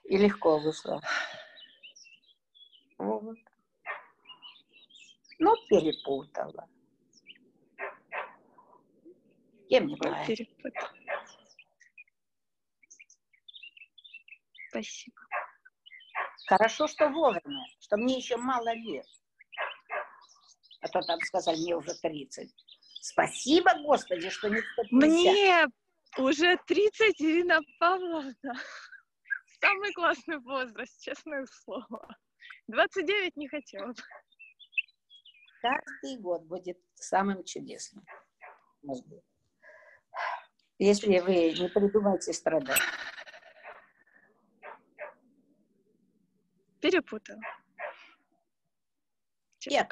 И 0.05 0.19
легко 0.19 0.59
вышло. 0.59 1.01
Вот. 2.99 3.39
Ну, 5.39 5.55
перепутала. 5.69 6.69
Кем 9.73 9.87
не 9.87 9.97
бывает. 9.97 10.39
Спасибо. 14.69 15.17
Хорошо, 16.47 16.87
что 16.87 17.09
вовремя, 17.09 17.65
что 17.81 17.97
мне 17.97 18.19
еще 18.19 18.37
мало 18.37 18.75
лет. 18.75 19.07
А 20.83 20.89
то 20.89 21.01
там 21.01 21.19
сказали, 21.21 21.57
мне 21.57 21.75
уже 21.75 21.95
30. 21.95 22.55
Спасибо, 23.01 23.71
Господи, 23.83 24.29
что 24.29 24.51
не 24.51 24.61
150. 24.61 24.91
Мне 24.93 25.67
уже 26.19 26.59
30, 26.67 27.23
Ирина 27.23 27.61
Павловна. 27.79 28.55
Самый 29.59 29.93
классный 29.95 30.39
возраст, 30.41 31.01
честное 31.01 31.47
слово. 31.47 32.15
29 32.67 33.37
не 33.37 33.49
хотела. 33.49 33.95
Каждый 35.63 36.19
год 36.21 36.43
будет 36.43 36.79
самым 36.93 37.43
чудесным. 37.45 38.05
Если 40.83 41.21
вы 41.21 41.53
не 41.53 41.69
придумаете 41.69 42.33
страдать. 42.33 42.81
Перепутала. 46.81 47.41
Я 49.61 49.85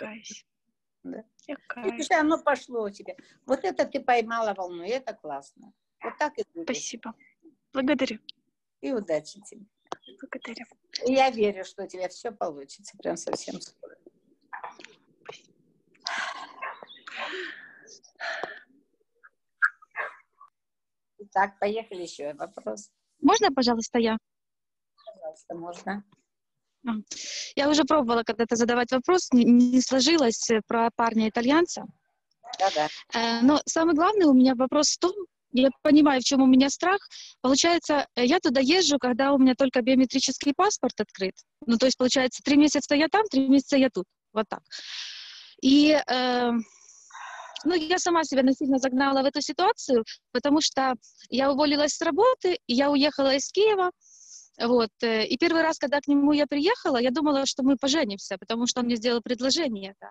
да. 1.05 1.25
Видишь, 1.77 2.11
оно 2.11 2.43
пошло 2.43 2.83
у 2.83 2.91
тебя. 2.91 3.15
Вот 3.47 3.61
это 3.63 3.87
ты 3.87 4.01
поймала 4.01 4.53
волну, 4.53 4.83
и 4.83 4.89
это 4.89 5.15
классно. 5.15 5.73
Вот 6.03 6.19
так 6.19 6.37
и 6.37 6.43
будет. 6.53 6.65
Спасибо. 6.65 7.15
Благодарю. 7.73 8.19
И 8.81 8.93
удачи 8.93 9.41
тебе. 9.43 9.67
Благодарю. 10.21 10.67
И 11.07 11.13
я 11.13 11.31
верю, 11.31 11.65
что 11.65 11.85
у 11.85 11.87
тебя 11.87 12.09
все 12.09 12.33
получится 12.33 12.99
прям 12.99 13.17
совсем 13.17 13.61
скоро. 13.61 13.97
Так, 21.33 21.59
поехали 21.59 22.03
еще 22.03 22.35
вопрос. 22.35 22.91
Можно, 23.21 23.49
пожалуйста, 23.53 23.99
я? 23.99 24.17
Пожалуйста, 25.15 25.55
можно. 25.55 26.05
А. 26.87 26.93
Я 27.57 27.69
уже 27.69 27.85
пробовала 27.85 28.23
когда-то 28.23 28.57
задавать 28.57 28.91
вопрос, 28.91 29.29
не 29.33 29.81
сложилось 29.81 30.51
э, 30.51 30.61
про 30.67 30.91
парня-итальянца. 30.97 31.85
Да-да. 32.59 32.89
Э, 33.15 33.43
но 33.43 33.61
самый 33.67 33.95
главный 33.95 34.27
у 34.27 34.33
меня 34.33 34.55
вопрос 34.55 34.91
в 34.91 34.99
том, 34.99 35.13
я 35.53 35.69
понимаю, 35.83 36.21
в 36.21 36.25
чем 36.25 36.43
у 36.43 36.47
меня 36.47 36.71
страх. 36.71 37.01
Получается, 37.43 38.07
э, 38.15 38.25
я 38.25 38.39
туда 38.41 38.61
езжу, 38.61 38.99
когда 38.99 39.33
у 39.33 39.39
меня 39.39 39.55
только 39.55 39.83
биометрический 39.83 40.55
паспорт 40.57 41.01
открыт. 41.01 41.35
Ну, 41.67 41.77
то 41.77 41.87
есть, 41.87 41.99
получается, 41.99 42.43
три 42.43 42.57
месяца 42.57 42.95
я 42.95 43.09
там, 43.09 43.25
три 43.31 43.49
месяца 43.49 43.77
я 43.77 43.91
тут. 43.91 44.07
Вот 44.33 44.47
так. 44.49 44.63
И, 45.63 45.91
э, 45.93 46.51
ну, 47.65 47.75
я 47.75 47.99
сама 47.99 48.25
себя 48.25 48.43
насильно 48.43 48.79
загнала 48.79 49.23
в 49.23 49.27
эту 49.27 49.41
ситуацию, 49.41 50.05
потому 50.33 50.61
что 50.61 50.95
я 51.29 51.51
уволилась 51.51 51.93
с 51.93 52.01
работы, 52.03 52.59
я 52.67 52.91
уехала 52.91 53.35
из 53.35 53.49
Киева, 53.51 53.91
вот. 54.61 54.91
Э, 55.03 55.27
и 55.27 55.39
первый 55.39 55.63
раз, 55.63 55.79
когда 55.79 56.01
к 56.01 56.09
нему 56.09 56.33
я 56.33 56.47
приехала, 56.47 56.99
я 56.99 57.11
думала, 57.11 57.47
что 57.47 57.63
мы 57.63 57.77
поженимся, 57.77 58.37
потому 58.39 58.67
что 58.67 58.81
он 58.81 58.87
мне 58.87 58.97
сделал 58.97 59.23
предложение. 59.23 59.95
Да. 60.01 60.11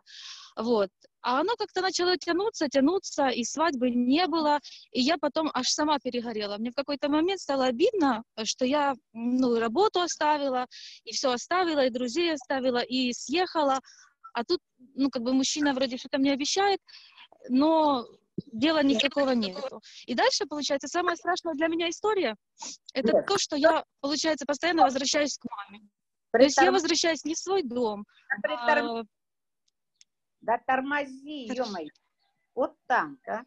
Вот. 0.55 0.89
А 1.21 1.41
оно 1.41 1.53
как-то 1.57 1.81
начало 1.81 2.17
тянуться, 2.17 2.67
тянуться, 2.67 3.27
и 3.27 3.43
свадьбы 3.43 3.91
не 3.91 4.25
было. 4.27 4.59
И 4.91 5.01
я 5.01 5.17
потом 5.17 5.51
аж 5.53 5.67
сама 5.67 5.99
перегорела. 5.99 6.57
Мне 6.57 6.71
в 6.71 6.75
какой-то 6.75 7.09
момент 7.09 7.39
стало 7.39 7.65
обидно, 7.65 8.23
что 8.43 8.65
я 8.65 8.95
ну, 9.13 9.59
работу 9.59 10.01
оставила, 10.01 10.65
и 11.03 11.11
все 11.11 11.31
оставила, 11.31 11.85
и 11.85 11.91
друзей 11.91 12.33
оставила, 12.33 12.79
и 12.79 13.13
съехала. 13.13 13.79
А 14.33 14.43
тут, 14.43 14.59
ну, 14.95 15.09
как 15.09 15.23
бы 15.23 15.33
мужчина 15.33 15.73
вроде 15.73 15.97
что-то 15.97 16.17
мне 16.17 16.33
обещает, 16.33 16.79
но 17.47 18.05
дела 18.47 18.83
никакого 18.83 19.31
нету. 19.31 19.81
И 20.05 20.15
дальше, 20.15 20.45
получается, 20.45 20.87
самая 20.87 21.15
страшная 21.15 21.53
для 21.53 21.67
меня 21.67 21.89
история, 21.89 22.35
это 22.93 23.13
Нет. 23.13 23.25
то, 23.25 23.37
что 23.37 23.55
я, 23.55 23.83
получается, 24.01 24.45
постоянно 24.45 24.83
возвращаюсь 24.83 25.37
к 25.37 25.45
маме. 25.49 25.87
Притор... 26.31 26.39
То 26.39 26.43
есть 26.45 26.57
я 26.57 26.71
возвращаюсь 26.71 27.25
не 27.25 27.33
в 27.33 27.39
свой 27.39 27.63
дом. 27.63 28.05
Притор... 28.41 28.77
А... 28.77 29.03
Да 30.41 30.57
тормози, 30.65 31.47
ё-моё. 31.53 31.89
Вот 32.55 32.75
там, 32.87 33.19
а. 33.27 33.43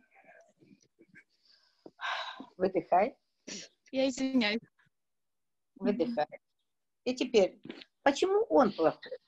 Выдыхай. 2.57 3.17
Я 3.91 4.09
извиняюсь. 4.09 4.61
Выдыхай. 5.77 6.27
И 7.05 7.15
теперь, 7.15 7.61
почему 8.03 8.45
он 8.49 8.73
плохой? 8.73 9.19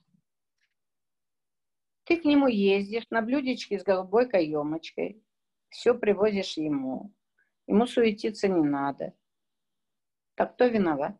Ты 2.04 2.18
к 2.18 2.24
нему 2.24 2.46
ездишь 2.46 3.08
на 3.10 3.22
блюдечке 3.22 3.78
с 3.78 3.82
голубой 3.82 4.28
каемочкой, 4.28 5.22
все 5.70 5.94
привозишь 5.94 6.56
ему. 6.56 7.12
Ему 7.66 7.86
суетиться 7.86 8.46
не 8.46 8.62
надо. 8.62 9.14
Так 10.34 10.54
кто 10.54 10.66
виноват? 10.66 11.16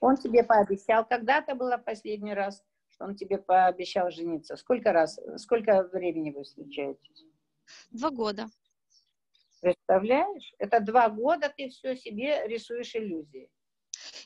Он 0.00 0.16
тебе 0.16 0.42
пообещал, 0.42 1.06
когда-то 1.06 1.54
было 1.54 1.78
последний 1.78 2.34
раз, 2.34 2.62
что 2.88 3.04
он 3.04 3.14
тебе 3.14 3.38
пообещал 3.38 4.10
жениться. 4.10 4.56
Сколько 4.56 4.92
раз, 4.92 5.18
сколько 5.36 5.84
времени 5.84 6.30
вы 6.30 6.42
встречаетесь? 6.42 7.24
Два 7.90 8.10
года. 8.10 8.46
Представляешь? 9.60 10.54
Это 10.58 10.80
два 10.80 11.08
года 11.08 11.52
ты 11.56 11.68
все 11.68 11.96
себе 11.96 12.46
рисуешь 12.46 12.94
иллюзии. 12.94 13.50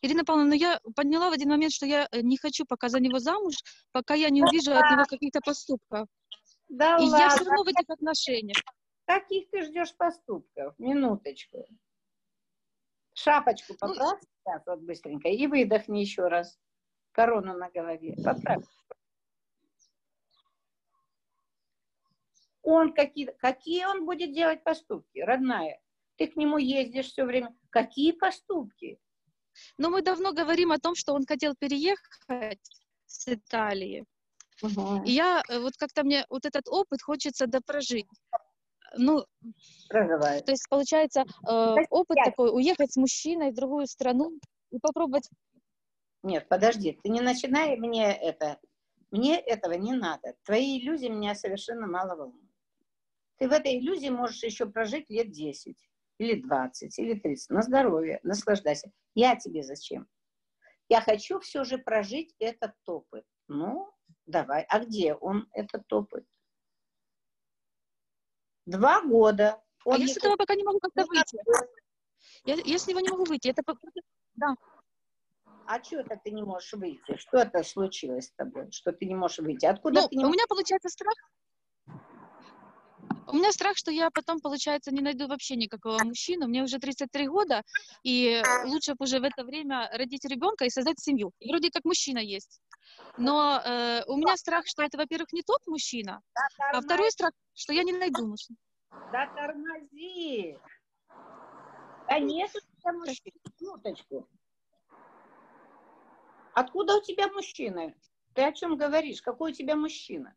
Ирина 0.03 0.25
Павловна, 0.25 0.51
ну 0.51 0.55
я 0.55 0.81
поняла 0.97 1.31
в 1.31 1.33
один 1.33 1.51
момент, 1.51 1.73
что 1.73 1.87
я 1.87 2.09
э, 2.11 2.21
не 2.21 2.37
хочу 2.37 2.65
пока 2.67 2.89
за 2.89 3.01
него 3.01 3.19
замуж, 3.19 3.55
пока 3.93 4.15
я 4.15 4.31
не 4.31 4.43
увижу 4.43 4.73
от 4.73 4.91
него 4.91 5.05
каких-то 5.09 5.41
поступков. 5.41 6.09
Да 6.69 6.97
И 6.99 7.03
ладно. 7.03 7.17
я 7.17 7.29
все 7.31 7.45
равно 7.45 7.65
в 7.65 7.69
этих 7.69 7.89
отношениях. 7.89 8.57
Каких 9.05 9.51
ты 9.51 9.63
ждешь 9.63 9.97
поступков? 9.97 10.79
Минуточку. 10.79 11.67
Шапочку 13.15 13.75
поправь 13.75 14.21
сейчас 14.51 14.63
вот 14.67 14.81
быстренько 14.81 15.29
и 15.29 15.47
выдохни 15.47 16.01
еще 16.01 16.29
раз. 16.29 16.59
Корону 17.13 17.57
на 17.57 17.69
голове. 17.71 18.15
Поправь. 18.25 18.65
Он 22.63 22.93
какие, 22.93 23.27
какие 23.39 23.85
он 23.87 24.05
будет 24.05 24.33
делать 24.33 24.63
поступки, 24.63 25.19
родная? 25.19 25.81
Ты 26.17 26.29
к 26.29 26.37
нему 26.37 26.59
ездишь 26.59 27.07
все 27.07 27.25
время. 27.25 27.57
Какие 27.71 28.13
поступки? 28.13 29.01
Но 29.79 29.91
мы 29.91 30.03
давно 30.03 30.33
говорим 30.33 30.73
о 30.73 30.79
том, 30.79 30.95
что 30.95 31.15
он 31.15 31.25
хотел 31.27 31.55
переехать 31.59 32.61
с 33.07 33.29
Италии. 33.29 34.05
Угу. 34.63 35.05
И 35.05 35.13
я 35.13 35.43
э, 35.49 35.59
вот 35.59 35.77
как-то 35.77 36.03
мне 36.05 36.25
вот 36.29 36.45
этот 36.45 36.69
опыт 36.69 37.03
хочется 37.03 37.47
допрожить. 37.47 38.07
Ну, 38.97 39.25
Проживает. 39.89 40.45
то 40.45 40.53
есть 40.53 40.69
получается 40.69 41.21
э, 41.21 41.75
опыт 41.91 42.17
я- 42.17 42.25
такой, 42.25 42.51
уехать 42.53 42.93
с 42.93 42.97
мужчиной 42.97 43.53
в 43.53 43.55
другую 43.55 43.87
страну 43.87 44.39
и 44.71 44.79
попробовать. 44.79 45.29
Нет, 46.23 46.49
подожди, 46.49 46.99
ты 47.03 47.09
не 47.09 47.21
начинай 47.21 47.77
мне 47.77 48.13
это. 48.13 48.59
Мне 49.11 49.41
этого 49.41 49.73
не 49.73 49.95
надо. 49.95 50.35
Твои 50.45 50.79
иллюзии 50.79 51.09
меня 51.09 51.35
совершенно 51.35 51.87
мало 51.87 52.15
волнуют. 52.15 52.51
Ты 53.39 53.49
в 53.49 53.53
этой 53.53 53.79
иллюзии 53.79 54.11
можешь 54.11 54.43
еще 54.43 54.67
прожить 54.67 55.09
лет 55.09 55.31
10, 55.31 55.77
или 56.21 56.43
20, 56.43 56.99
или 56.99 57.19
30. 57.19 57.51
На 57.51 57.63
здоровье, 57.63 58.21
наслаждайся. 58.23 58.93
Я 59.15 59.37
тебе 59.37 59.63
зачем? 59.63 60.07
Я 60.91 61.01
хочу 61.01 61.41
все 61.41 61.65
же 61.65 61.79
прожить 61.79 62.35
этот 62.39 62.75
опыт. 62.85 63.25
Ну, 63.49 63.91
давай. 64.27 64.67
А 64.69 64.81
где 64.81 65.15
он, 65.15 65.49
этот 65.53 65.91
опыт? 65.91 66.27
Два 68.67 69.01
года. 69.01 69.63
А 69.87 69.89
Он 69.89 70.01
я 70.01 70.07
не 70.07 70.13
с 70.13 70.19
этого 70.19 70.37
пока 70.37 70.55
не 70.55 70.63
могу 70.63 70.79
как-то 70.79 71.07
выйти. 71.07 71.39
Я, 72.45 72.57
я 72.57 72.79
с 72.79 72.87
него 72.87 73.01
не 73.01 73.09
могу 73.09 73.25
выйти. 73.25 73.49
Это 73.49 73.63
по- 73.63 73.79
А 75.67 75.83
что 75.83 76.01
это 76.01 76.21
ты 76.23 76.33
не 76.33 76.43
можешь 76.43 76.75
выйти? 76.75 77.17
Что 77.17 77.39
это 77.39 77.63
случилось 77.63 78.27
с 78.27 78.33
тобой, 78.33 78.71
что 78.73 78.93
ты 78.93 79.07
не 79.07 79.15
можешь 79.15 79.39
выйти? 79.39 79.65
Откуда 79.65 80.03
ну, 80.03 80.09
ты 80.09 80.17
не 80.17 80.25
у 80.27 80.29
меня 80.29 80.45
получается 80.49 80.91
страх. 80.91 81.15
У 83.33 83.37
меня 83.37 83.53
страх, 83.53 83.77
что 83.77 83.91
я 83.91 84.11
потом, 84.11 84.41
получается, 84.41 84.93
не 84.93 85.01
найду 85.01 85.29
вообще 85.29 85.57
никакого 85.57 86.03
мужчину. 86.03 86.49
Мне 86.49 86.63
уже 86.63 86.79
33 86.79 87.29
года, 87.29 87.63
и 88.03 88.43
лучше 88.65 88.95
бы 88.95 89.05
уже 89.05 89.21
в 89.21 89.25
это 89.25 89.45
время 89.45 89.89
родить 89.93 90.25
ребенка 90.25 90.65
и 90.65 90.71
создать 90.71 90.99
семью. 90.99 91.33
И 91.39 91.49
вроде 91.49 91.71
как 91.71 91.85
мужчина 91.85 92.19
есть. 92.19 92.61
Но 93.17 93.61
э, 93.65 94.03
у 94.07 94.17
меня 94.17 94.37
страх, 94.37 94.67
что 94.67 94.83
это, 94.83 94.99
во-первых, 94.99 95.33
не 95.33 95.43
тот 95.43 95.67
мужчина, 95.67 96.21
а 96.59 96.81
второй 96.81 97.11
страх, 97.11 97.33
что 97.55 97.73
я 97.73 97.85
не 97.85 97.93
найду 97.93 98.27
мужчину. 98.27 98.57
Да 99.13 99.27
тормози! 99.35 100.59
Да 102.09 102.19
нет 102.19 102.51
у 102.57 102.81
тебя 102.81 102.93
мужчин. 102.93 103.33
Минуточку. 103.61 104.29
Откуда 106.55 106.97
у 106.97 107.03
тебя 107.03 107.29
мужчина? 107.29 107.95
Ты 108.35 108.43
о 108.43 108.53
чем 108.53 108.77
говоришь? 108.77 109.23
Какой 109.23 109.53
у 109.53 109.55
тебя 109.55 109.77
мужчина? 109.77 110.35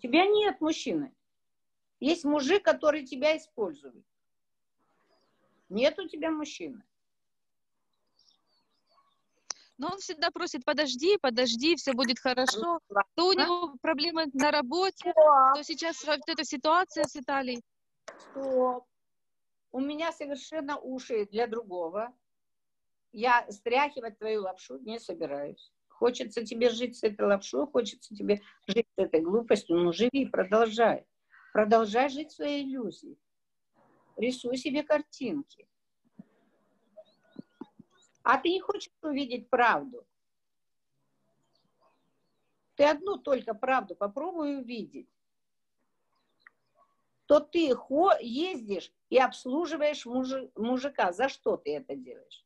Тебя 0.00 0.26
нет 0.26 0.60
мужчины. 0.60 1.14
Есть 2.00 2.24
мужик, 2.24 2.64
который 2.64 3.04
тебя 3.04 3.36
использует. 3.36 4.04
Нет 5.68 5.98
у 5.98 6.08
тебя 6.08 6.30
мужчины. 6.30 6.82
Но 9.76 9.88
он 9.88 9.98
всегда 9.98 10.30
просит, 10.30 10.64
подожди, 10.64 11.16
подожди, 11.22 11.76
все 11.76 11.92
будет 11.94 12.18
хорошо. 12.18 12.80
То 13.14 13.28
у 13.28 13.32
него 13.32 13.74
проблемы 13.80 14.26
на 14.34 14.50
работе, 14.50 15.12
то 15.14 15.62
сейчас 15.62 16.04
вот 16.04 16.20
эта 16.26 16.44
ситуация 16.44 17.04
с 17.04 17.16
Италией. 17.16 17.62
Стоп. 18.18 18.84
У 19.72 19.80
меня 19.80 20.12
совершенно 20.12 20.78
уши 20.78 21.26
для 21.26 21.46
другого. 21.46 22.12
Я 23.12 23.46
стряхивать 23.50 24.18
твою 24.18 24.42
лапшу 24.42 24.78
не 24.78 24.98
собираюсь. 24.98 25.72
Хочется 26.00 26.42
тебе 26.46 26.70
жить 26.70 26.96
с 26.96 27.02
этой 27.02 27.26
лапшой, 27.26 27.66
хочется 27.66 28.14
тебе 28.14 28.40
жить 28.66 28.86
с 28.96 29.02
этой 29.02 29.20
глупостью. 29.20 29.76
Ну, 29.76 29.92
живи, 29.92 30.24
продолжай. 30.24 31.06
Продолжай 31.52 32.08
жить 32.08 32.32
своей 32.32 32.64
иллюзии. 32.64 33.18
Рисуй 34.16 34.56
себе 34.56 34.82
картинки. 34.82 35.68
А 38.22 38.38
ты 38.38 38.48
не 38.48 38.60
хочешь 38.60 38.90
увидеть 39.02 39.50
правду? 39.50 40.06
Ты 42.76 42.84
одну 42.84 43.18
только 43.18 43.52
правду 43.52 43.94
попробуй 43.94 44.56
увидеть 44.56 45.10
то 47.26 47.38
ты 47.38 47.72
ездишь 48.20 48.90
и 49.08 49.18
обслуживаешь 49.18 50.04
мужи- 50.04 50.50
мужика. 50.56 51.12
За 51.12 51.28
что 51.28 51.56
ты 51.56 51.76
это 51.76 51.94
делаешь? 51.94 52.44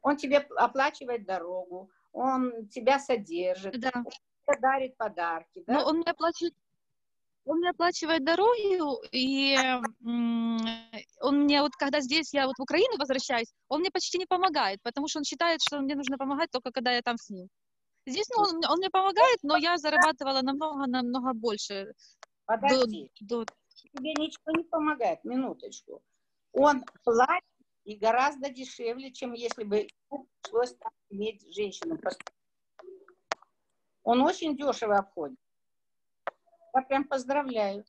Он 0.00 0.16
тебе 0.16 0.38
оплачивает 0.38 1.26
дорогу, 1.26 1.90
он 2.16 2.66
тебя 2.68 2.98
содержит, 2.98 3.78
Да. 3.78 3.90
тебе 3.90 4.60
дарит 4.60 4.96
подарки. 4.96 5.62
Да? 5.66 5.74
Но 5.74 5.86
он 5.86 5.98
мне 5.98 6.10
оплачивает, 6.10 6.54
он 7.44 7.58
мне 7.58 7.70
оплачивает 7.70 8.24
дорогу, 8.24 9.02
и 9.12 9.56
он 11.20 11.42
мне 11.44 11.60
вот, 11.60 11.72
когда 11.76 12.00
здесь 12.00 12.32
я 12.32 12.46
вот 12.46 12.56
в 12.58 12.62
Украину 12.62 12.96
возвращаюсь, 12.98 13.52
он 13.68 13.80
мне 13.80 13.90
почти 13.90 14.18
не 14.18 14.26
помогает, 14.26 14.80
потому 14.82 15.08
что 15.08 15.18
он 15.18 15.24
считает, 15.24 15.60
что 15.62 15.80
мне 15.80 15.94
нужно 15.94 16.16
помогать 16.16 16.50
только 16.50 16.70
когда 16.72 16.92
я 16.92 17.02
там 17.02 17.16
с 17.18 17.28
ним. 17.28 17.48
Здесь 18.06 18.28
ну, 18.34 18.42
он, 18.42 18.64
он 18.70 18.78
мне 18.78 18.88
помогает, 18.88 19.38
но 19.42 19.56
я 19.56 19.76
зарабатывала 19.76 20.40
намного-намного 20.40 21.34
больше. 21.34 21.92
До, 22.48 22.56
Подожди, 22.56 23.10
до- 23.20 23.44
тебе 23.92 24.14
ничего 24.14 24.52
не 24.56 24.64
помогает, 24.64 25.22
минуточку. 25.24 26.00
Он 26.52 26.82
платит 27.04 27.44
и 27.86 27.94
гораздо 27.94 28.50
дешевле, 28.50 29.12
чем 29.12 29.32
если 29.32 29.62
бы 29.62 29.88
ему 30.10 30.26
пришлось 30.42 30.74
там 30.74 30.92
иметь 31.08 31.42
женщину. 31.54 31.96
Он 34.02 34.22
очень 34.22 34.56
дешево 34.56 34.96
обходит. 34.96 35.38
Я 36.74 36.82
прям 36.82 37.04
поздравляю. 37.04 37.84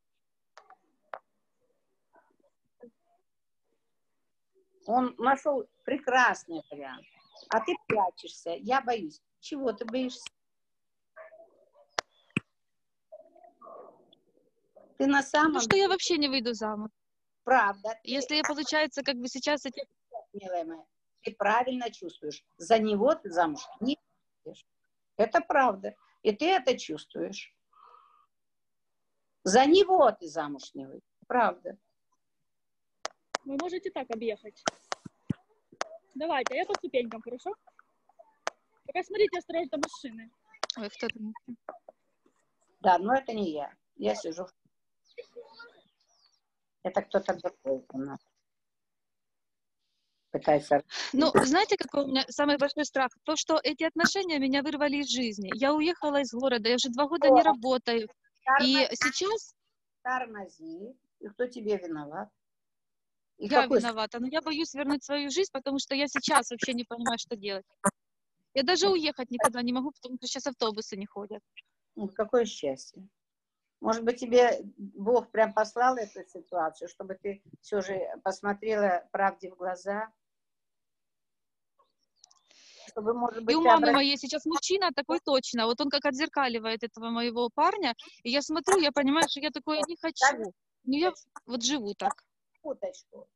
Он 4.85 5.15
нашел 5.17 5.67
прекрасный 5.83 6.61
вариант. 6.69 7.05
А 7.49 7.59
ты 7.59 7.75
прячешься. 7.87 8.51
Я 8.51 8.81
боюсь. 8.81 9.19
Чего 9.39 9.73
ты 9.73 9.83
боишься? 9.85 10.29
Ты 14.99 15.07
на 15.07 15.23
самом 15.23 15.53
Ну, 15.53 15.59
что 15.59 15.75
я 15.75 15.89
вообще 15.89 16.17
не 16.17 16.27
выйду 16.27 16.53
замуж. 16.53 16.91
Правда. 17.51 17.89
ты- 18.03 18.11
Если 18.11 18.35
я, 18.35 18.43
получается, 18.43 19.03
как 19.03 19.15
бы 19.15 19.27
сейчас 19.29 19.65
эти... 19.65 19.81
милая 20.33 20.65
моя, 20.65 20.83
ты 21.21 21.33
правильно 21.33 21.89
чувствуешь. 21.89 22.43
За 22.57 22.77
него 22.77 23.15
ты 23.15 23.29
замуж 23.31 23.61
не 23.79 23.97
выйдешь. 24.43 24.65
Это 25.15 25.39
правда. 25.39 25.95
И 26.23 26.31
ты 26.33 26.45
это 26.49 26.77
чувствуешь. 26.77 27.53
За 29.43 29.65
него 29.65 30.11
ты 30.11 30.27
замуж 30.27 30.73
не 30.73 30.85
выйдешь. 30.85 31.09
Правда. 31.27 31.77
Вы 33.45 33.55
можете 33.61 33.91
так 33.91 34.07
объехать. 34.11 34.61
Давайте, 36.15 36.53
а 36.53 36.57
я 36.57 36.65
по 36.65 36.73
ступенькам, 36.73 37.21
хорошо? 37.21 37.53
Только 38.85 39.03
смотрите 39.07 39.37
осторожно 39.39 39.77
машины. 39.77 40.31
Ой, 40.77 40.89
кто 40.89 41.07
там? 41.07 41.33
Да, 42.81 42.97
но 42.97 43.13
это 43.15 43.31
не 43.33 43.51
я. 43.51 43.73
Я 43.95 44.15
сижу. 44.15 44.45
в- 44.45 44.53
Это 46.88 47.01
кто-то 47.01 47.33
другой 47.33 47.85
у 47.89 47.97
нас. 47.97 48.19
Пытается. 50.31 50.83
Ну, 51.11 51.31
знаете, 51.43 51.75
какой 51.77 52.05
у 52.05 52.07
меня 52.07 52.23
самый 52.29 52.57
большой 52.57 52.85
страх? 52.85 53.09
То, 53.23 53.35
что 53.35 53.59
эти 53.61 53.83
отношения 53.83 54.39
меня 54.39 54.61
вырвали 54.61 54.97
из 54.97 55.09
жизни. 55.09 55.51
Я 55.53 55.73
уехала 55.73 56.21
из 56.21 56.31
города, 56.31 56.69
я 56.69 56.75
уже 56.75 56.89
два 56.89 57.07
года 57.07 57.29
не 57.29 57.41
работаю. 57.41 58.07
И 58.61 58.88
сейчас 58.93 59.53
Тормози. 60.01 60.95
И 61.19 61.27
кто 61.27 61.47
тебе 61.47 61.77
виноват? 61.77 62.29
И 63.38 63.47
я 63.47 63.63
какой 63.63 63.79
виновата, 63.79 64.19
но 64.19 64.27
я 64.27 64.41
боюсь 64.41 64.73
вернуть 64.73 65.03
свою 65.03 65.29
жизнь, 65.29 65.51
потому 65.51 65.79
что 65.79 65.93
я 65.93 66.07
сейчас 66.07 66.51
вообще 66.51 66.73
не 66.73 66.85
понимаю, 66.85 67.17
что 67.19 67.35
делать. 67.35 67.65
Я 68.53 68.63
даже 68.63 68.89
уехать 68.89 69.29
никогда 69.29 69.61
не 69.61 69.73
могу, 69.73 69.91
потому 69.91 70.15
что 70.17 70.27
сейчас 70.27 70.47
автобусы 70.47 70.95
не 70.95 71.05
ходят. 71.05 71.41
Ну, 71.95 72.07
какое 72.07 72.45
счастье. 72.45 73.07
Может 73.80 74.03
быть, 74.03 74.19
тебе 74.19 74.59
Бог 74.78 75.30
прям 75.30 75.53
послал 75.53 75.97
эту 75.97 76.25
ситуацию, 76.28 76.89
чтобы 76.89 77.15
ты 77.15 77.43
все 77.61 77.82
же 77.82 77.99
посмотрела 78.23 79.07
правде 79.11 79.51
в 79.51 79.55
глаза? 79.55 80.11
Чтобы, 82.88 83.13
может 83.13 83.43
быть, 83.43 83.53
И 83.53 83.55
у 83.55 83.61
мамы 83.61 83.89
обра- 83.89 83.93
моей 83.93 84.17
сейчас 84.17 84.45
мужчина 84.45 84.91
такой 84.91 85.19
точно. 85.19 85.67
Вот 85.67 85.80
он 85.80 85.89
как 85.89 86.05
отзеркаливает 86.05 86.84
этого 86.84 87.09
моего 87.09 87.49
парня. 87.53 87.93
И 88.23 88.32
я 88.32 88.41
смотрю, 88.41 88.80
я 88.80 88.91
понимаю, 88.91 89.28
что 89.30 89.41
я 89.41 89.51
такое 89.51 89.82
не 89.88 89.97
хочу. 89.97 90.51
Ну, 90.86 90.97
я 90.97 91.13
вот 91.45 91.63
живу 91.63 91.93
так. 91.93 92.23
Уточку. 92.63 93.28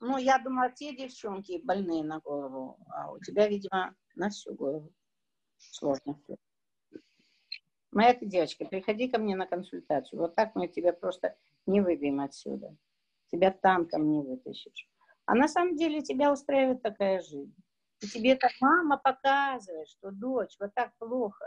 Ну, 0.00 0.18
я 0.18 0.38
думала, 0.38 0.70
те 0.70 0.94
девчонки 0.94 1.60
больные 1.64 2.04
на 2.04 2.20
голову, 2.20 2.78
а 2.90 3.10
у 3.10 3.18
тебя, 3.20 3.48
видимо, 3.48 3.94
на 4.14 4.28
всю 4.28 4.54
голову. 4.54 4.92
Сложно 5.56 6.14
все. 6.22 6.36
Моя 7.90 8.14
ты 8.14 8.26
девочка, 8.26 8.64
приходи 8.64 9.08
ко 9.08 9.18
мне 9.18 9.34
на 9.34 9.46
консультацию. 9.46 10.20
Вот 10.20 10.34
так 10.34 10.54
мы 10.54 10.68
тебя 10.68 10.92
просто 10.92 11.36
не 11.66 11.80
выбьем 11.80 12.20
отсюда. 12.20 12.76
Тебя 13.30 13.50
танком 13.50 14.10
не 14.10 14.20
вытащишь. 14.20 14.88
А 15.26 15.34
на 15.34 15.48
самом 15.48 15.76
деле 15.76 16.02
тебя 16.02 16.32
устраивает 16.32 16.82
такая 16.82 17.20
жизнь. 17.20 17.54
И 18.00 18.06
тебе 18.06 18.32
эта 18.32 18.48
мама 18.60 18.98
показывает, 18.98 19.88
что 19.88 20.10
дочь, 20.10 20.56
вот 20.60 20.72
так 20.74 20.92
плохо. 20.98 21.44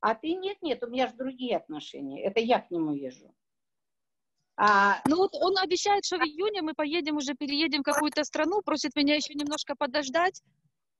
А 0.00 0.14
ты 0.14 0.34
нет, 0.34 0.56
нет, 0.62 0.82
у 0.82 0.88
меня 0.88 1.06
же 1.08 1.14
другие 1.14 1.56
отношения. 1.56 2.24
Это 2.24 2.40
я 2.40 2.60
к 2.60 2.70
нему 2.70 2.92
езжу. 2.92 3.34
А... 4.56 5.00
Ну 5.06 5.16
вот 5.16 5.34
он 5.34 5.58
обещает, 5.58 6.04
что 6.04 6.18
в 6.18 6.22
июне 6.22 6.62
мы 6.62 6.74
поедем 6.74 7.16
уже, 7.16 7.34
переедем 7.34 7.80
в 7.80 7.84
какую-то 7.84 8.24
страну, 8.24 8.62
просит 8.62 8.96
меня 8.96 9.14
еще 9.14 9.34
немножко 9.34 9.74
подождать 9.76 10.42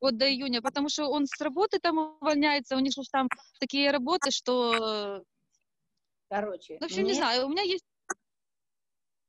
вот 0.03 0.19
до 0.19 0.29
июня, 0.29 0.61
потому 0.61 0.89
что 0.89 1.09
он 1.09 1.27
с 1.27 1.41
работы 1.41 1.79
там 1.79 2.17
увольняется, 2.21 2.77
у 2.77 2.81
них 2.81 2.93
же 2.93 3.03
там 3.11 3.29
такие 3.61 3.91
работы, 3.91 4.31
что... 4.31 5.25
Короче. 6.29 6.79
В 6.79 6.85
общем, 6.85 7.03
мне... 7.03 7.13
не 7.13 7.15
знаю, 7.15 7.47
у 7.47 7.49
меня 7.49 7.63
есть... 7.63 7.87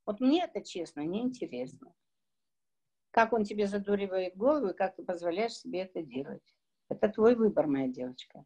Вот 0.04 0.20
мне 0.20 0.44
это, 0.44 0.62
честно, 0.62 1.00
неинтересно. 1.00 1.94
Как 3.12 3.32
он 3.32 3.44
тебе 3.44 3.68
задуривает 3.68 4.36
голову 4.36 4.70
и 4.70 4.76
как 4.76 4.96
ты 4.96 5.04
позволяешь 5.04 5.52
себе 5.52 5.82
это 5.82 6.02
делать. 6.02 6.42
Это 6.88 7.08
твой 7.08 7.36
выбор, 7.36 7.68
моя 7.68 7.88
девочка. 7.88 8.44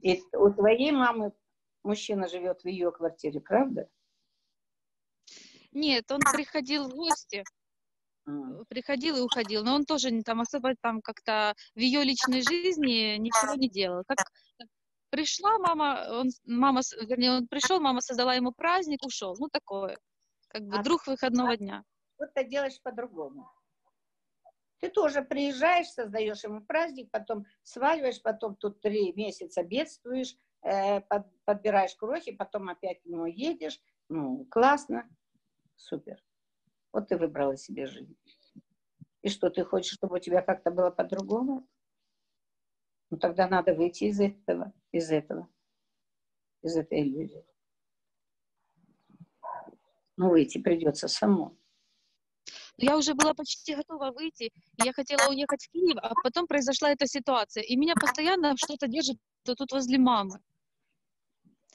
И 0.00 0.22
у 0.34 0.52
твоей 0.52 0.92
мамы 0.92 1.32
мужчина 1.82 2.28
живет 2.28 2.62
в 2.62 2.68
ее 2.68 2.92
квартире, 2.92 3.40
правда? 3.40 3.88
Нет, 5.72 6.10
он 6.12 6.20
приходил 6.20 6.88
в 6.88 6.94
гости. 6.94 7.42
Приходил 8.68 9.16
и 9.16 9.20
уходил, 9.20 9.62
но 9.64 9.74
он 9.74 9.84
тоже 9.84 10.10
там 10.22 10.40
особо 10.40 10.74
там 10.80 11.02
как-то 11.02 11.54
в 11.74 11.78
ее 11.78 12.02
личной 12.02 12.42
жизни 12.42 13.16
ничего 13.18 13.54
не 13.54 13.68
делал. 13.68 14.02
Как 14.06 14.18
пришла 15.10 15.58
мама, 15.58 16.06
он, 16.10 16.30
мама, 16.44 16.80
вернее, 17.06 17.32
он 17.32 17.46
пришел, 17.46 17.80
мама 17.80 18.00
создала 18.00 18.34
ему 18.34 18.52
праздник, 18.52 19.04
ушел. 19.04 19.36
Ну, 19.38 19.48
такое. 19.48 19.96
Как 20.48 20.62
бы 20.62 20.78
а 20.78 20.82
друг 20.82 21.06
выходного 21.06 21.56
дня. 21.56 21.84
Вот 22.18 22.32
ты 22.34 22.44
делаешь 22.44 22.80
по-другому. 22.82 23.50
Ты 24.80 24.90
тоже 24.90 25.22
приезжаешь, 25.22 25.88
создаешь 25.88 26.44
ему 26.44 26.60
праздник, 26.62 27.10
потом 27.10 27.46
сваливаешь, 27.62 28.20
потом 28.22 28.56
тут 28.56 28.80
три 28.80 29.12
месяца 29.12 29.62
бедствуешь, 29.62 30.36
э, 30.62 31.00
под, 31.00 31.26
подбираешь 31.44 31.94
крохи, 31.94 32.32
потом 32.32 32.68
опять 32.68 33.02
к 33.02 33.06
нему 33.06 33.26
едешь. 33.26 33.80
Ну, 34.08 34.46
классно, 34.50 35.08
супер. 35.76 36.22
Вот 36.94 37.08
ты 37.08 37.16
выбрала 37.16 37.56
себе 37.56 37.86
жизнь. 37.86 38.16
И 39.22 39.28
что, 39.28 39.50
ты 39.50 39.64
хочешь, 39.64 39.94
чтобы 39.94 40.16
у 40.16 40.18
тебя 40.20 40.42
как-то 40.42 40.70
было 40.70 40.90
по-другому? 40.90 41.66
Ну, 43.10 43.18
тогда 43.18 43.48
надо 43.48 43.74
выйти 43.74 44.04
из 44.04 44.20
этого, 44.20 44.72
из 44.92 45.10
этого, 45.10 45.48
из 46.62 46.76
этой 46.76 47.02
иллюзии. 47.02 47.44
Ну, 50.16 50.30
выйти 50.30 50.58
придется 50.58 51.08
самому. 51.08 51.58
Я 52.76 52.96
уже 52.96 53.14
была 53.14 53.34
почти 53.34 53.74
готова 53.74 54.12
выйти, 54.12 54.52
я 54.84 54.92
хотела 54.92 55.30
уехать 55.30 55.64
в 55.64 55.70
Киев, 55.70 55.96
а 56.00 56.14
потом 56.22 56.46
произошла 56.46 56.90
эта 56.90 57.08
ситуация. 57.08 57.64
И 57.64 57.76
меня 57.76 57.94
постоянно 57.94 58.56
что-то 58.56 58.86
держит 58.86 59.18
тут 59.42 59.72
возле 59.72 59.98
мамы. 59.98 60.38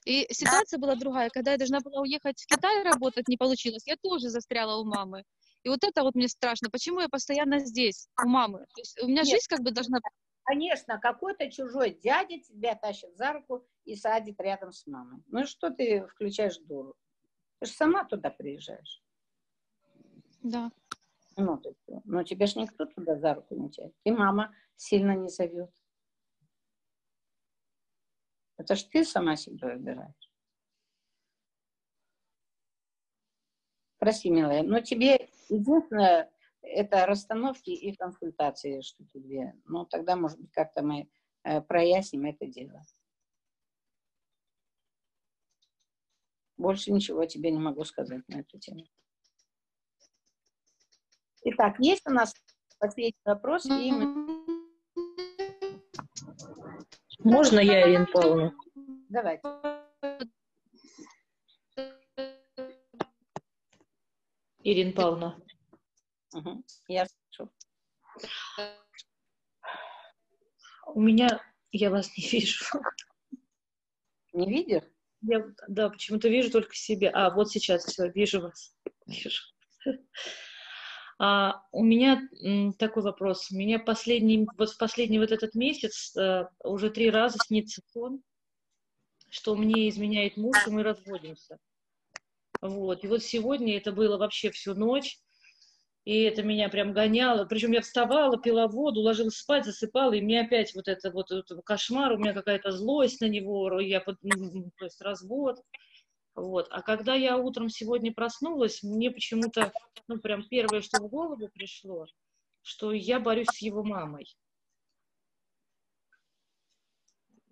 И 0.06 0.28
ситуация 0.32 0.80
была 0.80 0.96
другая. 0.96 1.30
Когда 1.30 1.52
я 1.52 1.58
должна 1.58 1.80
была 1.80 2.02
уехать 2.02 2.42
в 2.42 2.48
Китай 2.48 2.84
работать, 2.84 3.28
не 3.28 3.38
получилось. 3.38 3.84
Я 3.86 3.96
тоже 4.02 4.30
застряла 4.30 4.80
у 4.80 4.86
мамы. 4.86 5.24
И 5.64 5.70
вот 5.70 5.84
это 5.84 6.04
вот 6.04 6.16
мне 6.16 6.28
страшно. 6.28 6.70
Почему 6.70 7.02
я 7.02 7.10
постоянно 7.10 7.60
здесь, 7.60 8.08
у 8.24 8.28
мамы? 8.28 8.60
То 8.76 8.82
есть 8.82 9.02
у 9.02 9.08
меня 9.08 9.24
Нет. 9.24 9.32
жизнь 9.32 9.46
как 9.50 9.60
бы 9.60 9.72
должна... 9.72 10.00
Конечно, 10.44 11.00
какой-то 11.00 11.52
чужой 11.52 11.92
дядя 11.92 12.40
тебя 12.40 12.76
тащит 12.76 13.16
за 13.18 13.34
руку 13.34 13.66
и 13.86 13.96
садит 13.96 14.40
рядом 14.40 14.72
с 14.72 14.88
мамой. 14.88 15.22
Ну 15.28 15.46
что 15.46 15.70
ты 15.70 16.08
включаешь 16.08 16.58
дуру? 16.58 16.96
Ты 17.60 17.68
же 17.68 17.74
сама 17.74 18.06
туда 18.06 18.30
приезжаешь. 18.30 19.04
Да. 20.42 20.72
Ну, 21.36 21.58
ты, 21.58 21.76
ну 22.06 22.24
тебя 22.24 22.48
же 22.48 22.60
никто 22.60 22.86
туда 22.86 23.18
за 23.18 23.34
руку 23.36 23.56
не 23.56 23.70
тянет. 23.70 23.94
И 24.04 24.12
мама 24.12 24.54
сильно 24.76 25.16
не 25.16 25.30
зовет. 25.30 25.72
Это 28.60 28.76
ж 28.76 28.84
ты 28.84 29.06
сама 29.06 29.38
себя 29.38 29.70
выбираешь. 29.70 30.32
Прости, 34.00 34.30
милая, 34.30 34.64
но 34.64 34.82
тебе 34.82 35.30
единственное, 35.48 36.30
это 36.62 37.06
расстановки 37.06 37.70
и 37.70 37.96
консультации 37.96 38.82
штуки 38.82 39.18
две. 39.18 39.54
Ну, 39.64 39.86
тогда, 39.86 40.18
может 40.18 40.40
быть, 40.42 40.52
как-то 40.52 40.82
мы 40.82 41.10
э, 41.44 41.62
проясним 41.62 42.26
это 42.26 42.48
дело. 42.48 42.82
Больше 46.58 46.92
ничего 46.92 47.26
тебе 47.26 47.52
не 47.52 47.60
могу 47.60 47.86
сказать 47.86 48.28
на 48.28 48.42
эту 48.42 48.60
тему. 48.60 48.86
Итак, 51.44 51.80
есть 51.80 52.06
у 52.06 52.12
нас 52.12 52.34
последний 52.78 53.22
вопрос, 53.24 53.66
и 53.68 53.92
мы... 53.94 54.39
Можно 57.20 57.60
я, 57.60 57.82
Ирина 57.82 58.06
Павловна? 58.06 58.56
Давайте. 59.10 59.42
Ирина 64.64 64.94
Павловна. 64.94 65.42
Угу. 66.34 66.64
Я 66.88 67.08
слышу. 67.08 67.52
У 70.88 71.02
меня... 71.02 71.42
Я 71.72 71.92
вас 71.92 72.10
не 72.18 72.28
вижу. 72.28 72.66
Не 74.34 74.50
видишь? 74.50 74.84
Я, 75.22 75.46
да, 75.68 75.90
почему-то 75.90 76.30
вижу 76.30 76.52
только 76.52 76.74
себе. 76.74 77.10
А, 77.10 77.30
вот 77.30 77.52
сейчас 77.52 77.86
все, 77.86 78.10
вижу 78.10 78.42
вас. 78.42 78.74
Вижу. 79.06 79.42
А, 81.22 81.64
у 81.74 81.84
меня 81.84 82.28
такой 82.78 83.04
вопрос. 83.04 83.52
У 83.52 83.56
меня 83.56 83.78
последний, 83.78 84.48
вот 84.58 84.70
в 84.70 84.78
последний 84.78 85.20
вот 85.20 85.32
этот 85.32 85.54
месяц 85.54 86.16
а, 86.16 86.50
уже 86.64 86.90
три 86.90 87.10
раза 87.10 87.38
снится 87.46 87.82
сон, 87.92 88.24
что 89.30 89.56
мне 89.56 89.90
изменяет 89.90 90.38
муж, 90.38 90.56
и 90.66 90.72
мы 90.72 90.82
разводимся. 90.82 91.58
Вот. 92.62 93.04
И 93.04 93.08
вот 93.08 93.22
сегодня 93.22 93.76
это 93.76 93.92
было 93.92 94.18
вообще 94.18 94.50
всю 94.50 94.74
ночь, 94.76 95.20
и 96.06 96.22
это 96.22 96.42
меня 96.42 96.70
прям 96.70 96.94
гоняло. 96.94 97.44
Причем 97.44 97.74
я 97.74 97.82
вставала, 97.82 98.42
пила 98.42 98.70
воду, 98.70 99.02
ложилась 99.02 99.36
спать, 99.36 99.66
засыпала, 99.66 100.14
и 100.14 100.22
мне 100.22 100.40
опять 100.40 100.74
вот 100.74 100.88
это 100.88 101.12
вот 101.12 101.32
этот 101.32 101.62
кошмар, 101.66 102.14
у 102.14 102.18
меня 102.18 102.34
какая-то 102.34 102.72
злость 102.72 103.20
на 103.20 103.28
него, 103.28 103.78
я, 103.82 104.00
то 104.00 104.16
есть 104.82 105.02
развод. 105.02 105.60
Вот. 106.40 106.68
А 106.72 106.82
когда 106.82 107.16
я 107.16 107.38
утром 107.38 107.70
сегодня 107.70 108.14
проснулась, 108.14 108.82
мне 108.82 109.12
почему-то, 109.12 109.72
ну, 110.08 110.20
прям 110.20 110.48
первое, 110.48 110.82
что 110.82 111.02
в 111.02 111.10
голову 111.10 111.50
пришло, 111.50 112.06
что 112.62 112.94
я 112.94 113.20
борюсь 113.20 113.50
с 113.52 113.62
его 113.62 113.84
мамой. 113.84 114.26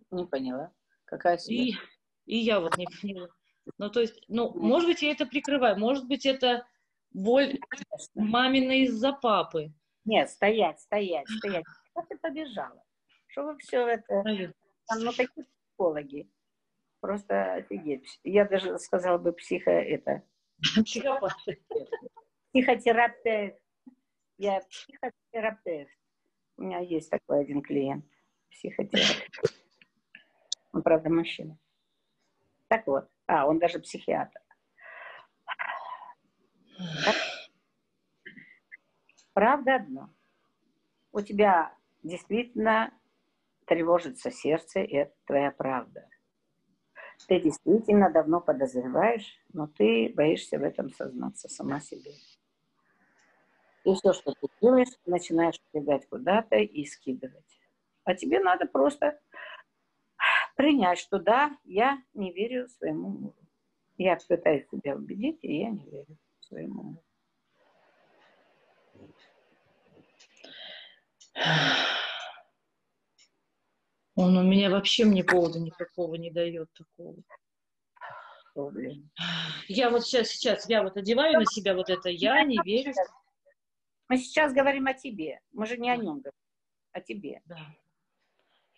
Не 0.10 0.26
поняла. 0.26 0.72
Какая 1.04 1.38
И, 1.48 1.74
и 2.26 2.38
я 2.38 2.60
вот 2.60 2.78
не 2.78 2.86
поняла. 2.86 3.28
Ну, 3.78 3.90
то 3.90 4.00
есть, 4.00 4.24
ну, 4.30 4.54
может 4.58 4.88
быть, 4.88 5.02
я 5.02 5.12
это 5.12 5.26
прикрываю, 5.26 5.78
может 5.78 6.08
быть, 6.08 6.26
это 6.26 6.66
боль 7.12 7.60
мамина 8.16 8.84
из-за 8.84 9.12
папы. 9.12 9.74
Нет, 10.06 10.30
стоять, 10.30 10.80
стоять, 10.80 11.28
стоять. 11.30 11.66
Как 11.94 12.08
ты 12.08 12.18
побежала? 12.18 12.82
Что 13.28 13.44
вы 13.44 13.58
все 13.58 13.86
это... 13.86 14.24
Там, 14.88 15.04
ну, 15.04 15.12
такие 15.12 15.46
психологи. 15.46 16.32
Просто 17.00 17.54
офигеть. 17.54 18.20
Я 18.24 18.46
даже 18.46 18.78
сказала 18.80 19.18
бы 19.18 19.34
психо 19.34 19.72
это. 19.72 20.24
Психотерапевт. 22.52 23.60
Я 24.38 24.62
психотерапевт. 24.62 25.92
У 26.58 26.64
меня 26.64 26.80
есть 26.80 27.10
такой 27.10 27.42
один 27.42 27.62
клиент. 27.62 28.06
Психотерапевт. 28.50 29.56
Он, 30.74 30.82
правда, 30.82 31.10
мужчина. 31.10 31.58
Так 32.68 32.88
вот. 32.88 33.08
А, 33.28 33.46
он 33.46 33.60
даже 33.60 33.80
психиатр. 33.80 34.40
Правда 39.34 39.76
одно. 39.76 40.14
У 41.12 41.22
тебя 41.22 41.76
действительно 42.02 42.92
тревожится 43.66 44.32
сердце, 44.32 44.82
и 44.82 44.96
это 44.96 45.14
твоя 45.26 45.52
правда. 45.52 46.10
Ты 47.26 47.42
действительно 47.42 48.10
давно 48.10 48.40
подозреваешь, 48.40 49.38
но 49.52 49.68
ты 49.68 50.14
боишься 50.16 50.60
в 50.60 50.64
этом 50.64 50.92
сознаться 50.92 51.50
сама 51.50 51.80
себе. 51.80 52.12
И 53.84 53.94
все, 53.94 54.14
что 54.14 54.34
ты 54.34 54.48
делаешь, 54.62 54.90
начинаешь 55.06 55.60
убегать 55.72 56.08
куда-то 56.10 56.58
и 56.58 56.86
скидывать. 56.86 57.60
А 58.04 58.16
тебе 58.16 58.40
надо 58.40 58.66
просто 58.66 59.20
принять, 60.56 61.00
что 61.00 61.20
да, 61.20 61.58
я 61.64 62.02
не 62.14 62.32
верю 62.32 62.68
своему 62.70 63.10
мужу. 63.10 63.48
Я 63.98 64.18
пытаюсь 64.28 64.68
себя 64.70 64.96
убедить, 64.96 65.40
и 65.42 65.60
я 65.60 65.70
не 65.70 65.86
верю 65.90 66.18
своему 66.42 66.84
мужу. 66.84 67.04
Он 74.18 74.36
у 74.36 74.42
меня 74.42 74.72
вообще 74.72 75.06
мне 75.06 75.24
повода 75.24 75.60
никакого 75.60 76.16
не 76.16 76.32
дает 76.32 76.74
такого. 76.74 77.16
О. 78.56 78.72
Я 79.68 79.92
вот 79.92 80.06
сейчас, 80.06 80.30
сейчас, 80.30 80.68
я 80.68 80.82
вот 80.82 80.98
одеваю 80.98 81.40
на 81.40 81.46
себя 81.46 81.76
вот 81.76 81.92
это, 81.92 82.10
я 82.10 82.44
не 82.44 82.58
верю. 82.66 82.94
Мы 84.10 84.18
сейчас 84.18 84.54
говорим 84.54 84.88
о 84.88 84.96
тебе. 84.96 85.40
Мы 85.52 85.68
же 85.68 85.78
не 85.78 85.92
о 85.92 85.98
нем 85.98 86.16
говорим, 86.16 86.32
о 86.94 87.02
тебе. 87.02 87.42
Да. 87.46 87.60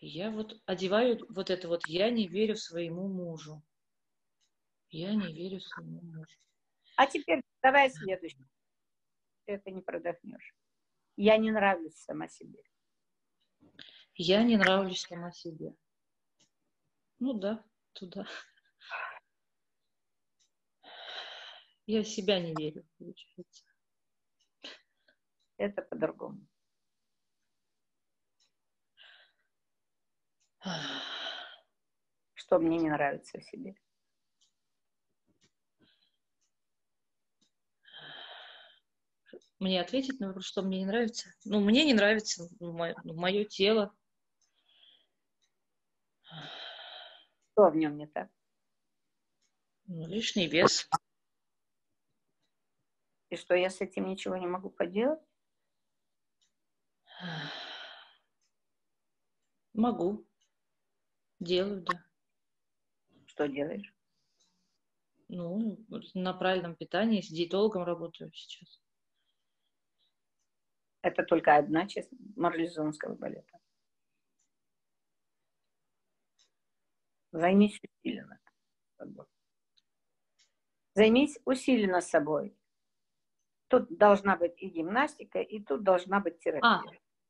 Я 0.01 0.29
вот 0.29 0.61
одеваю 0.65 1.25
вот 1.29 1.49
это 1.49 1.69
вот, 1.69 1.87
я 1.87 2.09
не 2.09 2.27
верю 2.27 2.57
своему 2.57 3.07
мужу. 3.07 3.63
Я 4.89 5.15
не 5.15 5.33
верю 5.33 5.61
своему 5.61 6.01
мужу. 6.01 6.37
А 6.97 7.07
теперь 7.07 7.41
давай 7.63 7.89
следующий. 7.89 8.45
Ты 9.45 9.53
это 9.53 9.71
не 9.71 9.81
продохнешь. 9.81 10.53
Я 11.15 11.37
не 11.37 11.51
нравлюсь 11.51 11.95
сама 11.95 12.27
себе. 12.27 12.59
Я 14.21 14.43
не 14.43 14.57
нравлюсь 14.57 15.03
сама 15.03 15.31
себе. 15.31 15.73
Ну 17.19 17.31
да, 17.31 17.63
туда. 17.93 18.27
Я 21.85 22.03
в 22.03 22.07
себя 22.07 22.41
не 22.41 22.53
верю, 22.53 22.85
получается. 22.97 23.63
Это 25.55 25.83
по-другому. 25.83 26.45
Что 32.33 32.59
мне 32.59 32.77
не 32.77 32.89
нравится 32.89 33.39
в 33.39 33.43
себе? 33.45 33.75
Мне 39.59 39.79
ответить 39.79 40.19
на 40.19 40.27
вопрос, 40.27 40.45
что 40.45 40.61
мне 40.61 40.79
не 40.79 40.85
нравится? 40.85 41.33
Ну, 41.45 41.61
мне 41.61 41.85
не 41.85 41.93
нравится 41.93 42.49
мое, 42.59 42.95
мое 43.05 43.45
тело. 43.45 43.95
Что 47.59 47.71
в 47.71 47.75
нем 47.75 47.97
не 47.97 48.07
так? 48.07 48.29
Ну, 49.87 50.07
лишний 50.07 50.47
вес. 50.47 50.89
И 53.29 53.35
что 53.35 53.53
я 53.53 53.69
с 53.69 53.81
этим 53.81 54.07
ничего 54.07 54.37
не 54.37 54.47
могу 54.47 54.69
поделать? 54.69 55.19
Могу. 59.73 60.25
Делаю, 61.41 61.81
да. 61.81 62.01
Что 63.25 63.49
делаешь? 63.49 63.93
Ну, 65.27 65.85
на 66.13 66.33
правильном 66.33 66.77
питании, 66.77 67.19
с 67.19 67.27
диетологом 67.27 67.83
работаю 67.83 68.31
сейчас. 68.31 68.79
Это 71.01 71.23
только 71.23 71.57
одна 71.57 71.89
часть 71.89 72.09
марлезонского 72.37 73.15
балета. 73.15 73.58
Займись 77.31 77.79
усиленно 77.81 78.39
собой. 78.97 79.25
Займись 80.95 81.39
усиленно 81.45 82.01
собой. 82.01 82.55
Тут 83.67 83.95
должна 83.97 84.35
быть 84.35 84.55
и 84.57 84.67
гимнастика, 84.67 85.39
и 85.39 85.63
тут 85.63 85.83
должна 85.83 86.19
быть 86.19 86.39
терапия. 86.39 86.63
А, 86.63 86.81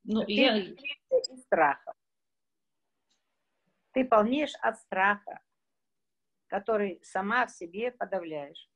ну, 0.03 0.23
Ты 0.23 0.31
я... 0.31 0.57
из 0.57 1.41
страха. 1.43 1.93
Ты 3.91 4.05
полнеешь 4.05 4.55
от 4.61 4.79
страха, 4.79 5.41
который 6.47 6.99
сама 7.03 7.45
в 7.45 7.51
себе 7.51 7.91
подавляешь. 7.91 8.69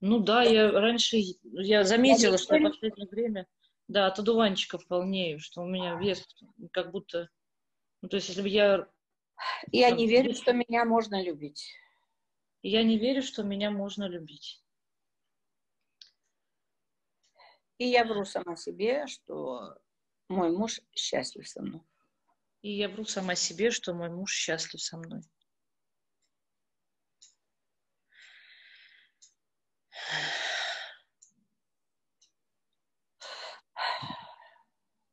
Ну 0.00 0.18
да, 0.18 0.42
я 0.42 0.70
раньше, 0.70 1.18
я 1.42 1.84
заметила, 1.84 2.32
Я 2.32 2.38
что 2.38 2.56
в 2.56 2.58
не 2.58 2.68
последнее 2.68 3.08
время, 3.08 3.46
да, 3.88 4.06
от 4.06 4.18
одуванчиков 4.18 4.86
полнею, 4.86 5.38
что 5.40 5.62
у 5.62 5.66
меня 5.66 5.96
вес 5.96 6.26
как 6.72 6.90
будто, 6.90 7.28
ну 8.00 8.08
то 8.08 8.16
есть 8.16 8.28
если 8.28 8.42
бы 8.42 8.48
я, 8.48 8.88
Я 9.70 9.90
не 9.90 10.06
верю, 10.06 10.34
что 10.34 10.52
меня 10.52 10.84
можно 10.84 11.22
любить. 11.22 11.74
я 12.62 12.82
не 12.82 12.98
верю, 12.98 13.22
что 13.22 13.42
меня 13.42 13.70
можно 13.70 14.08
любить. 14.08 14.62
И 17.78 17.86
я 17.86 18.04
вру 18.04 18.24
сама 18.24 18.54
себе, 18.56 19.06
что 19.06 19.76
мой 20.28 20.56
муж 20.56 20.80
счастлив 20.94 21.48
со 21.48 21.62
мной. 21.62 21.82
И 22.62 22.70
я 22.70 22.88
вру 22.88 23.04
сама 23.04 23.34
себе, 23.34 23.70
что 23.72 23.92
мой 23.92 24.08
муж 24.08 24.32
счастлив 24.32 24.80
со 24.80 24.96
мной. 24.96 25.22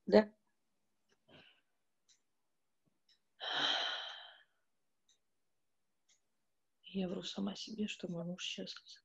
Да? 0.10 0.28
Я 6.84 7.08
вру 7.08 7.22
сама 7.22 7.56
себе, 7.56 7.88
что 7.88 8.08
мой 8.12 8.26
муж 8.26 8.42
счастлив. 8.44 9.04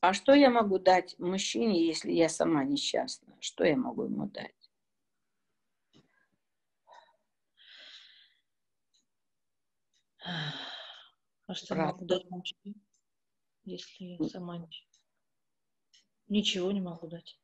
А 0.00 0.14
что 0.14 0.32
я 0.32 0.48
могу 0.48 0.78
дать 0.78 1.18
мужчине, 1.18 1.86
если 1.86 2.10
я 2.12 2.30
сама 2.30 2.64
несчастна? 2.64 3.36
Что 3.40 3.64
я 3.64 3.76
могу 3.76 4.04
ему 4.04 4.26
дать? 4.26 4.61
А 11.46 11.54
что 11.54 11.74
Правда. 11.74 11.92
могу 11.92 12.04
дать 12.06 12.30
мужчине, 12.30 12.74
если 13.64 14.04
я 14.04 14.28
сама 14.28 14.58
ничего? 14.58 14.88
Ничего 16.28 16.72
не 16.72 16.80
могу 16.80 17.08
дать. 17.08 17.38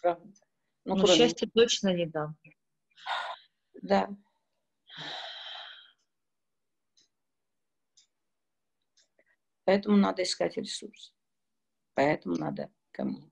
Правда? 0.00 0.26
Ну, 0.84 0.94
Но 0.96 1.04
кроме- 1.04 1.16
счастья 1.18 1.48
точно 1.52 1.94
не 1.94 2.06
дам. 2.06 2.36
Да. 3.82 4.08
Поэтому 9.64 9.96
надо 9.96 10.22
искать 10.22 10.56
ресурс. 10.56 11.14
Поэтому 11.94 12.36
надо 12.36 12.70
ко 12.92 13.04
мне. 13.04 13.30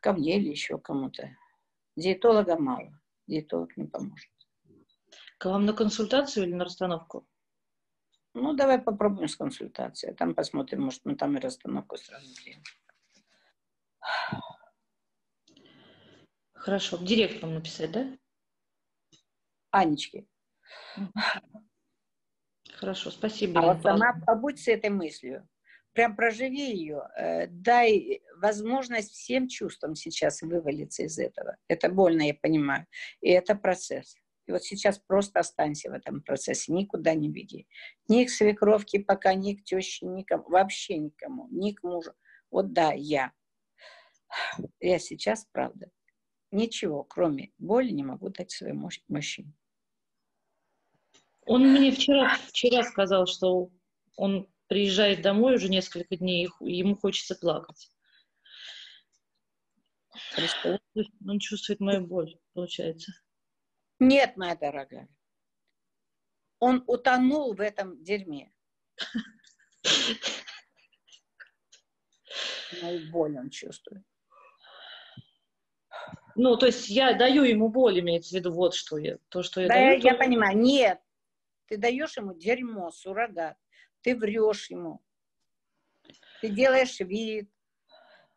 Ко 0.00 0.12
мне 0.12 0.38
или 0.38 0.48
еще 0.50 0.78
кому-то. 0.78 1.36
Диетолога 1.96 2.58
мало. 2.58 3.00
Диетолог 3.26 3.76
не 3.76 3.86
поможет. 3.86 4.30
К 5.38 5.46
вам 5.46 5.66
на 5.66 5.72
консультацию 5.72 6.46
или 6.46 6.54
на 6.54 6.64
расстановку? 6.64 7.26
Ну, 8.34 8.54
давай 8.54 8.80
попробуем 8.80 9.28
с 9.28 9.36
консультацией. 9.36 10.14
Там 10.14 10.34
посмотрим, 10.34 10.82
может, 10.82 11.04
мы 11.04 11.16
там 11.16 11.36
и 11.36 11.40
расстановку 11.40 11.96
сразу 11.96 12.24
сделаем. 12.26 12.62
Хорошо. 16.54 16.96
В 16.96 17.04
директ 17.04 17.42
вам 17.42 17.54
написать, 17.54 17.92
да? 17.92 18.06
Анечки, 19.70 20.26
Хорошо, 22.74 23.10
спасибо. 23.10 23.60
а 23.60 23.74
вот 23.74 23.82
сама 23.82 24.06
Павловна. 24.12 24.26
побудь 24.26 24.60
с 24.60 24.68
этой 24.68 24.90
мыслью. 24.90 25.48
Прям 25.92 26.14
проживи 26.16 26.74
ее. 26.74 27.08
э, 27.16 27.46
Дай 27.46 28.22
возможность 28.36 29.12
всем 29.12 29.48
чувствам 29.48 29.94
сейчас 29.94 30.42
вывалиться 30.42 31.04
из 31.04 31.18
этого. 31.18 31.56
Это 31.68 31.88
больно, 31.90 32.22
я 32.22 32.34
понимаю. 32.34 32.86
И 33.20 33.30
это 33.30 33.54
процесс. 33.54 34.16
И 34.52 34.54
вот 34.54 34.64
сейчас 34.64 34.98
просто 34.98 35.40
останься 35.40 35.88
в 35.88 35.94
этом 35.94 36.20
процессе. 36.20 36.74
Никуда 36.74 37.14
не 37.14 37.30
беги. 37.30 37.66
Ни 38.06 38.24
к 38.24 38.30
свекровке 38.30 39.00
пока, 39.00 39.32
ни 39.32 39.54
к 39.54 39.64
теще, 39.64 40.04
никому. 40.04 40.44
Вообще 40.50 40.98
никому. 40.98 41.48
Ни 41.50 41.72
к 41.72 41.82
мужу. 41.82 42.12
Вот 42.50 42.74
да, 42.74 42.92
я. 42.92 43.32
Я 44.78 44.98
сейчас, 44.98 45.46
правда, 45.52 45.90
ничего, 46.50 47.02
кроме 47.02 47.52
боли, 47.56 47.92
не 47.92 48.04
могу 48.04 48.28
дать 48.28 48.50
своему 48.50 48.82
муж- 48.82 49.02
мужчине. 49.08 49.54
Он 51.46 51.72
мне 51.72 51.90
вчера, 51.90 52.36
вчера 52.48 52.82
сказал, 52.82 53.26
что 53.26 53.70
он 54.16 54.52
приезжает 54.66 55.22
домой 55.22 55.54
уже 55.54 55.70
несколько 55.70 56.14
дней, 56.18 56.50
и 56.60 56.76
ему 56.76 56.94
хочется 56.94 57.36
плакать. 57.36 57.90
Он 61.26 61.38
чувствует 61.38 61.80
мою 61.80 62.06
боль, 62.06 62.38
получается. 62.52 63.12
Нет, 64.02 64.36
моя 64.36 64.56
дорогая. 64.56 65.08
Он 66.58 66.82
утонул 66.88 67.54
в 67.54 67.60
этом 67.60 68.02
дерьме. 68.02 68.52
Мою 72.82 73.10
боль 73.12 73.38
он 73.38 73.50
чувствует. 73.50 74.02
Ну, 76.34 76.56
то 76.56 76.66
есть 76.66 76.88
я 76.88 77.12
даю 77.14 77.44
ему 77.44 77.68
боль, 77.68 78.00
имеется 78.00 78.30
в 78.30 78.32
виду, 78.32 78.52
вот 78.52 78.74
что 78.74 78.96
я, 78.96 79.18
то, 79.28 79.42
что 79.42 79.60
я 79.60 79.68
Да, 79.68 79.74
даю. 79.74 79.86
я, 79.86 79.94
я 79.98 80.12
то- 80.12 80.18
понимаю. 80.18 80.56
Нет. 80.58 81.00
Ты 81.66 81.76
даешь 81.76 82.16
ему 82.16 82.34
дерьмо, 82.34 82.90
суррогат. 82.90 83.56
Ты 84.00 84.16
врешь 84.16 84.70
ему. 84.70 85.00
Ты 86.40 86.48
делаешь 86.48 86.98
вид, 87.00 87.48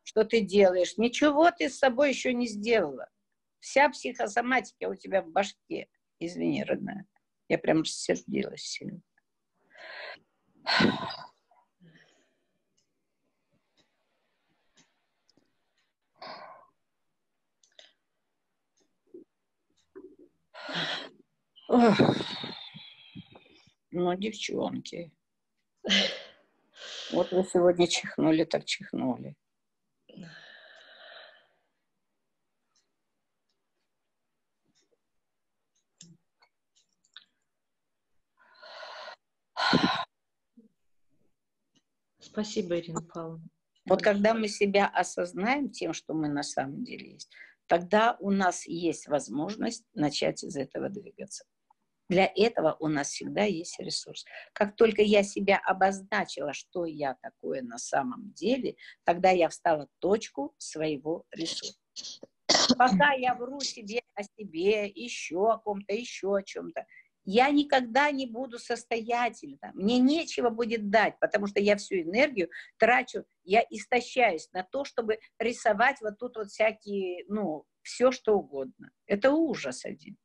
что 0.04 0.26
ты 0.26 0.42
делаешь. 0.42 0.98
Ничего 0.98 1.50
ты 1.52 1.70
с 1.70 1.80
собой 1.80 2.10
еще 2.10 2.34
не 2.34 2.48
сделала. 2.48 3.10
Вся 3.66 3.90
психосоматика 3.90 4.88
у 4.88 4.94
тебя 4.94 5.24
в 5.24 5.32
башке. 5.32 5.90
Извини, 6.20 6.64
родная. 6.64 7.08
Я 7.50 7.58
прям 7.58 7.82
рассердилась 7.82 8.62
сильно. 8.62 9.02
Ох. 21.68 21.98
Ну, 23.90 24.16
девчонки. 24.16 25.12
Вот 27.12 27.32
вы 27.32 27.44
сегодня 27.44 27.88
чихнули, 27.88 28.44
так 28.44 28.66
чихнули. 28.66 29.36
Спасибо, 42.36 42.78
Ирина 42.78 43.02
Павловна. 43.02 43.48
Вот 43.86 44.02
когда 44.02 44.34
мы 44.34 44.50
себя 44.50 44.88
осознаем 44.88 45.70
тем, 45.70 45.94
что 45.94 46.14
мы 46.14 46.28
на 46.28 46.44
самом 46.44 46.84
деле 46.84 47.14
есть, 47.14 47.32
тогда 47.66 48.18
у 48.20 48.30
нас 48.30 48.68
есть 48.68 49.08
возможность 49.08 49.86
начать 49.94 50.44
из 50.44 50.58
этого 50.58 50.90
двигаться. 50.90 51.46
Для 52.10 52.30
этого 52.36 52.76
у 52.82 52.90
нас 52.90 53.08
всегда 53.08 53.44
есть 53.44 53.80
ресурс. 53.80 54.26
Как 54.52 54.76
только 54.76 55.02
я 55.02 55.24
себя 55.24 55.62
обозначила, 55.64 56.52
что 56.52 56.84
я 56.84 57.16
такое 57.22 57.62
на 57.62 57.78
самом 57.78 58.34
деле, 58.34 58.76
тогда 59.06 59.30
я 59.30 59.48
встала 59.48 59.88
точку 60.00 60.54
своего 60.58 61.24
ресурса. 61.32 61.80
Пока 62.78 63.14
я 63.14 63.34
вру 63.34 63.62
себе 63.62 64.02
о 64.14 64.24
себе, 64.24 64.88
еще 64.90 65.54
о 65.54 65.58
ком-то, 65.58 65.96
еще 65.96 66.36
о 66.36 66.44
чем-то, 66.44 66.86
я 67.26 67.50
никогда 67.50 68.12
не 68.12 68.28
буду 68.28 68.60
состоятельна. 68.60 69.72
Мне 69.74 70.00
нечего 70.00 70.50
будет 70.50 70.90
дать, 70.90 71.20
потому 71.20 71.48
что 71.48 71.60
я 71.60 71.76
всю 71.76 71.96
энергию 71.96 72.50
трачу, 72.78 73.26
я 73.44 73.66
истощаюсь 73.70 74.50
на 74.54 74.64
то, 74.64 74.86
чтобы 74.86 75.20
рисовать 75.40 75.98
вот 76.02 76.18
тут 76.20 76.38
вот 76.38 76.50
всякие, 76.50 77.26
ну, 77.28 77.66
все 77.82 78.12
что 78.12 78.38
угодно. 78.38 78.92
Это 79.08 79.32
ужас 79.32 79.86
один. 79.86 80.18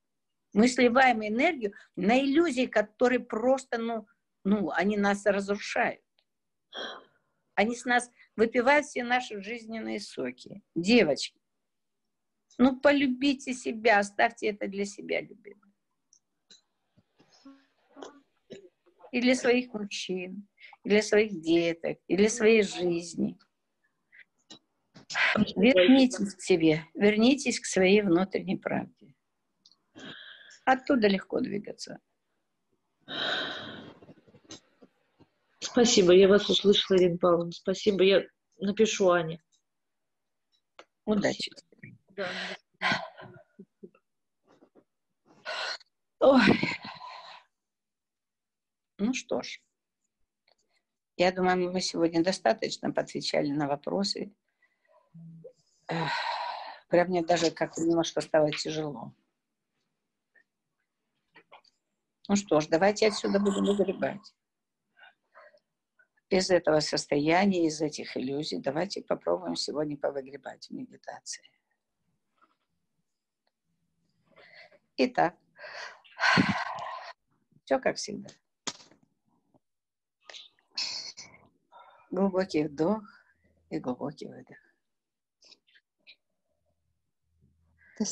Мы 0.52 0.68
сливаем 0.68 1.26
энергию 1.26 1.72
на 1.96 2.20
иллюзии, 2.20 2.66
которые 2.66 3.20
просто, 3.20 3.78
ну, 3.78 4.06
ну, 4.44 4.70
они 4.70 4.96
нас 4.96 5.24
разрушают. 5.26 6.02
Они 7.54 7.76
с 7.76 7.84
нас 7.84 8.10
выпивают 8.36 8.86
все 8.86 9.04
наши 9.04 9.42
жизненные 9.42 10.00
соки. 10.00 10.62
Девочки, 10.74 11.40
ну, 12.58 12.78
полюбите 12.80 13.54
себя, 13.54 13.98
оставьте 14.00 14.48
это 14.48 14.66
для 14.66 14.84
себя, 14.84 15.20
любимые. 15.20 15.69
И 19.12 19.20
для 19.20 19.34
своих 19.34 19.72
мужчин, 19.72 20.46
и 20.84 20.88
для 20.88 21.02
своих 21.02 21.40
деток, 21.40 21.98
и 22.06 22.16
для 22.16 22.30
своей 22.30 22.62
жизни. 22.62 23.36
Вернитесь 25.56 26.34
к 26.34 26.40
себе, 26.40 26.84
вернитесь 26.94 27.58
к 27.58 27.66
своей 27.66 28.02
внутренней 28.02 28.56
правде. 28.56 29.14
Оттуда 30.64 31.08
легко 31.08 31.40
двигаться. 31.40 31.98
Спасибо, 35.58 36.12
я 36.12 36.28
вас 36.28 36.48
услышала, 36.48 36.96
Ирина 36.98 37.18
Павловна. 37.18 37.52
Спасибо, 37.52 38.04
я 38.04 38.24
напишу 38.58 39.10
Ане. 39.10 39.42
Удачи. 41.04 41.50
Да. 42.10 42.28
Ой. 46.20 46.40
Ну 49.02 49.14
что 49.14 49.40
ж, 49.40 49.62
я 51.16 51.32
думаю, 51.32 51.72
мы 51.72 51.80
сегодня 51.80 52.22
достаточно 52.22 52.92
подвечали 52.92 53.50
на 53.50 53.66
вопросы. 53.66 54.30
Прям 56.90 57.08
мне 57.08 57.24
даже 57.24 57.50
как-то 57.50 57.80
немножко 57.80 58.20
стало 58.20 58.52
тяжело. 58.52 59.14
Ну 62.28 62.36
что 62.36 62.60
ж, 62.60 62.66
давайте 62.66 63.08
отсюда 63.08 63.40
будем 63.40 63.64
выгребать. 63.64 64.34
Из 66.28 66.50
этого 66.50 66.80
состояния, 66.80 67.66
из 67.66 67.80
этих 67.80 68.18
иллюзий, 68.18 68.58
давайте 68.58 69.00
попробуем 69.02 69.56
сегодня 69.56 69.96
повыгребать 69.96 70.68
в 70.68 70.72
медитации. 70.72 71.50
Итак, 74.98 75.34
все 77.64 77.78
как 77.78 77.96
всегда. 77.96 78.28
Глубокий 82.10 82.66
вдох 82.66 83.02
и 83.70 83.78
глубокий 83.78 84.26
выдох. 84.26 84.58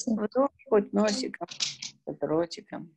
Вдох 0.07 0.51
хоть 0.69 0.93
носиком, 0.93 1.49
хоть 2.05 2.23
ротиком. 2.23 2.97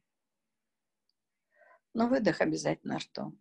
Но 1.93 2.07
выдох 2.07 2.41
обязательно 2.41 2.99
ртом. 2.99 3.39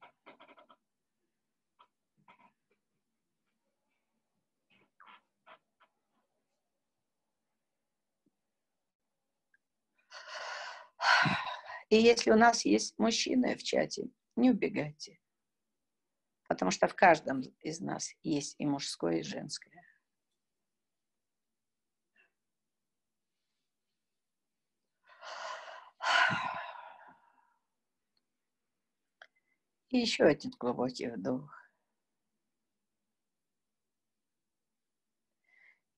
И 11.90 11.96
если 11.96 12.30
у 12.30 12.36
нас 12.36 12.64
есть 12.64 12.96
мужчины 12.98 13.56
в 13.56 13.62
чате, 13.62 14.08
не 14.36 14.50
убегайте. 14.50 15.18
Потому 16.50 16.72
что 16.72 16.88
в 16.88 16.96
каждом 16.96 17.42
из 17.60 17.78
нас 17.78 18.12
есть 18.24 18.56
и 18.58 18.66
мужское, 18.66 19.18
и 19.18 19.22
женское. 19.22 19.84
И 29.90 29.98
еще 29.98 30.24
один 30.24 30.50
глубокий 30.58 31.06
вдох. 31.06 31.56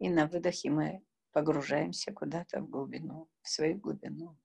И 0.00 0.10
на 0.10 0.26
выдохе 0.26 0.68
мы 0.68 1.02
погружаемся 1.30 2.12
куда-то 2.12 2.60
в 2.60 2.68
глубину, 2.68 3.30
в 3.40 3.48
свою 3.48 3.78
глубину. 3.78 4.36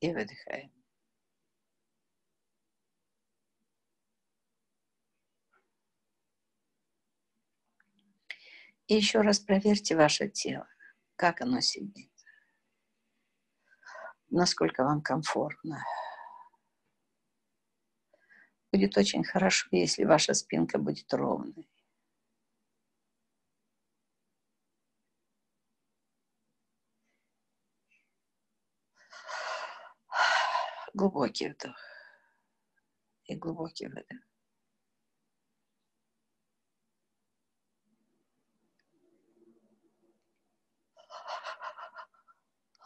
И 0.00 0.12
выдыхаем. 0.12 0.72
И 8.88 8.94
еще 8.94 9.20
раз 9.20 9.40
проверьте 9.40 9.96
ваше 9.96 10.28
тело, 10.28 10.68
как 11.16 11.40
оно 11.40 11.60
сидит, 11.60 12.12
насколько 14.30 14.84
вам 14.84 15.02
комфортно. 15.02 15.84
Будет 18.72 18.96
очень 18.96 19.24
хорошо, 19.24 19.68
если 19.72 20.04
ваша 20.04 20.34
спинка 20.34 20.78
будет 20.78 21.12
ровной. 21.12 21.68
Глубокий 30.98 31.50
вдох 31.50 31.76
и 33.26 33.36
глубокий 33.36 33.86
выдох. 33.86 34.18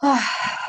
Ах. 0.01 0.60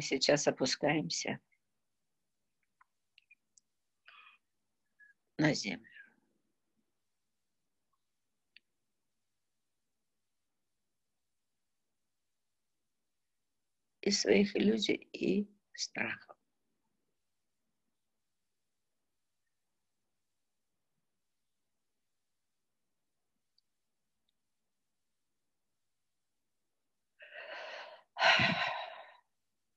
Мы 0.00 0.02
сейчас 0.02 0.48
опускаемся 0.48 1.38
на 5.36 5.52
землю. 5.52 5.86
И 14.00 14.10
своих 14.10 14.56
иллюзий 14.56 15.06
и 15.12 15.46
страхов. 15.74 16.39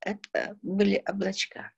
Это 0.05 0.57
были 0.61 1.01
облачка. 1.07 1.71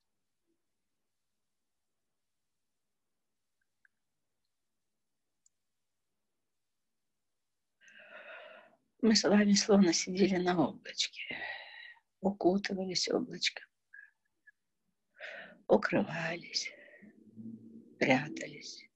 Мы 9.01 9.15
с 9.15 9.23
вами 9.23 9.53
словно 9.53 9.93
сидели 9.93 10.37
на 10.37 10.57
облачке, 10.59 11.37
укутывались 12.21 13.07
облачком, 13.07 13.67
укрывались, 15.67 16.71
прятались. 17.99 18.89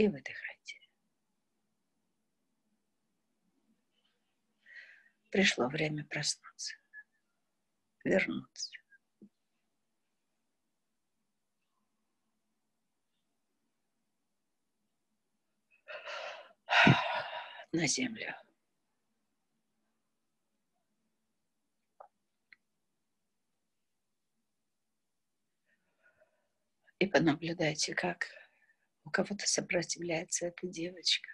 И 0.00 0.08
выдыхайте. 0.08 0.80
Пришло 5.28 5.68
время 5.68 6.06
проснуться, 6.06 6.74
вернуться. 8.02 8.70
на 17.72 17.86
землю. 17.86 18.34
И 26.98 27.06
понаблюдайте, 27.06 27.94
как 27.94 28.39
кого-то 29.10 29.46
сопротивляется 29.46 30.46
эта 30.46 30.66
девочка. 30.66 31.28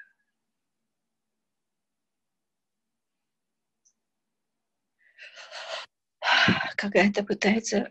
Какая-то 6.76 7.24
пытается 7.24 7.90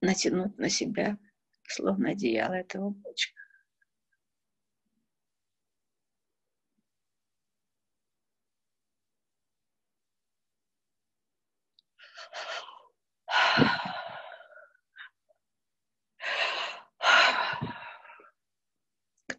натянуть 0.00 0.58
на 0.58 0.68
себя, 0.68 1.18
словно 1.66 2.10
одеяло 2.10 2.54
этого 2.54 2.86
облачка. 2.86 3.40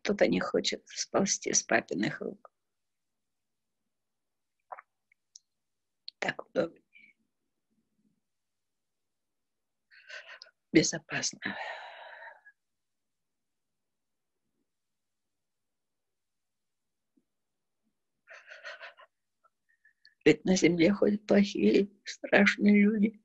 Кто-то 0.06 0.28
не 0.28 0.40
хочет 0.40 0.88
сползти 0.88 1.52
с 1.52 1.64
папиных 1.64 2.22
рук. 2.22 2.52
Так 6.20 6.46
удобнее. 6.46 6.84
Безопасно. 10.72 11.40
Ведь 20.24 20.46
на 20.46 20.56
земле 20.56 20.94
ходят 20.94 21.26
плохие, 21.26 21.90
страшные 22.04 22.84
люди. 22.84 23.24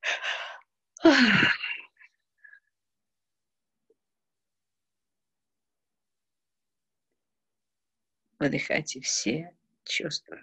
Выдыхайте 8.41 9.03
все 9.03 9.55
чувства. 9.85 10.39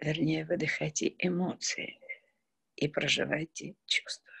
Вернее, 0.00 0.44
выдыхайте 0.44 1.12
эмоции 1.18 1.98
и 2.76 2.86
проживайте 2.86 3.74
чувства. 3.84 4.32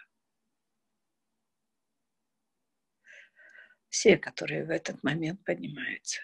Все, 3.88 4.16
которые 4.16 4.64
в 4.64 4.70
этот 4.70 5.02
момент 5.02 5.44
поднимаются. 5.44 6.20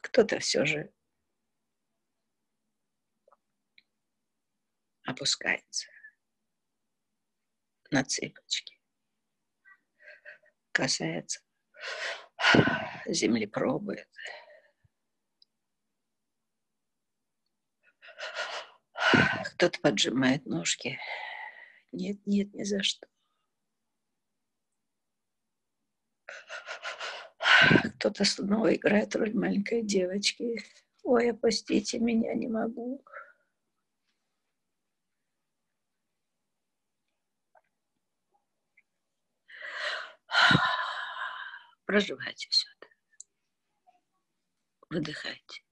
Кто-то 0.00 0.38
все 0.38 0.64
же 0.64 0.90
опускается 5.12 5.86
на 7.90 8.04
цыпочки. 8.04 8.78
Касается 10.72 11.40
земли, 13.06 13.46
пробует. 13.46 14.08
Кто-то 19.44 19.78
поджимает 19.80 20.46
ножки. 20.46 20.98
Нет, 21.92 22.18
нет, 22.26 22.54
ни 22.54 22.64
за 22.64 22.82
что. 22.82 23.06
Кто-то 27.96 28.24
снова 28.24 28.74
играет 28.74 29.14
роль 29.14 29.34
маленькой 29.34 29.82
девочки. 29.82 30.64
Ой, 31.04 31.30
опустите 31.30 31.98
меня, 31.98 32.34
не 32.34 32.48
могу. 32.48 33.04
Проживайте 41.86 42.48
все 42.50 42.68
это. 42.78 42.88
Выдыхайте. 44.90 45.62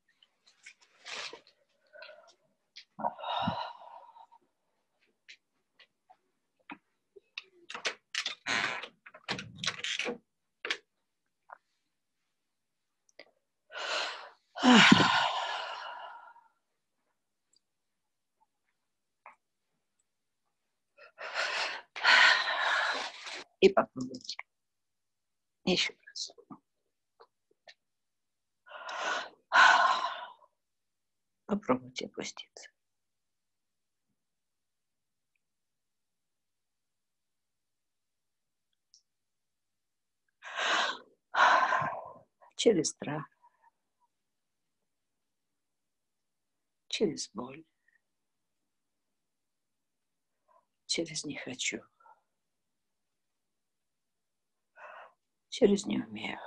И 23.61 23.69
попробуйте. 23.69 24.40
Еще 25.71 25.95
раз. 26.05 26.33
Попробуйте 31.47 32.07
опуститься. 32.07 32.71
Через 42.57 42.89
страх. 42.89 43.25
Через 46.89 47.31
боль. 47.33 47.65
Через 50.87 51.25
не 51.25 51.37
хочу. 51.37 51.81
через 55.51 55.85
не 55.85 55.99
умею. 55.99 56.39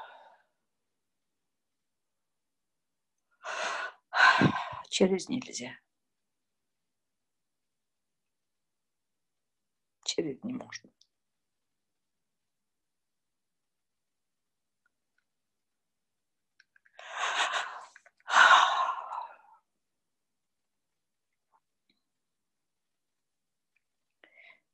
Через 4.90 5.28
нельзя. 5.28 5.78
Через 10.06 10.44
не 10.44 10.54
можно. 10.54 10.90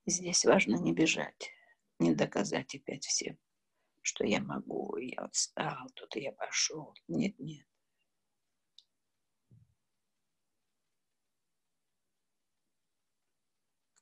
Здесь 0.05 0.43
важно 0.43 0.75
не 0.75 0.91
бежать, 0.91 1.51
не 1.99 2.13
доказать 2.13 2.73
опять 2.75 3.05
всем 3.05 3.37
что 4.01 4.25
я 4.25 4.41
могу, 4.41 4.97
я 4.97 5.27
встал, 5.29 5.89
тут 5.95 6.15
я 6.15 6.31
пошел. 6.31 6.93
Нет, 7.07 7.37
нет. 7.39 7.65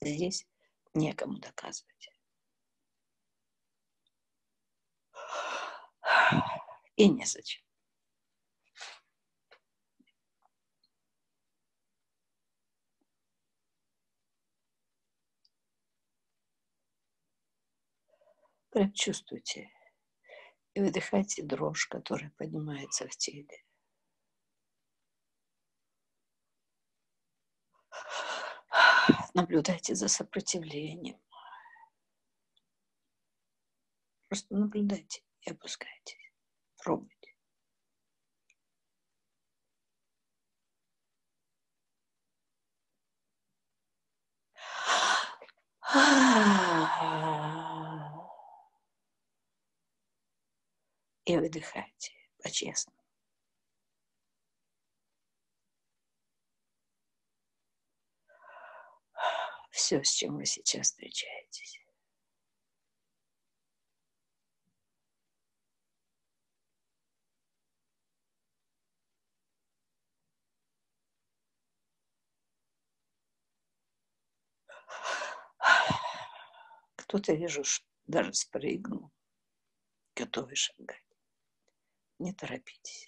Здесь 0.02 0.48
некому 0.94 1.40
доказывать. 1.40 2.10
И 6.96 7.10
незачем. 7.10 7.64
Прям 18.72 18.94
чувствуйте 18.94 19.72
и 20.78 20.80
выдыхайте 20.80 21.42
дрожь, 21.42 21.88
которая 21.88 22.32
поднимается 22.38 23.08
в 23.08 23.18
теле. 23.18 23.64
Наблюдайте 29.34 29.96
за 29.96 30.08
сопротивлением. 30.08 31.20
Просто 34.28 34.54
наблюдайте 34.54 35.24
и 35.42 35.50
опускайтесь. 35.50 36.32
Пробуйте. 36.84 37.34
И 51.28 51.36
выдыхайте 51.36 52.14
по-честному. 52.42 52.98
Все, 59.70 60.02
с 60.02 60.12
чем 60.12 60.38
вы 60.38 60.46
сейчас 60.46 60.88
встречаетесь. 60.88 61.82
Кто-то, 76.96 77.34
вижу, 77.34 77.64
даже 78.06 78.34
спрыгнул, 78.34 79.12
готовый 80.16 80.56
шагать. 80.56 81.07
Не 82.20 82.34
торопитесь. 82.34 83.08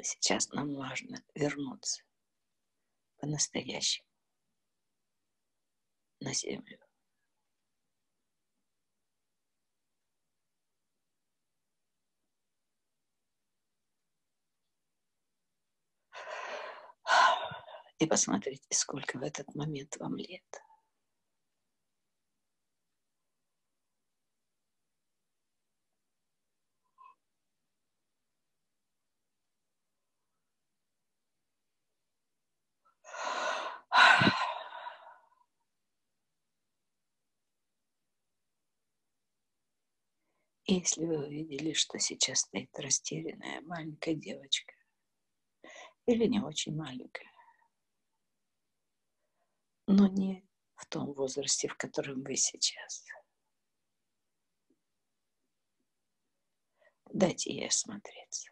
Сейчас 0.00 0.48
нам 0.50 0.74
важно 0.74 1.22
вернуться 1.34 2.02
по-настоящему 3.18 4.08
на 6.20 6.32
землю. 6.32 6.87
И 17.98 18.06
посмотрите, 18.06 18.66
сколько 18.70 19.18
в 19.18 19.22
этот 19.22 19.52
момент 19.56 19.96
вам 19.96 20.16
лет. 20.16 20.44
Если 40.70 41.06
вы 41.06 41.26
увидели, 41.26 41.72
что 41.72 41.98
сейчас 41.98 42.40
стоит 42.40 42.68
растерянная 42.78 43.62
маленькая 43.62 44.14
девочка, 44.14 44.74
или 46.04 46.26
не 46.26 46.40
очень 46.40 46.76
маленькая, 46.76 47.37
но 49.88 50.06
не 50.06 50.46
в 50.74 50.84
том 50.86 51.12
возрасте, 51.14 51.66
в 51.66 51.76
котором 51.76 52.22
вы 52.22 52.36
сейчас. 52.36 53.04
Дайте 57.06 57.52
ей 57.54 57.68
осмотреться. 57.68 58.50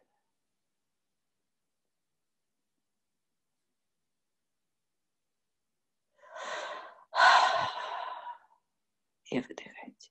И 9.27 9.41
выдыхайте. 9.41 10.11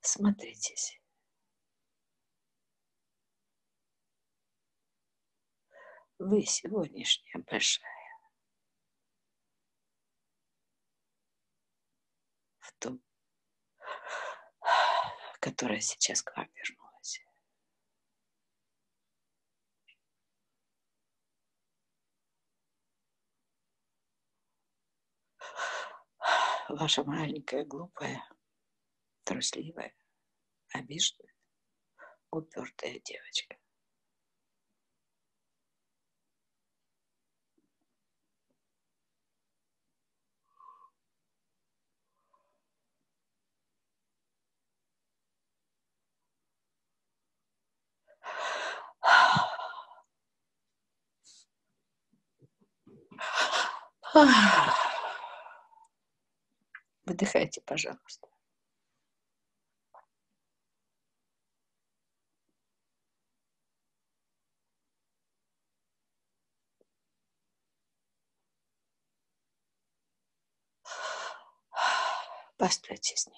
Смотритесь. 0.00 0.98
Вы 6.18 6.42
сегодняшняя 6.42 7.38
большая. 7.38 7.86
В 12.58 12.72
том, 12.78 13.00
которая 15.40 15.80
сейчас 15.80 16.22
к 16.22 16.36
вам 16.36 16.48
вернулась. 16.54 17.20
Ваша 26.68 27.02
маленькая, 27.02 27.64
глупая, 27.64 28.22
трусливая, 29.24 29.94
обиженная, 30.74 31.32
упертая 32.30 33.00
девочка. 33.00 33.56
Выдыхайте, 57.04 57.60
пожалуйста. 57.62 58.28
Постойте 72.58 73.16
с 73.16 73.26
ней. 73.28 73.37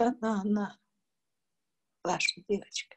Это 0.00 0.16
она, 0.18 0.40
она 0.40 0.78
ваша 2.02 2.40
девочка. 2.48 2.96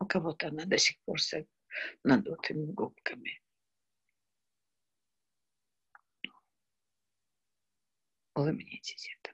У 0.00 0.06
кого-то 0.06 0.48
она 0.48 0.64
до 0.64 0.76
сих 0.76 0.98
пор 1.04 1.20
с 1.20 1.46
надутыми 2.02 2.72
губками. 2.72 3.40
Улыбнитесь 8.34 9.08
это. 9.20 9.32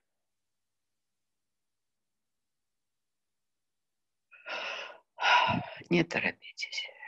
Не 5.89 6.05
торопитесь. 6.05 7.00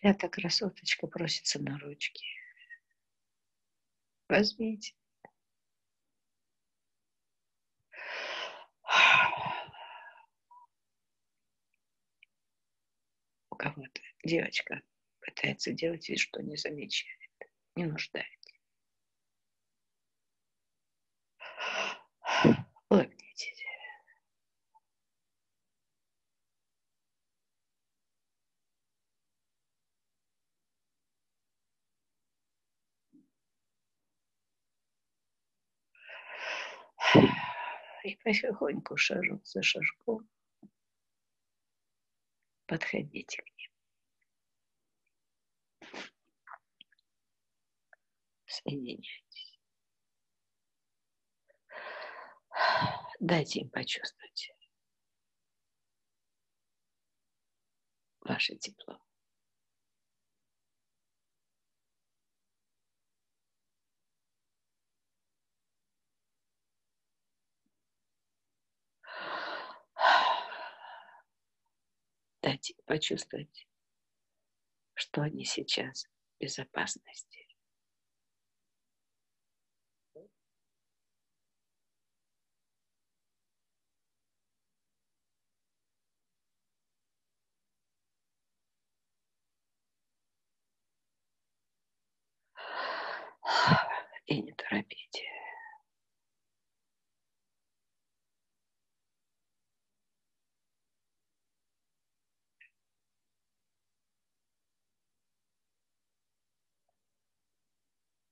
Чья-то 0.00 0.28
красоточка 0.28 1.06
просится 1.06 1.60
на 1.60 1.78
ручки. 1.78 2.24
Возьмите. 4.28 4.94
У 13.50 13.56
кого-то 13.56 14.00
девочка 14.24 14.80
пытается 15.40 15.72
делать 15.72 16.08
вид, 16.08 16.18
что 16.18 16.42
не 16.42 16.56
замечает, 16.56 17.30
не 17.74 17.86
нуждает. 17.86 18.26
Улыбнитесь. 22.90 23.64
И 38.04 38.16
потихоньку 38.16 38.96
шажок 38.96 39.46
за 39.46 39.62
шажком 39.62 40.28
подходите 42.66 43.42
к 43.42 43.46
ним. 43.58 43.69
Соединяйтесь. 48.50 49.60
Дайте 53.20 53.60
им 53.60 53.70
почувствовать 53.70 54.52
ваше 58.22 58.56
тепло. 58.56 59.00
Дайте 72.42 72.74
почувствовать, 72.86 73.68
что 74.94 75.22
они 75.22 75.44
сейчас 75.44 76.04
в 76.04 76.40
безопасности. 76.40 77.46
И 94.26 94.42
не 94.42 94.52
торопите. 94.52 95.26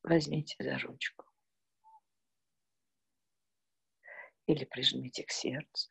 Возьмите 0.08 0.56
за 0.58 0.78
ручку. 0.78 1.26
Или 4.46 4.64
прижмите 4.64 5.22
к 5.24 5.30
сердцу. 5.30 5.90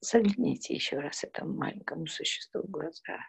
Загляните 0.00 0.74
еще 0.74 0.98
раз 0.98 1.24
этому 1.24 1.54
маленькому 1.54 2.06
существу 2.06 2.60
в 2.60 2.70
глаза. 2.70 3.24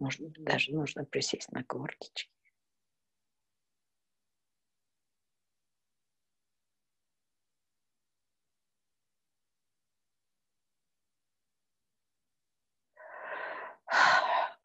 Может, 0.00 0.32
даже 0.42 0.72
нужно 0.72 1.04
присесть 1.04 1.52
на 1.52 1.62
корточки. 1.62 2.37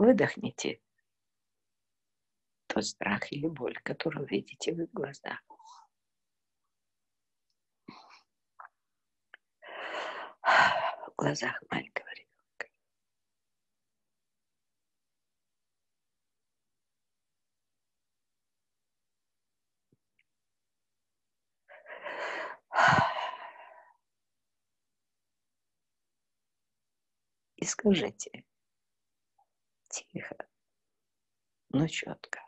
Выдохните 0.03 0.81
тот 2.67 2.85
страх 2.85 3.31
или 3.31 3.47
боль, 3.47 3.79
которую 3.83 4.27
видите 4.27 4.73
в 4.73 4.81
их 4.81 4.91
глазах. 4.91 5.41
В 10.41 11.13
глазах 11.15 11.63
маленького 11.69 12.09
ребенка. 12.09 12.67
И 27.55 27.63
скажите, 27.63 28.43
тихо, 29.93 30.35
но 31.69 31.87
четко. 31.87 32.39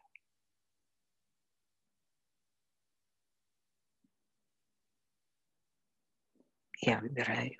Я 6.81 6.99
выбираю 6.99 7.59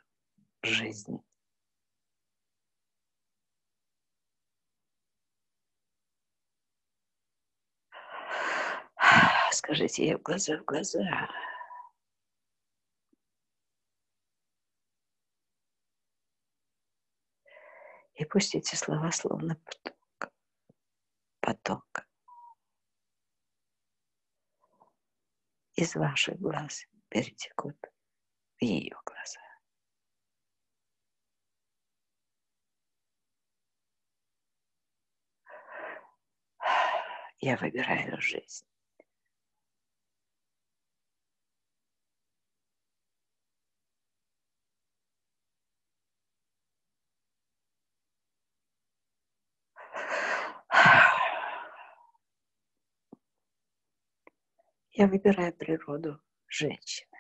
жизнь. 0.62 1.20
Скажите 9.52 10.06
ей 10.06 10.16
в 10.16 10.22
глаза 10.22 10.58
в 10.58 10.66
глаза. 10.66 11.30
И 18.16 18.24
пусть 18.24 18.56
эти 18.56 18.76
слова 18.76 19.12
словно 19.12 19.56
поток. 19.56 20.34
Поток. 21.42 22.08
Из 25.74 25.96
ваших 25.96 26.40
глаз 26.40 26.86
перетекут 27.10 27.78
в 28.58 28.64
ее 28.64 28.98
глаза. 29.04 29.42
Я 37.40 37.58
выбираю 37.58 38.20
жизнь. 38.22 38.66
Я 54.98 55.08
выбираю 55.08 55.54
природу 55.54 56.22
женщины. 56.48 57.18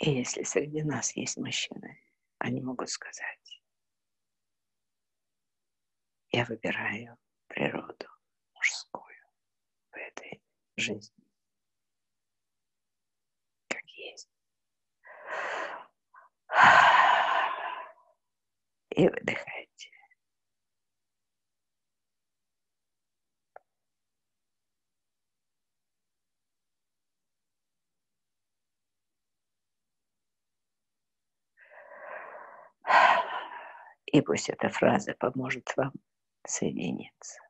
И 0.00 0.10
если 0.12 0.44
среди 0.44 0.84
нас 0.84 1.16
есть 1.16 1.38
мужчины, 1.38 1.98
они 2.38 2.60
могут 2.60 2.88
сказать, 2.88 3.60
я 6.30 6.44
выбираю 6.44 7.18
природу 7.48 8.06
мужскую 8.54 9.26
в 9.90 9.96
этой 9.96 10.40
жизни, 10.76 11.26
как 13.66 13.84
есть. 13.88 14.30
И 18.90 19.08
выдыхайте. 19.08 19.63
И 34.14 34.20
пусть 34.20 34.48
эта 34.48 34.68
фраза 34.68 35.12
поможет 35.18 35.76
вам 35.76 35.92
соединиться, 36.46 37.40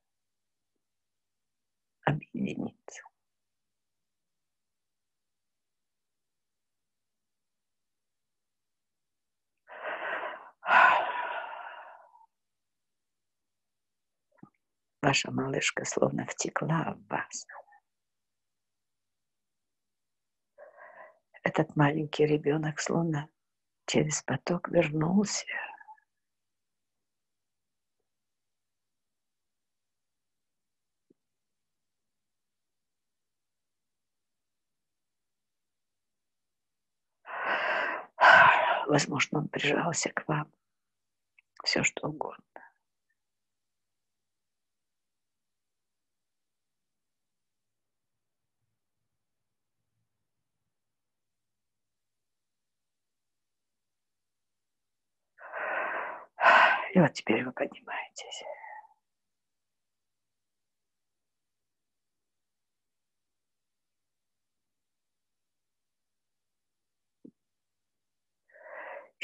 объединиться. 2.07 3.03
Ваша 15.03 15.31
малышка 15.31 15.85
словно 15.85 16.25
втекла 16.25 16.95
в 16.95 17.07
вас. 17.09 17.47
Этот 21.43 21.77
маленький 21.77 22.25
ребенок 22.25 22.81
словно 22.81 23.29
через 23.85 24.23
поток 24.23 24.71
вернулся. 24.71 25.45
Возможно, 38.95 39.41
он 39.41 39.49
прижался 39.49 40.09
к 40.11 40.23
вам. 40.29 40.49
Все 41.65 41.83
что 41.83 42.07
угодно. 42.07 42.45
И 56.93 57.01
вот 57.01 57.13
теперь 57.15 57.45
вы 57.45 57.51
поднимаетесь. 57.51 58.45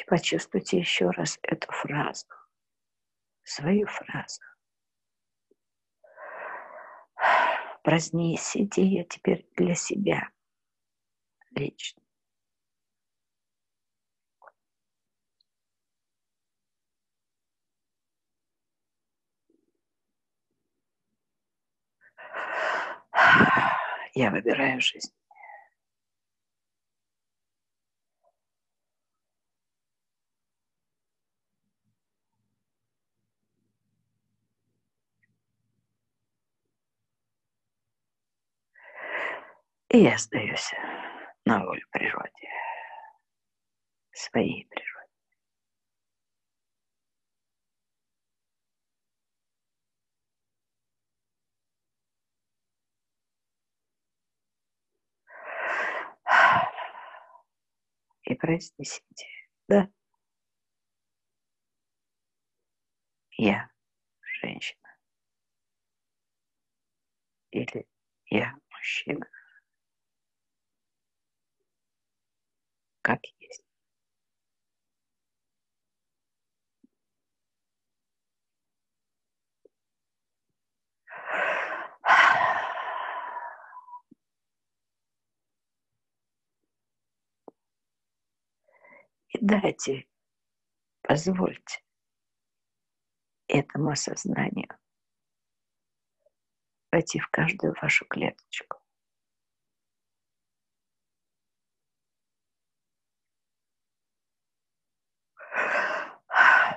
И 0.00 0.04
почувствуйте 0.04 0.78
еще 0.78 1.10
раз 1.10 1.38
эту 1.42 1.70
фразу, 1.72 2.26
свою 3.42 3.86
фразу. 3.86 4.40
Произнесите 7.82 8.82
ее 8.82 9.04
теперь 9.04 9.46
для 9.56 9.74
себя 9.74 10.30
лично. 11.50 12.02
Я 24.14 24.30
выбираю 24.30 24.80
жизнь. 24.80 25.19
И 39.92 39.98
я 39.98 40.16
сдаюсь 40.18 40.72
на 41.44 41.64
волю 41.64 41.84
природе, 41.90 42.48
своей 44.12 44.66
природе. 44.66 44.90
и 58.30 58.34
произнесите. 58.34 59.26
Да. 59.68 59.88
Я 63.36 63.70
женщина. 64.40 64.96
Или 67.50 67.86
я 68.26 68.54
мужчина. 68.70 69.26
Как 73.10 73.24
есть. 73.40 73.64
И 89.30 89.38
дайте, 89.40 90.06
позвольте 91.02 91.82
этому 93.48 93.90
осознанию 93.90 94.68
войти 96.92 97.18
в 97.18 97.28
каждую 97.28 97.74
вашу 97.82 98.04
клеточку. 98.06 98.79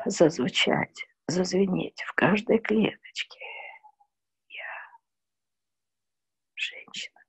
Зазвучать, 0.06 1.06
зазвенеть 1.28 2.02
в 2.04 2.14
каждой 2.14 2.60
клеточке. 2.60 3.40
Я 4.50 4.66
женщина. 6.56 7.20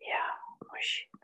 Я 0.00 0.38
мужчина. 0.70 1.20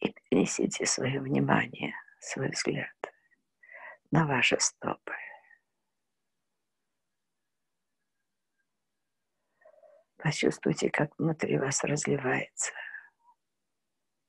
И 0.00 0.12
перенесите 0.28 0.86
свое 0.86 1.20
внимание, 1.20 1.94
свой 2.20 2.50
взгляд 2.50 2.96
на 4.10 4.26
ваши 4.26 4.58
стопы. 4.60 5.14
Почувствуйте, 10.16 10.90
как 10.90 11.16
внутри 11.18 11.58
вас 11.58 11.84
разливается 11.84 12.72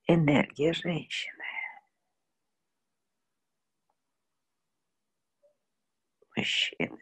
энергия 0.08 0.74
женщины. 0.74 1.44
Мужчины 6.36 7.00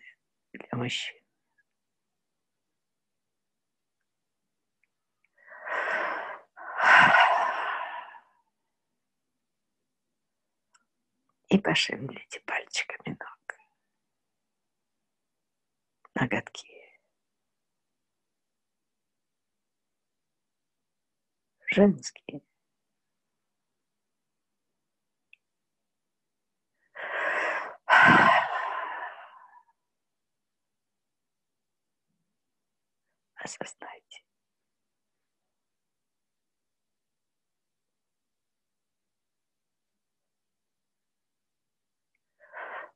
для 0.54 0.70
мужчин. 0.72 1.17
И 11.50 11.58
пошевелите 11.60 12.42
пальчиками 12.42 13.18
ног. 13.18 13.58
Ноготки. 16.16 16.68
Женские. 21.72 22.42
Осознайте. 33.36 34.27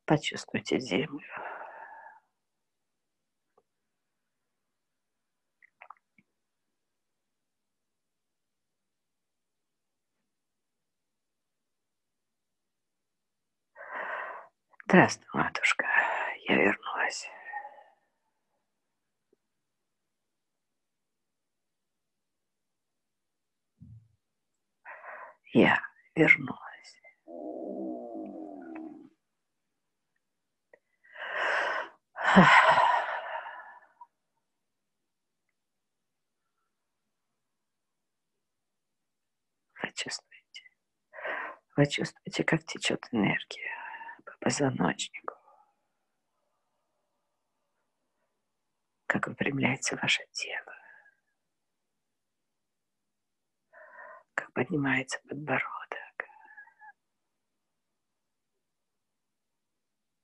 Почувствуйте 0.04 0.80
землю. 0.80 1.20
Здравствуй, 14.86 15.26
матушка. 15.32 15.86
Я 16.48 16.56
вернулась. 16.56 17.26
Я 25.54 25.80
вернулась. 26.14 26.61
Вы 39.82 39.92
чувствуете? 39.94 40.62
Вы 41.76 41.86
чувствуете, 41.86 42.44
как 42.44 42.64
течет 42.64 43.06
энергия 43.12 43.70
по 44.24 44.32
позвоночнику? 44.40 45.34
Как 49.06 49.26
выпрямляется 49.26 49.96
ваше 49.96 50.24
тело? 50.30 50.72
Как 54.34 54.50
поднимается 54.54 55.20
подбородок? 55.28 55.68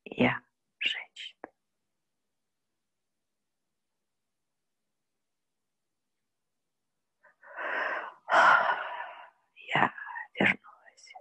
Я 0.04 0.40
женщина. 0.78 1.38
Я 9.74 9.92
вернулась. 10.38 11.12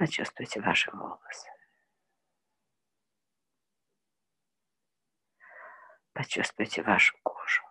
Почувствуйте 0.00 0.62
ваши 0.62 0.90
волосы. 0.92 1.50
Почувствуйте 6.14 6.82
вашу 6.82 7.18
кожу. 7.22 7.62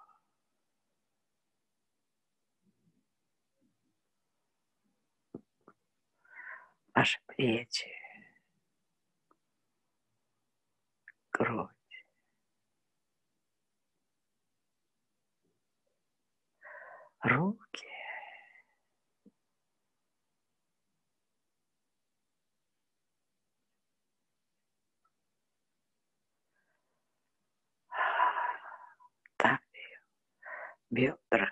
Ваши 6.93 7.19
плечи. 7.25 7.89
Грудь. 11.31 11.79
руки. 17.23 17.68
Бедра. 30.89 31.49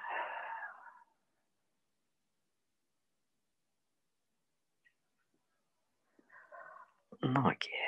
Ноги. 7.21 7.87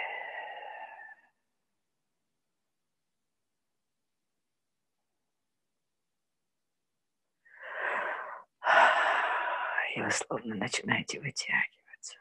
и 9.95 10.01
вы 10.01 10.11
словно 10.11 10.55
начинаете 10.55 11.19
вытягиваться. 11.19 12.17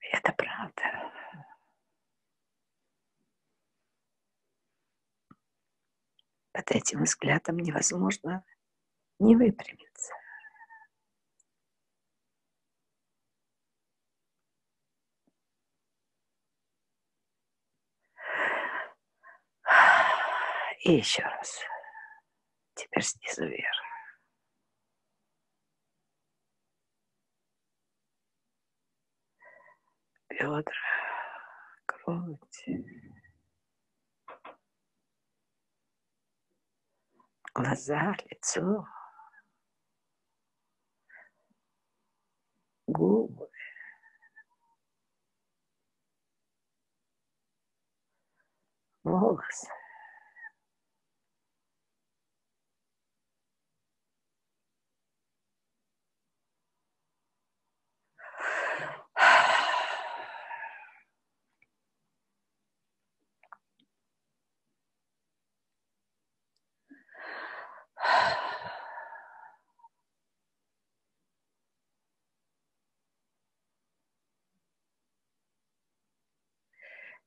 И 0.00 0.06
это 0.12 0.32
правда. 0.32 1.12
Под 6.60 6.72
этим 6.72 7.04
взглядом 7.04 7.58
невозможно 7.58 8.44
не 9.18 9.34
выпрямиться. 9.34 10.12
И 20.80 20.92
еще 20.92 21.22
раз. 21.22 21.60
Теперь 22.74 23.04
снизу 23.04 23.46
вверх. 23.46 23.80
бедра, 30.28 30.64
грудь, 31.86 32.64
глаза, 37.54 38.14
лицо, 38.30 38.86
губы, 42.86 43.48
волосы. 49.04 49.79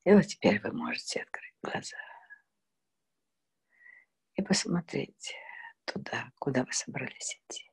И 0.06 0.14
вот 0.14 0.28
теперь 0.28 0.60
вы 0.62 0.72
можете 0.74 1.22
открыть 1.22 1.56
глаза 1.62 1.98
и 4.36 4.42
посмотреть 4.42 5.34
туда, 5.86 6.32
куда 6.40 6.64
вы 6.66 6.74
собрались 6.74 7.40
идти. 7.48 7.70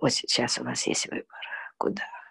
Вот 0.00 0.12
сейчас 0.12 0.58
у 0.58 0.64
вас 0.64 0.86
есть 0.86 1.06
выбор, 1.10 1.26
куда. 1.78 2.21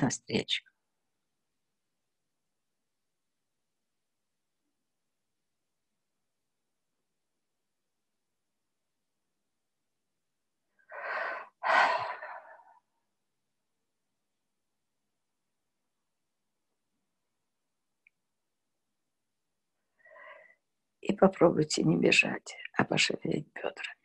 Навстречу. 0.00 0.64
И 21.00 21.12
попробуйте 21.14 21.82
не 21.82 21.96
бежать, 21.96 22.56
а 22.76 22.84
пошевелить 22.84 23.48
бедрами. 23.54 23.99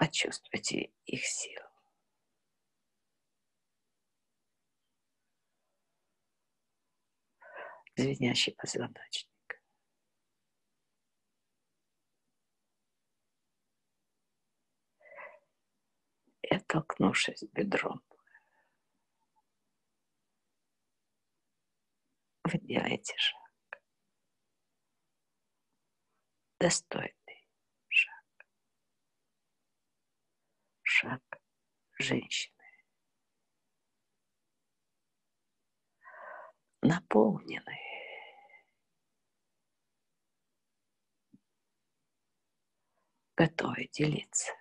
Почувствуйте 0.00 0.90
их 1.04 1.26
силу. 1.26 1.68
Звенящий 7.96 8.54
позвоночник. 8.54 9.28
И 16.40 16.54
оттолкнувшись 16.54 17.44
бедром, 17.52 18.02
вы 22.44 22.58
делаете 22.60 23.14
шаг. 23.18 23.82
Достойный. 26.58 27.19
Шаг 31.00 31.22
женщины. 31.98 32.54
Наполненные 36.82 37.78
готовы 43.34 43.88
делиться. 43.92 44.52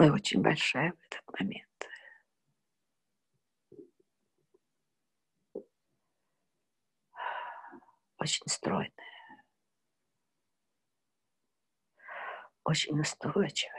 Вы 0.00 0.10
очень 0.10 0.40
большая 0.40 0.94
в 0.94 1.04
этот 1.04 1.38
момент. 1.38 1.88
Очень 8.16 8.46
стройная. 8.46 8.90
Очень 12.64 12.98
устойчивая. 12.98 13.74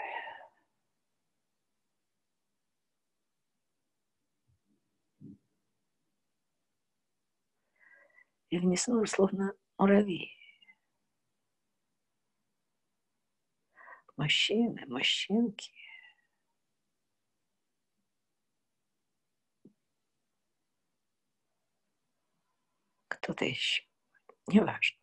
И 8.51 8.59
внизу 8.59 9.03
словно 9.07 9.55
муравей. 9.79 10.37
Мужчины, 14.17 14.85
мужчинки– 14.85 15.73
кто-то 23.21 23.45
еще. 23.45 23.83
Неважно. 24.47 24.97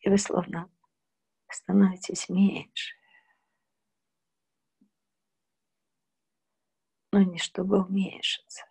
И 0.00 0.10
вы 0.10 0.18
словно 0.18 0.70
становитесь 1.48 2.28
меньше. 2.28 2.94
Но 7.12 7.22
не 7.22 7.38
чтобы 7.38 7.80
уменьшиться, 7.80 8.66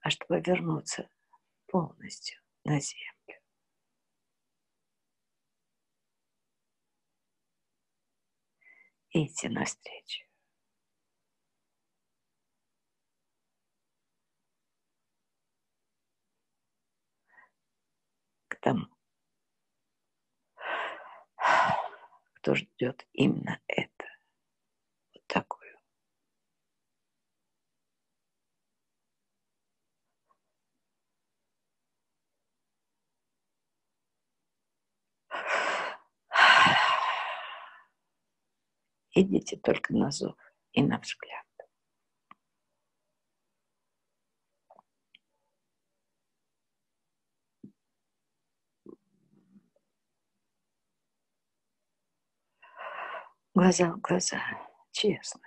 а 0.00 0.10
чтобы 0.10 0.40
вернуться 0.40 1.10
полностью 1.66 2.40
на 2.64 2.80
землю. 2.80 3.15
Идти 9.24 9.48
навстречу. 9.48 10.24
К 18.48 18.56
тому, 18.60 18.86
кто 22.34 22.54
ждет 22.54 23.06
именно 23.12 23.60
это, 23.66 24.06
вот 25.14 25.26
такую. 25.26 25.66
Идите 39.16 39.56
только 39.56 39.94
на 39.94 40.10
зов 40.10 40.36
и 40.72 40.82
на 40.82 40.98
взгляд. 40.98 41.44
Глаза 53.54 53.90
в 53.90 54.00
глаза, 54.00 54.42
честно. 54.92 55.40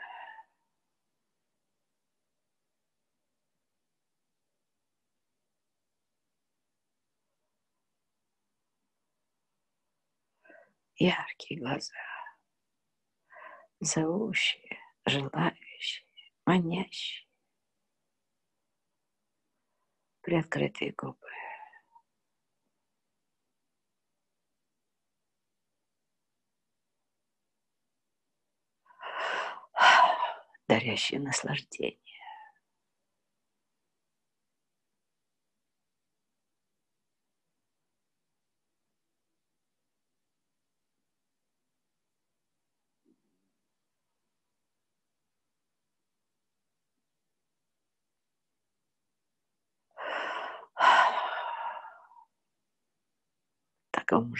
Яркие 10.96 11.62
глаза 11.62 12.19
зовущие, 13.80 14.80
желающие, 15.06 16.06
манящие. 16.46 17.28
Приоткрытые 20.22 20.94
губы. 20.96 21.30
дарящие 30.70 31.20
наслаждение. 31.20 32.09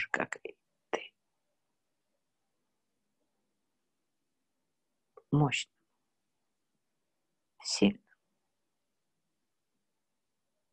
Же, 0.00 0.08
как 0.10 0.36
и 0.44 0.56
ты. 0.90 1.12
Мощным, 5.30 5.74
сильным, 7.62 8.02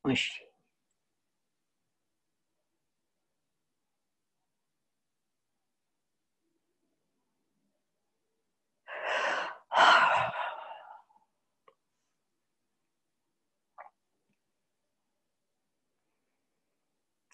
мужчине. 0.04 0.48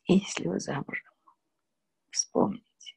Если 0.05 0.47
вы 0.47 0.59
замужем, 0.59 1.12
вспомните. 2.33 2.95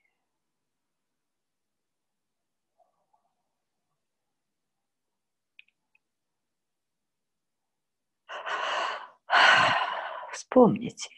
Вспомните 10.32 11.10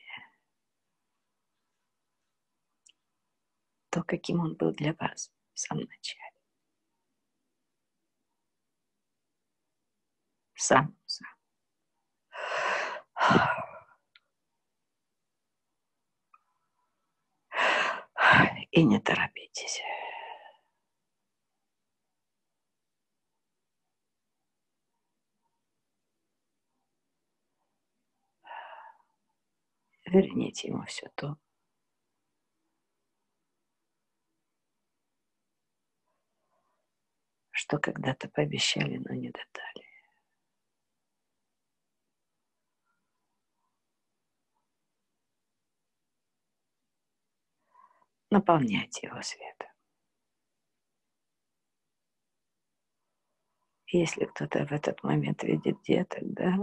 то, 3.91 4.03
каким 4.03 4.41
он 4.41 4.55
был 4.55 4.73
для 4.73 4.95
вас 4.95 5.33
в 5.55 5.61
самом 5.61 5.85
начале. 5.85 6.23
Сам, 10.55 10.97
сам. 11.07 11.29
И 18.79 18.85
не 18.85 19.01
торопитесь. 19.01 19.83
Верните 30.07 30.69
ему 30.69 30.85
все 30.87 31.11
то, 31.17 31.37
что 37.51 37.79
когда-то 37.79 38.29
пообещали, 38.31 38.97
но 38.99 39.13
не 39.13 39.31
додали. 39.31 39.88
Наполняйте 48.31 49.07
его 49.07 49.23
светом. 49.23 49.69
Если 53.91 54.27
кто-то 54.27 54.67
в 54.67 54.73
этот 54.73 55.03
момент 55.03 55.43
видит 55.43 55.81
деток, 55.83 56.21
да, 56.23 56.57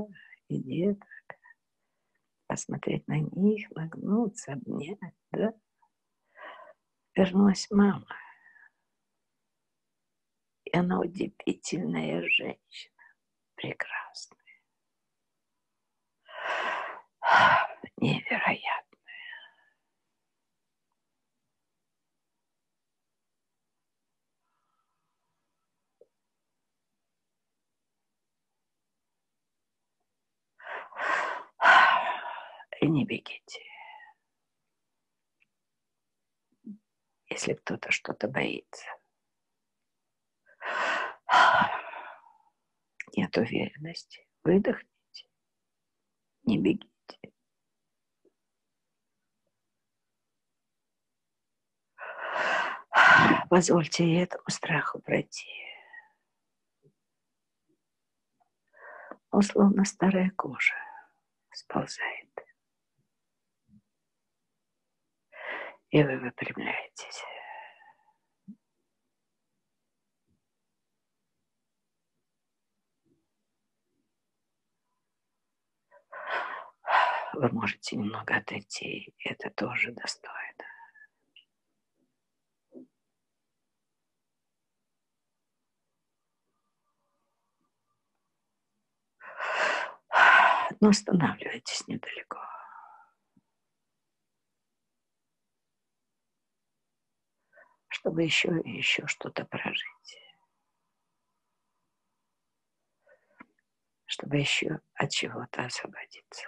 и 0.48 0.62
деток, 0.62 1.40
посмотреть 2.46 3.08
на 3.08 3.20
них, 3.20 3.70
нагнуться, 3.72 4.54
обнять, 4.54 5.00
да. 5.32 5.54
Вернулась 7.16 7.68
мама. 7.72 8.08
И 10.66 10.78
она 10.78 11.00
удивительная 11.00 12.22
женщина, 12.30 12.96
прекрасная, 13.56 14.62
невероятная. 17.98 18.85
И 32.86 32.88
не 32.88 33.04
бегите. 33.04 33.64
Если 37.28 37.54
кто-то 37.54 37.90
что-то 37.90 38.28
боится. 38.28 38.86
Нет 43.18 43.36
уверенности. 43.38 44.28
Выдохните. 44.44 45.28
Не 46.44 46.60
бегите. 46.60 47.34
Позвольте 53.50 54.22
этому 54.22 54.48
страху 54.50 55.00
пройти. 55.00 55.50
Он 59.32 59.42
словно 59.42 59.86
старая 59.86 60.30
кожа 60.38 60.76
сползает. 61.52 62.15
И 65.96 66.04
вы 66.04 66.18
выпрямляетесь. 66.20 67.24
Вы 77.34 77.48
можете 77.54 77.96
немного 77.96 78.36
отойти, 78.36 79.16
это 79.20 79.50
тоже 79.52 79.94
достойно. 79.94 80.66
Но 90.82 90.90
останавливайтесь 90.90 91.88
недалеко. 91.88 92.55
Чтобы 98.06 98.22
еще 98.22 98.62
и 98.62 98.70
еще 98.70 99.08
что-то 99.08 99.46
прожить. 99.46 100.20
Чтобы 104.06 104.38
еще 104.38 104.80
от 104.94 105.10
чего-то 105.10 105.66
освободиться. 105.66 106.48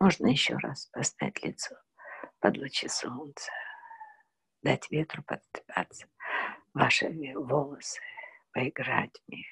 Можно 0.00 0.28
еще 0.28 0.56
раз 0.56 0.86
поставить 0.86 1.42
лицо 1.44 1.76
под 2.38 2.56
лучи 2.56 2.88
солнца, 2.88 3.52
дать 4.62 4.90
ветру 4.90 5.22
подступаться 5.22 6.06
ваши 6.76 7.08
волосы, 7.34 8.00
поиграть 8.52 9.22
в 9.26 9.30
них. 9.30 9.46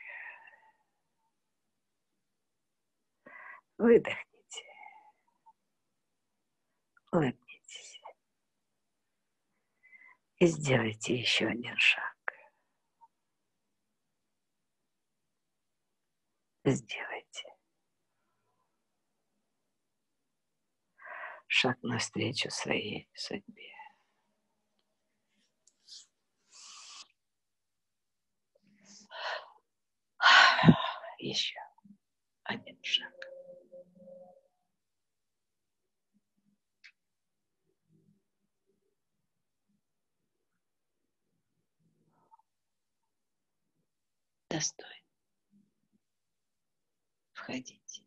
Выдохните. 3.79 4.65
Улыбнитесь. 7.13 8.01
И 10.37 10.47
сделайте 10.47 11.17
еще 11.17 11.47
один 11.47 11.77
шаг. 11.79 12.15
Сделайте. 16.65 17.57
Шаг 21.47 21.79
навстречу 21.83 22.51
своей 22.51 23.09
судьбе. 23.15 23.74
Еще 31.25 31.59
один 32.43 32.79
шаг. 32.83 33.15
Достойно. 44.51 44.93
Входите. 47.33 48.05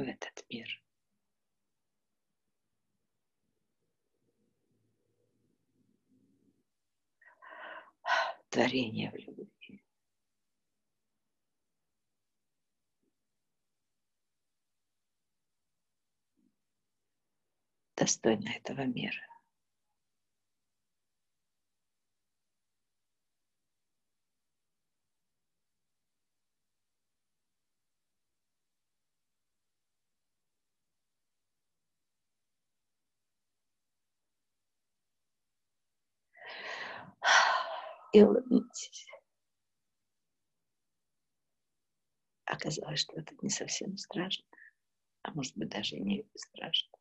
в 0.00 0.08
этот 0.08 0.44
мир. 0.48 0.82
Творение 8.50 9.10
в 9.10 9.16
любви. 9.16 9.82
Достойно 17.96 18.48
этого 18.50 18.82
мира. 18.86 19.30
И 38.12 38.22
улыбнитесь. 38.22 39.06
Оказалось, 42.44 43.00
что 43.00 43.16
это 43.16 43.34
не 43.42 43.50
совсем 43.50 43.96
страшно, 43.96 44.44
а 45.22 45.32
может 45.32 45.56
быть 45.56 45.68
даже 45.68 45.96
не 45.98 46.28
страшно. 46.34 46.98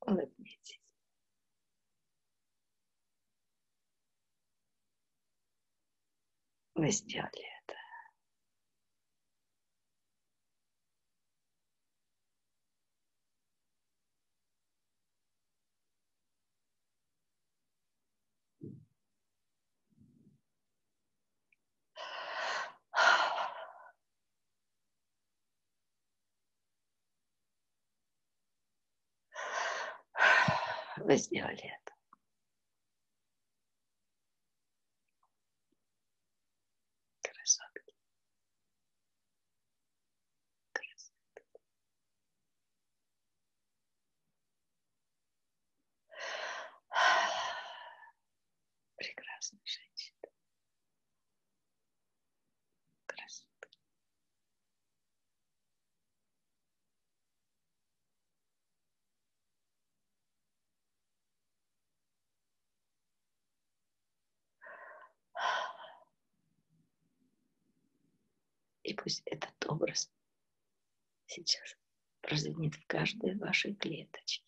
Улыбнитесь. 0.00 0.80
Вы 6.74 6.90
сделали 6.90 7.55
вы 31.06 31.16
сделали 31.18 31.62
это. 31.62 31.94
Красотки. 37.22 37.94
Красотки. 40.72 41.60
Прекрасная 48.96 49.60
женщина. 49.64 50.28
Красотка. 53.06 53.68
И 68.82 68.85
пусть 68.96 69.22
этот 69.26 69.54
образ 69.66 70.10
сейчас 71.26 71.76
прозвенит 72.20 72.74
в 72.74 72.86
каждой 72.86 73.36
вашей 73.38 73.74
клеточке. 73.74 74.46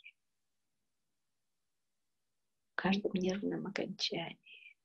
каждом 2.79 3.13
нервном 3.13 3.67
окончании. 3.67 4.77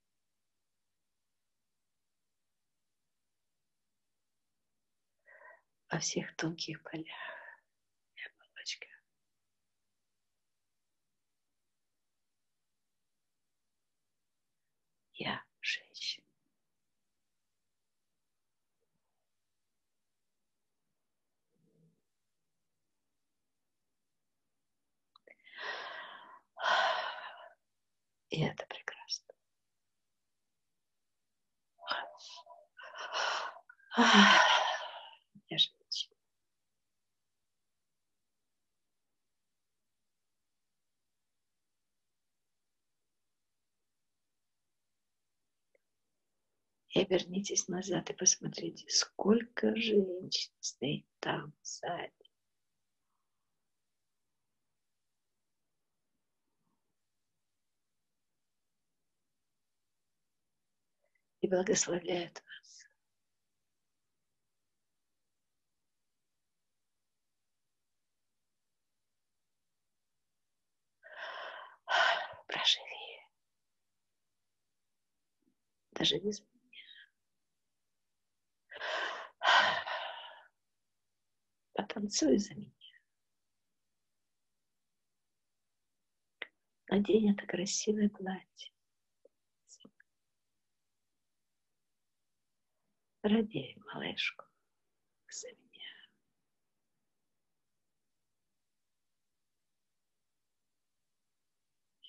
Во 5.91 5.99
всех 5.99 6.35
тонких 6.35 6.81
полях 6.81 7.05
и 8.15 8.21
оболочках. 8.25 8.89
Я 15.13 15.45
женщина. 15.61 16.22
И 28.29 28.41
это 28.41 28.65
прекрасно. 28.67 29.33
Женщина. 35.49 35.83
И 46.89 47.01
обернитесь 47.01 47.67
назад 47.67 48.11
и 48.11 48.13
посмотрите, 48.13 48.87
сколько 48.87 49.75
женщин 49.75 50.53
стоит 50.59 51.07
там 51.19 51.53
сзади. 51.63 52.22
И 61.43 61.47
благословляет 61.47 62.41
вас. 62.45 62.85
Проживи. 72.47 73.19
Даже 75.91 76.17
без 76.19 76.39
меня. 76.39 76.49
Потанцуй 81.73 82.37
за 82.37 82.55
меня. 82.55 82.71
Надень 86.87 87.31
это 87.31 87.45
красивое 87.45 88.07
платье. 88.07 88.72
Ради 93.23 93.77
малышку 93.85 94.45
за 95.29 95.47
меня. 95.47 95.93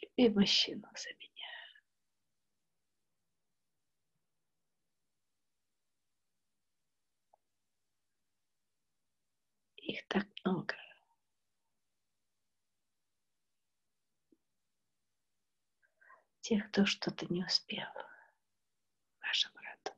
Люби 0.03 0.29
мужчину 0.29 0.89
за 0.97 1.11
меня. 1.11 1.51
Их 9.77 10.09
так 10.09 10.27
много. 10.45 10.75
Тех, 16.41 16.69
кто 16.71 16.85
что-то 16.85 17.33
не 17.33 17.45
успел 17.45 17.87
в 19.19 19.21
вашем 19.21 19.53
роду. 19.55 19.97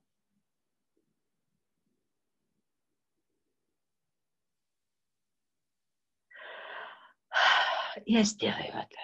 Я 8.05 8.23
сделаю 8.23 8.69
это. 8.69 8.97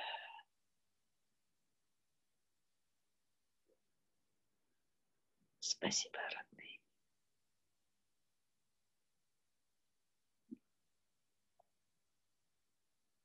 Спасибо, 5.61 6.19
родные. 6.19 6.79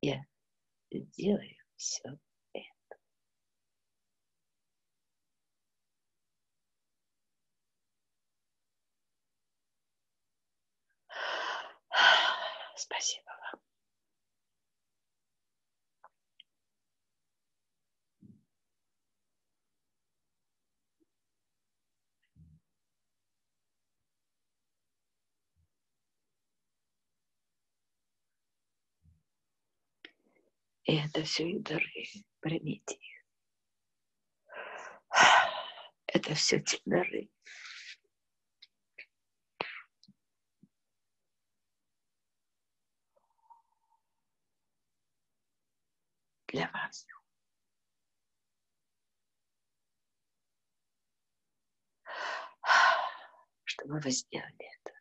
Я 0.01 0.25
сделаю 0.91 1.55
все 1.75 2.17
это. 2.53 2.97
Спасибо 12.75 13.31
вам. 13.51 13.61
И 30.87 30.95
это 30.95 31.23
все 31.23 31.49
их 31.49 31.63
дары. 31.63 32.05
Примите 32.39 32.95
их. 32.95 33.25
Это 36.07 36.33
все 36.33 36.61
те 36.61 36.79
дары. 36.85 37.29
Для 46.47 46.71
вас. 46.71 47.05
Чтобы 53.65 53.99
вы 53.99 54.11
сделали 54.11 54.55
это. 54.57 54.96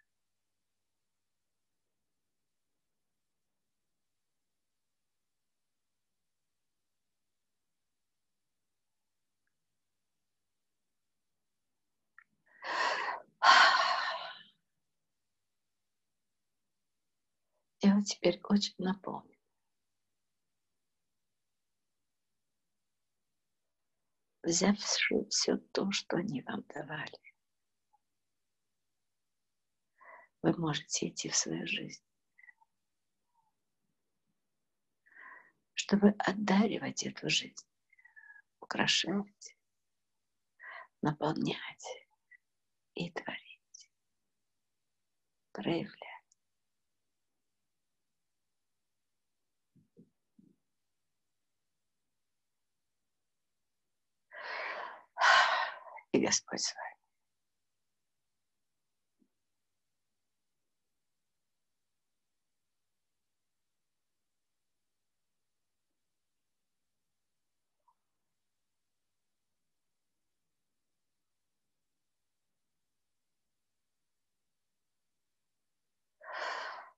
И 17.80 17.92
вот 17.92 18.04
теперь 18.04 18.40
очень 18.42 18.74
напомню. 18.78 19.38
Взяв 24.42 24.76
все 24.78 25.56
то, 25.72 25.90
что 25.92 26.16
они 26.16 26.42
вам 26.42 26.62
давали, 26.62 27.34
вы 30.42 30.56
можете 30.56 31.08
идти 31.08 31.28
в 31.28 31.36
свою 31.36 31.66
жизнь, 31.66 32.04
чтобы 35.74 36.10
одаривать 36.18 37.04
эту 37.04 37.28
жизнь, 37.28 37.68
украшать, 38.60 39.56
наполнять 41.02 42.05
и 42.96 43.10
творить, 43.10 43.90
проявлять. 45.52 45.94
И 56.12 56.20
Господь 56.24 56.60
с 56.62 56.74
вами. 56.74 56.95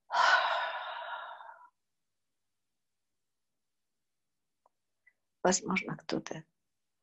Возможно, 5.42 5.96
кто-то 5.96 6.44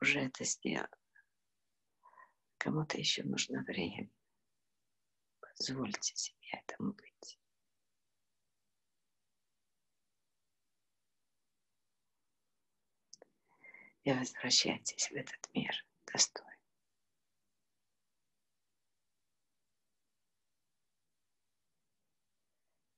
уже 0.02 0.19
это 0.22 0.44
сделал. 0.44 0.88
Кому-то 2.57 2.98
еще 2.98 3.23
нужно 3.23 3.61
время. 3.64 4.10
Позвольте 5.40 6.15
себе 6.15 6.38
этому 6.52 6.94
быть. 6.94 7.40
И 14.03 14.14
возвращайтесь 14.14 15.10
в 15.10 15.14
этот 15.14 15.49
мир 15.53 15.73
достойно. 16.06 16.44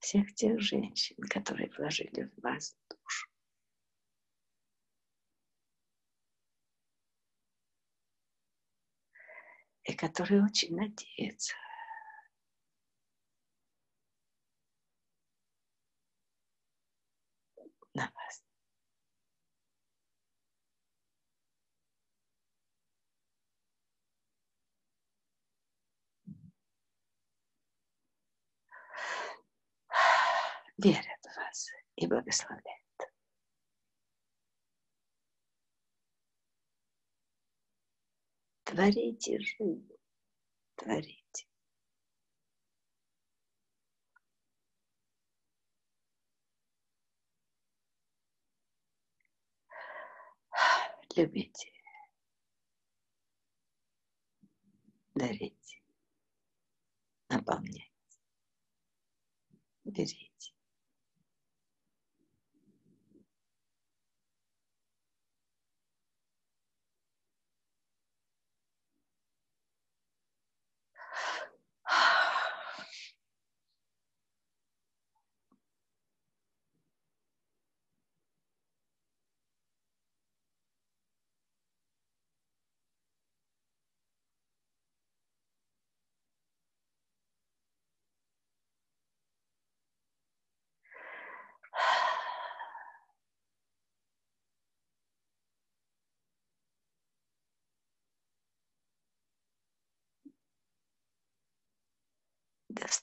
Всех 0.08 0.34
тех 0.36 0.62
женщин, 0.62 1.18
которые 1.30 1.70
вложили 1.78 2.32
в 2.34 2.42
вас 2.42 2.78
душу. 2.90 3.30
И 9.84 9.94
которые 9.94 10.46
очень 10.46 10.74
надеются 10.78 11.54
на 17.94 18.10
вас. 18.16 18.47
Верят 30.78 31.22
в 31.24 31.36
вас 31.36 31.70
и 31.95 32.08
благословляют. 32.08 32.88
Творите 38.64 39.40
жизнь, 39.40 39.90
творите. 40.76 41.48
Любите, 51.16 51.72
дарите, 55.16 55.82
наполняйте, 57.30 57.90
берите. 59.84 60.57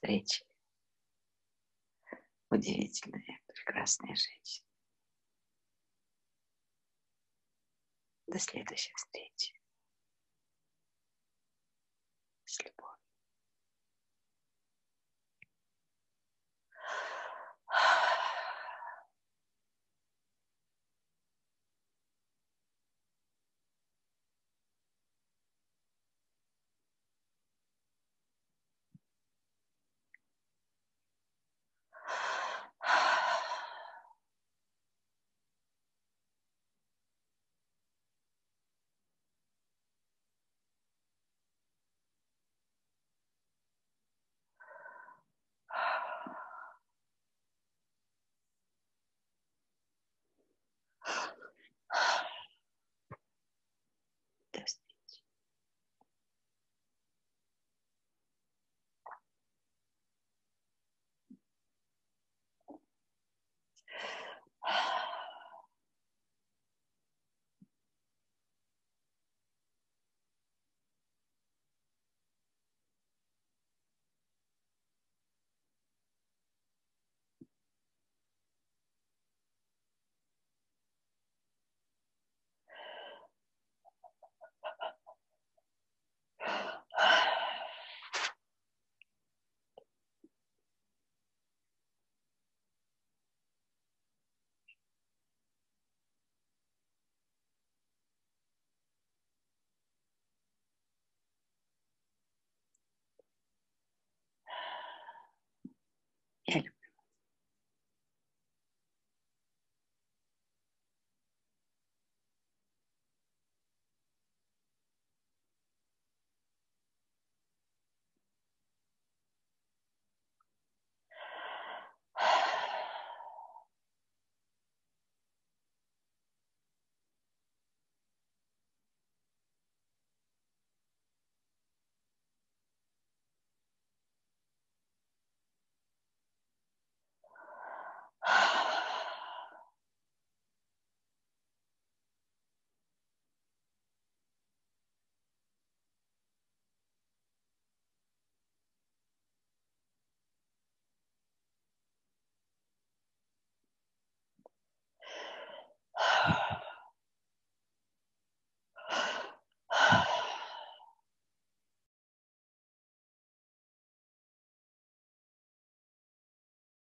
встречи. 0.04 0.44
Удивительная, 2.50 3.40
прекрасная 3.46 4.14
женщина. 4.14 4.68
До 8.26 8.38
следующей 8.38 8.92
встречи. 8.94 9.58
С 12.44 12.60
любовью. 12.60 12.94